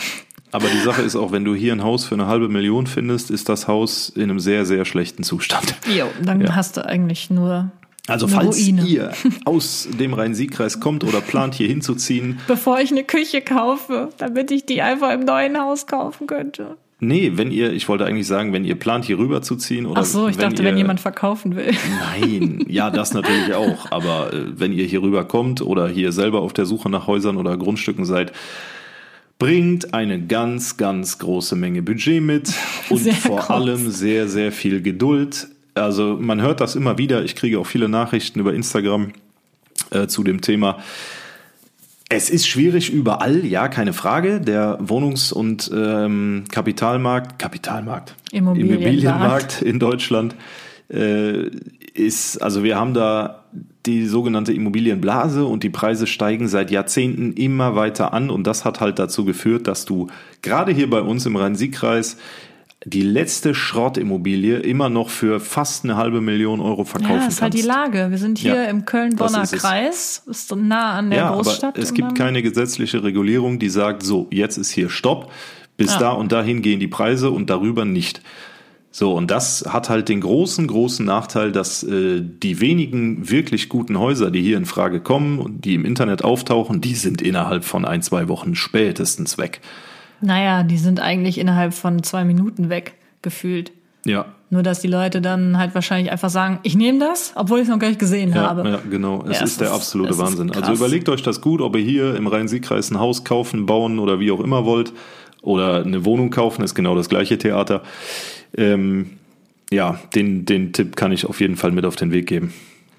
aber 0.51 0.67
die 0.67 0.77
Sache 0.79 1.01
ist 1.01 1.15
auch, 1.15 1.31
wenn 1.31 1.43
du 1.43 1.55
hier 1.55 1.73
ein 1.73 1.83
Haus 1.83 2.05
für 2.05 2.13
eine 2.13 2.27
halbe 2.27 2.47
Million 2.47 2.85
findest, 2.85 3.31
ist 3.31 3.49
das 3.49 3.67
Haus 3.67 4.09
in 4.09 4.23
einem 4.23 4.39
sehr, 4.39 4.65
sehr 4.67 4.85
schlechten 4.85 5.23
Zustand. 5.23 5.73
Jo, 5.87 6.05
dann 6.23 6.41
Ja. 6.41 6.55
hast 6.55 6.77
du 6.77 6.85
eigentlich 6.85 7.31
nur 7.31 7.71
Also 8.07 8.27
eine 8.27 8.35
falls 8.35 8.57
Ruine. 8.57 8.83
ihr 8.85 9.11
aus 9.45 9.87
dem 9.99 10.13
Rhein-Sieg-Kreis 10.13 10.79
kommt 10.79 11.03
oder 11.03 11.21
plant, 11.21 11.55
hier 11.55 11.67
hinzuziehen, 11.67 12.39
Bevor 12.47 12.79
ich 12.79 12.91
eine 12.91 13.03
Küche 13.03 13.41
kaufe, 13.41 14.09
damit 14.19 14.51
ich 14.51 14.67
die 14.67 14.83
einfach 14.83 15.11
im 15.11 15.21
neuen 15.25 15.59
Haus 15.59 15.87
kaufen 15.87 16.27
könnte. 16.27 16.77
Nee, 16.99 17.33
wenn 17.35 17.51
ihr, 17.51 17.73
ich 17.73 17.89
wollte 17.89 18.05
eigentlich 18.05 18.27
sagen, 18.27 18.53
wenn 18.53 18.63
ihr 18.63 18.75
plant, 18.75 19.05
hier 19.05 19.17
rüber 19.17 19.41
zu 19.41 19.55
ziehen 19.55 19.85
oder. 19.85 20.01
Ach 20.01 20.05
so, 20.05 20.27
ich 20.27 20.37
wenn 20.37 20.49
dachte, 20.49 20.63
ihr, 20.63 20.69
wenn 20.69 20.77
jemand 20.77 20.99
verkaufen 20.99 21.55
will. 21.55 21.71
Nein, 21.99 22.65
ja, 22.69 22.89
das 22.89 23.13
natürlich 23.13 23.53
auch. 23.53 23.87
Aber 23.91 24.31
äh, 24.31 24.59
wenn 24.59 24.71
ihr 24.71 24.85
hier 24.85 25.01
rüber 25.01 25.25
kommt 25.25 25.61
oder 25.61 25.87
hier 25.87 26.11
selber 26.11 26.41
auf 26.41 26.53
der 26.53 26.65
Suche 26.65 26.89
nach 26.89 27.07
Häusern 27.07 27.37
oder 27.37 27.57
Grundstücken 27.57 28.05
seid, 28.05 28.31
bringt 29.37 29.93
eine 29.93 30.25
ganz, 30.25 30.77
ganz 30.77 31.19
große 31.19 31.55
Menge 31.55 31.81
Budget 31.81 32.21
mit 32.21 32.53
und 32.89 32.99
Sehr 32.99 33.13
vor 33.13 33.39
groß. 33.39 33.49
allem 33.49 33.91
sehr, 33.91 34.29
sehr 34.29 34.51
viel 34.51 34.81
Geduld. 34.81 35.47
Also 35.75 36.17
man 36.19 36.41
hört 36.41 36.61
das 36.61 36.75
immer 36.75 36.97
wieder. 36.97 37.23
Ich 37.23 37.35
kriege 37.35 37.59
auch 37.59 37.65
viele 37.67 37.89
Nachrichten 37.89 38.39
über 38.39 38.53
Instagram 38.53 39.11
äh, 39.91 40.07
zu 40.07 40.23
dem 40.23 40.41
Thema. 40.41 40.77
Es 42.15 42.29
ist 42.29 42.47
schwierig 42.47 42.91
überall, 42.91 43.43
ja, 43.43 43.67
keine 43.67 43.91
Frage. 43.91 44.39
Der 44.39 44.77
Wohnungs- 44.79 45.33
und 45.33 45.71
ähm, 45.73 46.43
Kapitalmarkt, 46.51 47.39
Kapitalmarkt, 47.39 48.15
Immobilienmarkt. 48.31 48.81
Immobilienmarkt 48.81 49.61
in 49.63 49.79
Deutschland 49.79 50.35
äh, 50.89 51.49
ist, 51.95 52.39
also 52.39 52.63
wir 52.63 52.77
haben 52.77 52.93
da 52.93 53.45
die 53.87 54.05
sogenannte 54.05 54.53
Immobilienblase 54.53 55.43
und 55.43 55.63
die 55.63 55.71
Preise 55.71 56.05
steigen 56.05 56.47
seit 56.47 56.69
Jahrzehnten 56.69 57.33
immer 57.33 57.75
weiter 57.75 58.13
an 58.13 58.29
und 58.29 58.45
das 58.45 58.63
hat 58.63 58.79
halt 58.79 58.99
dazu 58.99 59.25
geführt, 59.25 59.67
dass 59.67 59.85
du 59.85 60.07
gerade 60.43 60.71
hier 60.71 60.89
bei 60.89 61.01
uns 61.01 61.25
im 61.25 61.35
Rhein-Sieg-Kreis 61.35 62.17
die 62.85 63.01
letzte 63.01 63.55
Schrottimmobilie 63.55 64.57
immer 64.59 64.89
noch 64.89 65.09
für 65.09 65.39
fast 65.39 65.83
eine 65.85 65.95
halbe 65.95 66.21
Million 66.21 66.59
Euro 66.59 66.83
verkaufen 66.83 67.21
Ja, 67.21 67.27
ist 67.27 67.41
halt 67.41 67.53
die 67.53 67.61
kannst. 67.61 67.93
Lage. 67.93 68.11
Wir 68.11 68.17
sind 68.17 68.37
hier 68.39 68.55
Ja, 68.55 68.63
im 68.65 68.85
Köln-Bonner. 68.85 69.43
Kreis, 69.47 70.23
ist 70.25 70.47
so 70.49 70.55
nah 70.55 70.93
an 70.97 71.09
der 71.09 71.19
ja, 71.19 71.31
Großstadt. 71.33 71.75
aber 71.75 71.83
es 71.83 71.93
gibt 71.93 72.15
keine 72.15 72.41
gesetzliche 72.41 73.03
Regulierung, 73.03 73.59
die 73.59 73.69
sagt, 73.69 74.03
so, 74.03 74.27
jetzt 74.31 74.57
ist 74.57 74.71
hier 74.71 74.89
Stopp, 74.89 75.31
bis 75.77 75.93
Ja. 75.93 75.99
da 75.99 76.11
und 76.11 76.31
dahin 76.31 76.61
gehen 76.61 76.79
die 76.79 76.87
Preise 76.87 77.31
und 77.31 77.49
darüber 77.49 77.85
nicht. 77.85 78.21
So, 78.91 79.13
und 79.15 79.31
das 79.31 79.65
hat 79.67 79.89
halt 79.89 80.07
den 80.07 80.21
großen, 80.21 80.67
großen 80.67 81.03
Nachteil, 81.03 81.51
dass 81.51 81.81
äh, 81.81 82.21
die 82.21 82.59
wenigen 82.61 83.27
wirklich 83.27 83.67
guten 83.69 83.97
Häuser, 83.97 84.29
die 84.29 84.41
hier 84.43 84.55
in 84.57 84.65
Frage 84.65 84.99
kommen 84.99 85.39
und 85.39 85.65
die 85.65 85.73
im 85.73 85.83
Internet 85.83 86.23
auftauchen, 86.23 86.79
die 86.79 86.93
sind 86.93 87.19
innerhalb 87.21 87.63
von 87.65 87.85
ein, 87.85 88.03
zwei 88.03 88.27
Wochen 88.27 88.53
spätestens 88.53 89.39
weg. 89.39 89.61
Naja, 90.23 90.63
die 90.63 90.77
sind 90.77 90.99
eigentlich 90.99 91.37
innerhalb 91.37 91.73
von 91.73 92.01
zwei 92.03 92.23
Minuten 92.23 92.69
weg, 92.69 92.93
gefühlt. 93.21 93.71
Ja, 94.05 94.25
Nur, 94.49 94.63
dass 94.63 94.81
die 94.81 94.87
Leute 94.87 95.21
dann 95.21 95.57
halt 95.57 95.73
wahrscheinlich 95.75 96.11
einfach 96.11 96.29
sagen, 96.29 96.59
ich 96.63 96.75
nehme 96.75 96.99
das, 96.99 97.31
obwohl 97.35 97.59
ich 97.59 97.63
es 97.63 97.69
noch 97.69 97.79
gar 97.79 97.87
nicht 97.87 97.99
gesehen 97.99 98.33
ja, 98.33 98.41
habe. 98.49 98.67
ja 98.69 98.79
genau. 98.89 99.23
Es 99.29 99.39
Ja, 99.39 99.45
ist 99.45 99.61
der 99.61 99.71
absolute 99.71 100.11
ist 100.11 100.17
Wahnsinn. 100.17 100.51
Also 100.51 100.73
überlegt 100.73 101.07
euch 101.07 101.23
das 101.23 101.39
gut, 101.39 101.61
ob 101.61 101.75
ihr 101.77 101.81
hier 101.83 102.15
im 102.15 102.27
Rhein-Sieg-Kreis 102.27 102.91
ein 102.91 102.99
Haus 102.99 103.23
kaufen, 103.23 103.65
bauen 103.65 103.99
oder 103.99 104.19
wie 104.19 104.31
auch 104.31 104.41
immer 104.41 104.65
wollt 104.65 104.91
oder 105.41 105.83
eine 105.85 106.03
Wohnung 106.05 106.31
kaufen, 106.31 106.63
ist 106.63 106.75
genau 106.75 106.95
das 106.95 107.07
gleiche 107.09 107.37
Theater. 107.37 107.81
Ähm, 108.55 109.11
ja, 109.71 109.99
den, 110.15 110.45
den 110.45 110.73
Tipp 110.73 110.95
kann 110.97 111.11
ich 111.13 111.25
auf 111.25 111.39
jeden 111.39 111.55
Fall 111.55 111.71
mit 111.71 111.85
auf 111.85 111.95
den 111.95 112.11
Weg 112.11 112.27
geben. 112.27 112.53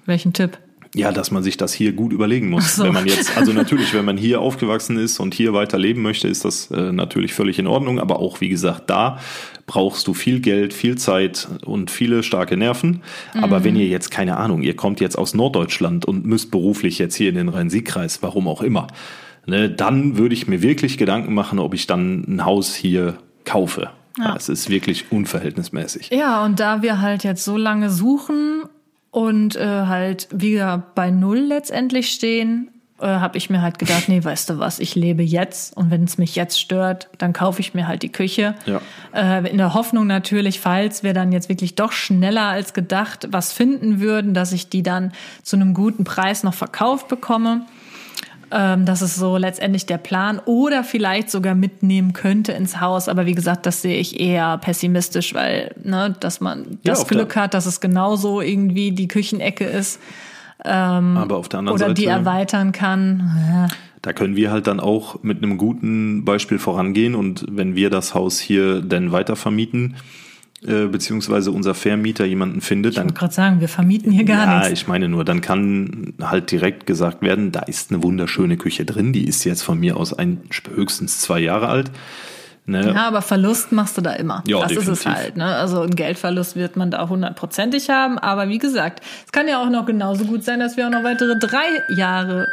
Welchen 0.07 0.33
Tipp? 0.33 0.57
Ja, 0.95 1.11
dass 1.11 1.29
man 1.29 1.43
sich 1.43 1.57
das 1.57 1.73
hier 1.73 1.91
gut 1.91 2.13
überlegen 2.13 2.49
muss. 2.49 2.77
So. 2.77 2.85
Wenn 2.85 2.93
man 2.93 3.05
jetzt, 3.05 3.37
also 3.37 3.51
natürlich, 3.51 3.93
wenn 3.93 4.05
man 4.05 4.17
hier 4.17 4.39
aufgewachsen 4.39 4.97
ist 4.97 5.19
und 5.19 5.33
hier 5.33 5.53
weiter 5.53 5.77
leben 5.77 6.01
möchte, 6.01 6.29
ist 6.29 6.45
das 6.45 6.71
äh, 6.71 6.93
natürlich 6.93 7.33
völlig 7.33 7.59
in 7.59 7.67
Ordnung. 7.67 7.99
Aber 7.99 8.19
auch, 8.19 8.39
wie 8.39 8.47
gesagt, 8.47 8.89
da 8.89 9.19
brauchst 9.67 10.07
du 10.07 10.13
viel 10.13 10.39
Geld, 10.39 10.73
viel 10.73 10.97
Zeit 10.97 11.49
und 11.65 11.91
viele 11.91 12.23
starke 12.23 12.55
Nerven. 12.55 13.01
Aber 13.33 13.63
wenn 13.63 13.75
ihr 13.75 13.87
jetzt, 13.87 14.09
keine 14.09 14.37
Ahnung, 14.37 14.61
ihr 14.61 14.75
kommt 14.75 15.01
jetzt 15.01 15.17
aus 15.17 15.33
Norddeutschland 15.33 16.05
und 16.05 16.25
müsst 16.25 16.49
beruflich 16.51 16.97
jetzt 16.97 17.15
hier 17.15 17.29
in 17.29 17.35
den 17.35 17.49
Rhein-Sieg-Kreis, 17.49 18.21
warum 18.21 18.47
auch 18.47 18.61
immer, 18.61 18.87
ne, 19.45 19.69
dann 19.69 20.17
würde 20.17 20.33
ich 20.33 20.47
mir 20.47 20.61
wirklich 20.61 20.97
Gedanken 20.97 21.33
machen, 21.33 21.59
ob 21.59 21.73
ich 21.73 21.87
dann 21.87 22.23
ein 22.27 22.45
Haus 22.45 22.73
hier 22.73 23.17
kaufe. 23.43 23.89
Ja. 24.17 24.35
Es 24.35 24.47
ist 24.47 24.69
wirklich 24.69 25.11
unverhältnismäßig. 25.11 26.09
Ja, 26.09 26.45
und 26.45 26.59
da 26.59 26.81
wir 26.81 27.01
halt 27.01 27.25
jetzt 27.25 27.43
so 27.43 27.57
lange 27.57 27.89
suchen 27.89 28.54
und 29.15 29.55
äh, 29.55 29.65
halt 29.65 30.27
wieder 30.29 30.83
bei 30.93 31.09
Null 31.09 31.39
letztendlich 31.39 32.09
stehen, 32.09 32.69
äh, 32.99 33.05
habe 33.05 33.37
ich 33.37 33.49
mir 33.49 33.61
halt 33.61 33.79
gedacht, 33.79 34.09
nee, 34.09 34.21
weißt 34.21 34.49
du 34.49 34.59
was, 34.59 34.77
ich 34.77 34.93
lebe 34.93 35.23
jetzt 35.23 35.77
und 35.77 35.89
wenn 35.89 36.03
es 36.03 36.17
mich 36.17 36.35
jetzt 36.35 36.59
stört, 36.59 37.07
dann 37.17 37.31
kaufe 37.31 37.61
ich 37.61 37.73
mir 37.73 37.87
halt 37.87 38.03
die 38.03 38.11
Küche. 38.11 38.55
Ja. 38.65 38.81
Äh, 39.13 39.49
in 39.49 39.57
der 39.57 39.73
Hoffnung 39.73 40.05
natürlich, 40.05 40.59
falls 40.59 41.01
wir 41.01 41.13
dann 41.13 41.31
jetzt 41.31 41.47
wirklich 41.47 41.75
doch 41.75 41.93
schneller 41.93 42.47
als 42.47 42.73
gedacht 42.73 43.29
was 43.31 43.53
finden 43.53 44.01
würden, 44.01 44.33
dass 44.33 44.51
ich 44.51 44.67
die 44.67 44.83
dann 44.83 45.13
zu 45.43 45.55
einem 45.55 45.73
guten 45.73 46.03
Preis 46.03 46.43
noch 46.43 46.53
verkauft 46.53 47.07
bekomme. 47.07 47.61
Ähm, 48.51 48.85
das 48.85 49.01
ist 49.01 49.15
so 49.15 49.37
letztendlich 49.37 49.85
der 49.85 49.97
Plan 49.97 50.39
oder 50.45 50.83
vielleicht 50.83 51.29
sogar 51.31 51.55
mitnehmen 51.55 52.13
könnte 52.13 52.51
ins 52.51 52.79
Haus. 52.79 53.09
Aber 53.09 53.25
wie 53.25 53.33
gesagt, 53.33 53.65
das 53.65 53.81
sehe 53.81 53.97
ich 53.97 54.19
eher 54.19 54.57
pessimistisch, 54.59 55.33
weil, 55.33 55.73
ne, 55.83 56.15
dass 56.19 56.41
man 56.41 56.77
das 56.83 57.05
der- 57.05 57.17
Glück 57.17 57.35
hat, 57.35 57.53
dass 57.53 57.65
es 57.65 57.81
genauso 57.81 58.41
irgendwie 58.41 58.91
die 58.91 59.07
Küchenecke 59.07 59.65
ist 59.65 59.99
Aber 60.59 61.37
auf 61.37 61.49
der 61.49 61.59
anderen 61.59 61.75
oder 61.77 61.87
Seite. 61.87 62.01
die 62.01 62.05
erweitern 62.07 62.71
kann. 62.71 63.31
Ja. 63.51 63.67
Da 64.01 64.13
können 64.13 64.35
wir 64.35 64.51
halt 64.51 64.67
dann 64.67 64.79
auch 64.79 65.23
mit 65.23 65.41
einem 65.43 65.57
guten 65.57 66.23
Beispiel 66.25 66.59
vorangehen 66.59 67.15
und 67.15 67.45
wenn 67.49 67.75
wir 67.75 67.89
das 67.89 68.13
Haus 68.13 68.39
hier 68.39 68.81
dann 68.81 69.11
weiter 69.11 69.35
vermieten, 69.35 69.95
äh, 70.63 70.87
beziehungsweise 70.87 71.51
unser 71.51 71.73
Vermieter 71.75 72.25
jemanden 72.25 72.61
findet, 72.61 72.91
Ich 72.91 72.95
dann 72.95 73.05
wollte 73.05 73.19
gerade 73.19 73.33
sagen, 73.33 73.59
wir 73.61 73.69
vermieten 73.69 74.11
hier 74.11 74.23
gar 74.23 74.45
ja, 74.45 74.59
nichts. 74.59 74.71
ich 74.71 74.87
meine 74.87 75.09
nur, 75.09 75.25
dann 75.25 75.41
kann 75.41 76.13
halt 76.21 76.51
direkt 76.51 76.85
gesagt 76.85 77.21
werden, 77.21 77.51
da 77.51 77.61
ist 77.61 77.91
eine 77.91 78.01
wunderschöne 78.01 78.57
Küche 78.57 78.85
drin, 78.85 79.13
die 79.13 79.27
ist 79.27 79.43
jetzt 79.43 79.63
von 79.63 79.79
mir 79.79 79.97
aus 79.97 80.13
ein, 80.13 80.41
höchstens 80.75 81.19
zwei 81.19 81.39
Jahre 81.39 81.67
alt. 81.67 81.91
Ne? 82.67 82.93
Ja, 82.95 83.07
aber 83.07 83.21
Verlust 83.21 83.71
machst 83.71 83.97
du 83.97 84.01
da 84.01 84.13
immer. 84.13 84.43
Ja, 84.47 84.61
das 84.61 84.71
ist 84.71 84.87
es 84.87 84.99
definitiv. 84.99 85.23
halt. 85.23 85.37
Ne? 85.37 85.45
Also 85.45 85.81
einen 85.81 85.95
Geldverlust 85.95 86.55
wird 86.55 86.77
man 86.77 86.89
da 86.89 87.07
hundertprozentig 87.07 87.91
haben. 87.91 88.17
Aber 88.17 88.49
wie 88.49 88.57
gesagt, 88.57 89.03
es 89.23 89.31
kann 89.31 89.47
ja 89.47 89.61
auch 89.61 89.69
noch 89.69 89.85
genauso 89.85 90.25
gut 90.25 90.43
sein, 90.43 90.59
dass 90.59 90.75
wir 90.75 90.87
auch 90.87 90.91
noch 90.91 91.03
weitere 91.03 91.37
drei 91.37 91.65
Jahre. 91.95 92.47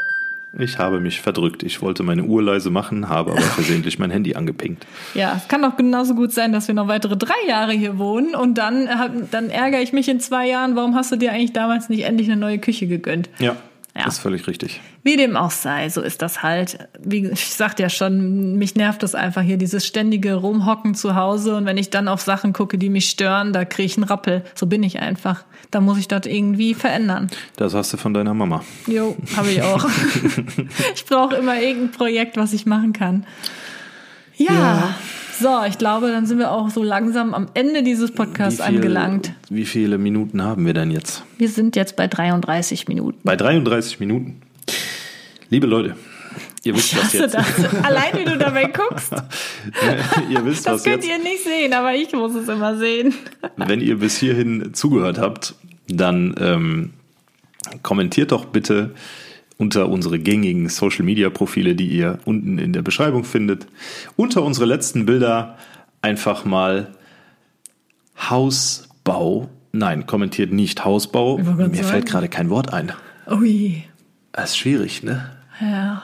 Ich 0.58 0.78
habe 0.78 1.00
mich 1.00 1.20
verdrückt. 1.20 1.62
Ich 1.62 1.80
wollte 1.80 2.02
meine 2.02 2.24
Uhr 2.24 2.42
leise 2.42 2.70
machen, 2.70 3.08
habe 3.08 3.32
aber 3.32 3.40
versehentlich 3.58 3.98
mein 3.98 4.10
Handy 4.10 4.34
angepinkt. 4.34 4.86
Ja, 5.14 5.34
es 5.36 5.48
kann 5.48 5.62
doch 5.62 5.76
genauso 5.76 6.14
gut 6.14 6.32
sein, 6.32 6.52
dass 6.52 6.68
wir 6.68 6.74
noch 6.74 6.88
weitere 6.88 7.16
drei 7.16 7.46
Jahre 7.48 7.72
hier 7.72 7.98
wohnen 7.98 8.34
und 8.34 8.58
dann, 8.58 8.86
äh, 8.86 9.10
dann 9.30 9.50
ärgere 9.50 9.80
ich 9.80 9.92
mich 9.92 10.08
in 10.08 10.20
zwei 10.20 10.48
Jahren, 10.48 10.76
warum 10.76 10.94
hast 10.94 11.10
du 11.10 11.16
dir 11.16 11.32
eigentlich 11.32 11.52
damals 11.52 11.88
nicht 11.88 12.02
endlich 12.04 12.30
eine 12.30 12.40
neue 12.40 12.58
Küche 12.58 12.86
gegönnt? 12.86 13.30
Ja, 13.38 13.56
Ja. 13.94 14.06
ist 14.06 14.20
völlig 14.20 14.46
richtig. 14.46 14.80
Wie 15.02 15.16
dem 15.16 15.36
auch 15.36 15.50
sei, 15.50 15.90
so 15.90 16.00
ist 16.00 16.22
das 16.22 16.42
halt. 16.42 16.78
Wie 16.98 17.26
ich 17.26 17.52
sagte 17.52 17.82
ja 17.82 17.90
schon, 17.90 18.56
mich 18.56 18.74
nervt 18.74 19.02
das 19.02 19.14
einfach 19.14 19.42
hier, 19.42 19.58
dieses 19.58 19.86
ständige 19.86 20.34
Rumhocken 20.34 20.94
zu 20.94 21.14
Hause 21.14 21.56
und 21.56 21.66
wenn 21.66 21.76
ich 21.76 21.90
dann 21.90 22.08
auf 22.08 22.22
Sachen 22.22 22.54
gucke, 22.54 22.78
die 22.78 22.88
mich 22.88 23.10
stören, 23.10 23.52
da 23.52 23.66
kriege 23.66 23.86
ich 23.86 23.96
einen 23.98 24.04
Rappel. 24.04 24.44
So 24.54 24.66
bin 24.66 24.82
ich 24.82 25.00
einfach. 25.00 25.44
Da 25.70 25.82
muss 25.82 25.98
ich 25.98 26.08
das 26.08 26.24
irgendwie 26.24 26.72
verändern. 26.72 27.30
Das 27.56 27.74
hast 27.74 27.92
du 27.92 27.98
von 27.98 28.14
deiner 28.14 28.32
Mama. 28.32 28.64
Jo, 28.86 29.14
habe 29.36 29.50
ich 29.50 29.60
auch. 29.60 29.86
ich 30.94 31.04
brauche 31.04 31.36
immer 31.36 31.60
irgendein 31.60 31.92
Projekt, 31.92 32.38
was 32.38 32.54
ich 32.54 32.64
machen 32.64 32.94
kann. 32.94 33.26
Ja. 34.36 34.52
Ja. 34.54 34.94
So, 35.42 35.64
ich 35.68 35.76
glaube, 35.78 36.08
dann 36.08 36.24
sind 36.26 36.38
wir 36.38 36.52
auch 36.52 36.70
so 36.70 36.82
langsam 36.82 37.34
am 37.34 37.48
Ende 37.54 37.82
dieses 37.82 38.12
Podcasts 38.12 38.60
Wie 38.60 38.64
viel- 38.64 38.76
angelangt. 38.76 39.32
Wie 39.50 39.64
viele 39.64 39.98
Minuten 39.98 40.42
haben 40.42 40.64
wir 40.66 40.72
denn 40.72 40.90
jetzt? 40.90 41.24
Wir 41.38 41.48
sind 41.48 41.74
jetzt 41.74 41.96
bei 41.96 42.06
33 42.06 42.86
Minuten. 42.88 43.18
Bei 43.24 43.34
33 43.36 43.98
Minuten. 43.98 44.40
Liebe 45.50 45.66
Leute, 45.66 45.96
ihr 46.62 46.74
wisst, 46.76 46.92
Ich 46.92 46.98
was 46.98 47.04
hasse 47.06 47.18
jetzt. 47.18 47.34
das. 47.34 47.74
Allein 47.84 48.12
wie 48.18 48.24
du 48.24 48.38
dabei 48.38 48.66
guckst. 48.66 49.12
ihr 50.30 50.44
wisst, 50.44 50.66
Das 50.66 50.84
könnt 50.84 51.04
jetzt. 51.04 51.08
ihr 51.08 51.18
nicht 51.18 51.42
sehen, 51.44 51.72
aber 51.72 51.94
ich 51.94 52.12
muss 52.12 52.34
es 52.34 52.48
immer 52.48 52.76
sehen. 52.78 53.12
Wenn 53.56 53.80
ihr 53.80 53.98
bis 53.98 54.18
hierhin 54.18 54.70
zugehört 54.74 55.18
habt, 55.18 55.54
dann 55.88 56.34
ähm, 56.38 56.90
kommentiert 57.82 58.30
doch 58.32 58.44
bitte 58.44 58.94
unter 59.58 59.88
unsere 59.88 60.18
gängigen 60.18 60.68
Social 60.68 61.04
Media 61.04 61.30
Profile, 61.30 61.74
die 61.74 61.88
ihr 61.88 62.18
unten 62.24 62.58
in 62.58 62.72
der 62.72 62.82
Beschreibung 62.82 63.24
findet. 63.24 63.66
Unter 64.16 64.42
unsere 64.42 64.66
letzten 64.66 65.06
Bilder 65.06 65.56
einfach 66.00 66.44
mal 66.44 66.88
Hausbau. 68.18 69.48
Nein, 69.72 70.06
kommentiert 70.06 70.52
nicht 70.52 70.84
Hausbau. 70.84 71.38
Mir 71.38 71.54
sagen. 71.54 71.74
fällt 71.74 72.06
gerade 72.06 72.28
kein 72.28 72.50
Wort 72.50 72.72
ein. 72.72 72.92
Ui. 73.30 73.84
Das 74.32 74.50
ist 74.50 74.58
schwierig, 74.58 75.02
ne? 75.02 75.30
Ja. 75.60 76.02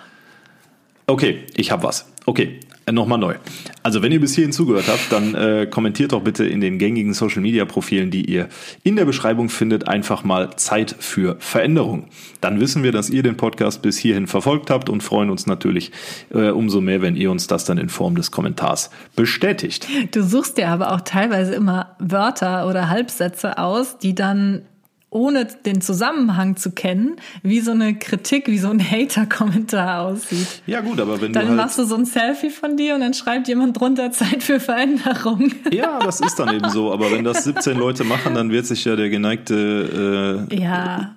Okay, 1.07 1.45
ich 1.57 1.71
habe 1.71 1.83
was. 1.83 2.11
Okay, 2.27 2.61
nochmal 2.95 3.19
neu. 3.19 3.35
Also 3.83 4.03
wenn 4.03 4.13
ihr 4.13 4.21
bis 4.21 4.35
hierhin 4.35 4.53
zugehört 4.53 4.89
habt, 4.89 5.11
dann 5.11 5.35
äh, 5.35 5.67
kommentiert 5.67 6.13
doch 6.13 6.23
bitte 6.23 6.45
in 6.45 6.61
den 6.61 6.79
gängigen 6.79 7.15
Social-Media-Profilen, 7.15 8.11
die 8.11 8.25
ihr 8.25 8.49
in 8.83 8.97
der 8.97 9.05
Beschreibung 9.05 9.49
findet, 9.49 9.89
einfach 9.89 10.25
mal 10.25 10.57
Zeit 10.57 10.95
für 10.99 11.37
Veränderung. 11.39 12.09
Dann 12.41 12.61
wissen 12.61 12.83
wir, 12.83 12.93
dass 12.93 13.11
ihr 13.11 13.23
den 13.23 13.37
Podcast 13.37 13.83
bis 13.83 13.99
hierhin 13.99 14.27
verfolgt 14.27 14.71
habt 14.71 14.89
und 14.89 15.03
freuen 15.03 15.31
uns 15.31 15.47
natürlich 15.47 15.93
äh, 16.33 16.51
umso 16.51 16.81
mehr, 16.81 17.03
wenn 17.03 17.17
ihr 17.17 17.31
uns 17.31 17.47
das 17.47 17.65
dann 17.65 17.79
in 17.79 17.89
Form 17.89 18.15
des 18.15 18.31
Kommentars 18.31 18.91
bestätigt. 19.17 19.87
Du 20.13 20.23
suchst 20.23 20.59
dir 20.59 20.69
aber 20.69 20.93
auch 20.93 21.01
teilweise 21.01 21.55
immer 21.55 21.97
Wörter 21.99 22.69
oder 22.69 22.89
Halbsätze 22.89 23.59
aus, 23.59 23.99
die 23.99 24.15
dann 24.15 24.63
ohne 25.11 25.47
den 25.47 25.81
Zusammenhang 25.81 26.57
zu 26.57 26.71
kennen, 26.71 27.17
wie 27.43 27.61
so 27.61 27.71
eine 27.71 27.95
Kritik, 27.95 28.47
wie 28.49 28.59
so 28.59 28.69
ein 28.69 28.79
Hater-Kommentar 28.79 30.03
aussieht. 30.03 30.63
Ja 30.67 30.81
gut, 30.81 31.01
aber 31.01 31.21
wenn 31.21 31.33
Dann 31.33 31.45
du 31.45 31.49
halt, 31.49 31.57
machst 31.57 31.79
du 31.79 31.85
so 31.85 31.95
ein 31.95 32.05
Selfie 32.05 32.51
von 32.51 32.77
dir 32.77 32.95
und 32.95 33.01
dann 33.01 33.15
schreibt 33.15 33.49
jemand 33.49 33.79
drunter 33.81 34.11
Zeit 34.13 34.43
für 34.43 34.61
Veränderung. 34.61 35.53
ja, 35.73 35.99
das 36.01 36.21
ist 36.21 36.39
dann 36.39 36.55
eben 36.55 36.69
so. 36.71 36.93
Aber 36.93 37.11
wenn 37.11 37.25
das 37.25 37.45
17 37.45 37.79
Leute 37.79 38.05
machen, 38.05 38.35
dann 38.35 38.51
wird 38.51 38.67
sich 38.67 38.85
ja 38.85 38.97
der 38.97 39.09
geneigte 39.09 40.47
äh, 40.51 40.55
Ja, 40.61 41.15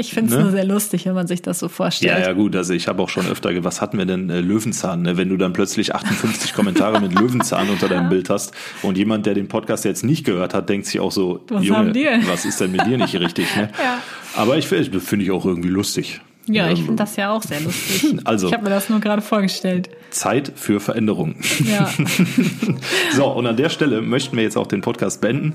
ich 0.00 0.12
finde 0.14 0.30
es 0.32 0.36
Ne? 0.36 0.42
nur 0.44 0.50
sehr 0.52 0.64
lustig, 0.64 1.06
wenn 1.06 1.14
man 1.14 1.26
sich 1.26 1.42
das 1.42 1.58
so 1.58 1.68
vorstellt. 1.68 2.12
Ja, 2.12 2.18
ja, 2.18 2.32
gut. 2.32 2.56
Also 2.56 2.72
ich 2.74 2.88
habe 2.88 3.02
auch 3.02 3.08
schon 3.08 3.26
öfter, 3.26 3.50
was 3.64 3.80
hatten 3.80 3.98
wir 3.98 4.06
denn? 4.06 4.30
Äh, 4.30 4.40
Löwenzahn, 4.40 5.02
ne? 5.02 5.16
Wenn 5.16 5.28
du 5.28 5.36
dann 5.36 5.52
plötzlich 5.52 5.94
58 5.94 6.54
Kommentare 6.54 7.00
mit 7.00 7.12
Löwenzahn 7.18 7.68
unter 7.70 7.88
deinem 7.88 8.08
Bild 8.08 8.30
hast 8.30 8.52
und 8.82 8.96
jemand, 8.98 9.26
der 9.26 9.34
den 9.34 9.48
Podcast 9.48 9.84
jetzt 9.84 10.02
nicht 10.04 10.24
gehört 10.24 10.54
hat, 10.54 10.68
denkt 10.68 10.86
sich 10.86 10.98
auch 11.00 11.12
so, 11.12 11.44
Was 11.48 11.64
Junge, 11.64 11.78
haben 11.78 11.92
die 11.92 12.02
denn?" 12.04 12.26
was 12.26 12.44
ist 12.44 12.60
denn 12.60 12.72
mit 12.72 12.86
dir 12.86 12.96
nicht 12.98 13.14
richtig? 13.16 13.54
Ne? 13.56 13.68
Ja. 13.78 13.98
Aber 14.36 14.56
ich 14.58 14.66
finde 14.68 15.00
find 15.00 15.22
ich 15.22 15.30
auch 15.30 15.44
irgendwie 15.44 15.68
lustig. 15.68 16.20
Ja, 16.46 16.68
ich 16.70 16.80
Ähm, 16.80 16.86
finde 16.86 17.02
das 17.02 17.16
ja 17.16 17.30
auch 17.32 17.42
sehr 17.42 17.60
lustig. 17.60 18.16
Also. 18.24 18.48
Ich 18.48 18.52
habe 18.54 18.64
mir 18.64 18.70
das 18.70 18.88
nur 18.88 18.98
gerade 19.00 19.22
vorgestellt. 19.22 19.90
Zeit 20.10 20.52
für 20.56 20.80
Veränderung. 20.80 21.36
Ja. 21.64 21.88
So, 23.12 23.26
und 23.26 23.46
an 23.46 23.56
der 23.56 23.68
Stelle 23.68 24.00
möchten 24.02 24.36
wir 24.36 24.42
jetzt 24.44 24.56
auch 24.56 24.66
den 24.66 24.80
Podcast 24.80 25.20
beenden. 25.20 25.54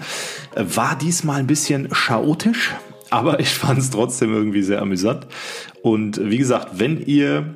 Äh, 0.55 0.63
War 0.75 0.97
diesmal 0.97 1.39
ein 1.39 1.47
bisschen 1.47 1.89
chaotisch, 1.89 2.73
aber 3.09 3.39
ich 3.39 3.49
fand 3.49 3.79
es 3.79 3.89
trotzdem 3.89 4.33
irgendwie 4.33 4.61
sehr 4.63 4.81
amüsant. 4.81 5.27
Und 5.81 6.19
wie 6.23 6.37
gesagt, 6.37 6.79
wenn 6.79 6.99
ihr 7.05 7.55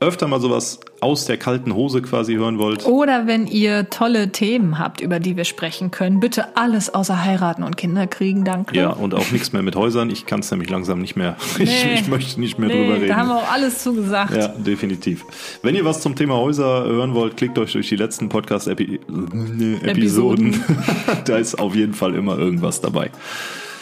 öfter 0.00 0.28
mal 0.28 0.40
sowas 0.40 0.78
aus 1.00 1.24
der 1.24 1.38
kalten 1.38 1.74
Hose 1.74 2.02
quasi 2.02 2.34
hören 2.34 2.58
wollt, 2.58 2.86
Oder 2.86 3.26
wenn 3.26 3.48
ihr 3.48 3.90
tolle 3.90 4.30
Themen 4.30 4.78
habt, 4.78 5.00
über 5.00 5.18
die 5.18 5.36
wir 5.36 5.44
sprechen 5.44 5.90
können, 5.90 6.20
bitte 6.20 6.56
alles 6.56 6.94
außer 6.94 7.24
heiraten 7.24 7.64
und 7.64 7.76
Kinder 7.76 8.06
kriegen, 8.06 8.44
danke. 8.44 8.76
ja, 8.76 8.90
und 8.90 9.12
auch 9.14 9.32
nichts 9.32 9.52
mehr 9.52 9.62
mit 9.62 9.74
Häusern, 9.74 10.08
ich 10.10 10.24
kann 10.24 10.38
es 10.38 10.50
nämlich 10.52 10.70
langsam 10.70 11.00
nicht 11.00 11.16
mehr, 11.16 11.36
ich, 11.58 11.84
Nee. 11.84 11.94
ich 11.94 12.06
möchte 12.06 12.38
nicht 12.40 12.60
mehr 12.60 12.68
drüber 12.68 12.84
Nee, 12.84 12.92
reden. 12.94 13.08
da 13.08 13.16
haben 13.16 13.28
wir 13.28 13.36
auch 13.38 13.50
alles 13.50 13.82
zugesagt. 13.82 14.36
Ja, 14.36 14.48
definitiv. 14.48 15.24
Wenn 15.62 15.74
ihr 15.74 15.84
was 15.84 16.00
zum 16.00 16.14
Thema 16.14 16.36
Häuser 16.36 16.84
hören 16.84 17.14
wollt, 17.14 17.36
klickt 17.36 17.58
euch 17.58 17.72
durch 17.72 17.88
die 17.88 17.96
letzten 17.96 18.28
Podcast-Episoden. 18.28 19.80
Episoden. 19.82 20.64
da 21.24 21.38
ist 21.38 21.56
auf 21.58 21.74
jeden 21.74 21.94
Fall 21.94 22.14
immer 22.14 22.38
irgendwas 22.38 22.80
dabei. 22.80 23.10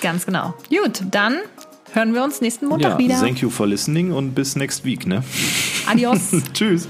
Ganz 0.03 0.27
genau. 0.27 0.55
Gut, 0.69 1.03
dann 1.11 1.39
hören 1.93 2.15
wir 2.15 2.23
uns 2.23 2.41
nächsten 2.41 2.67
Montag 2.67 2.93
Ja, 2.93 2.99
wieder. 2.99 3.21
thank 3.21 3.41
you 3.41 3.51
for 3.51 3.67
listening 3.67 4.13
und 4.13 4.35
bis 4.35 4.57
next 4.57 4.85
week, 4.85 5.07
ne? 5.07 5.23
Adios. 5.87 6.33
Tschüss. 6.53 6.87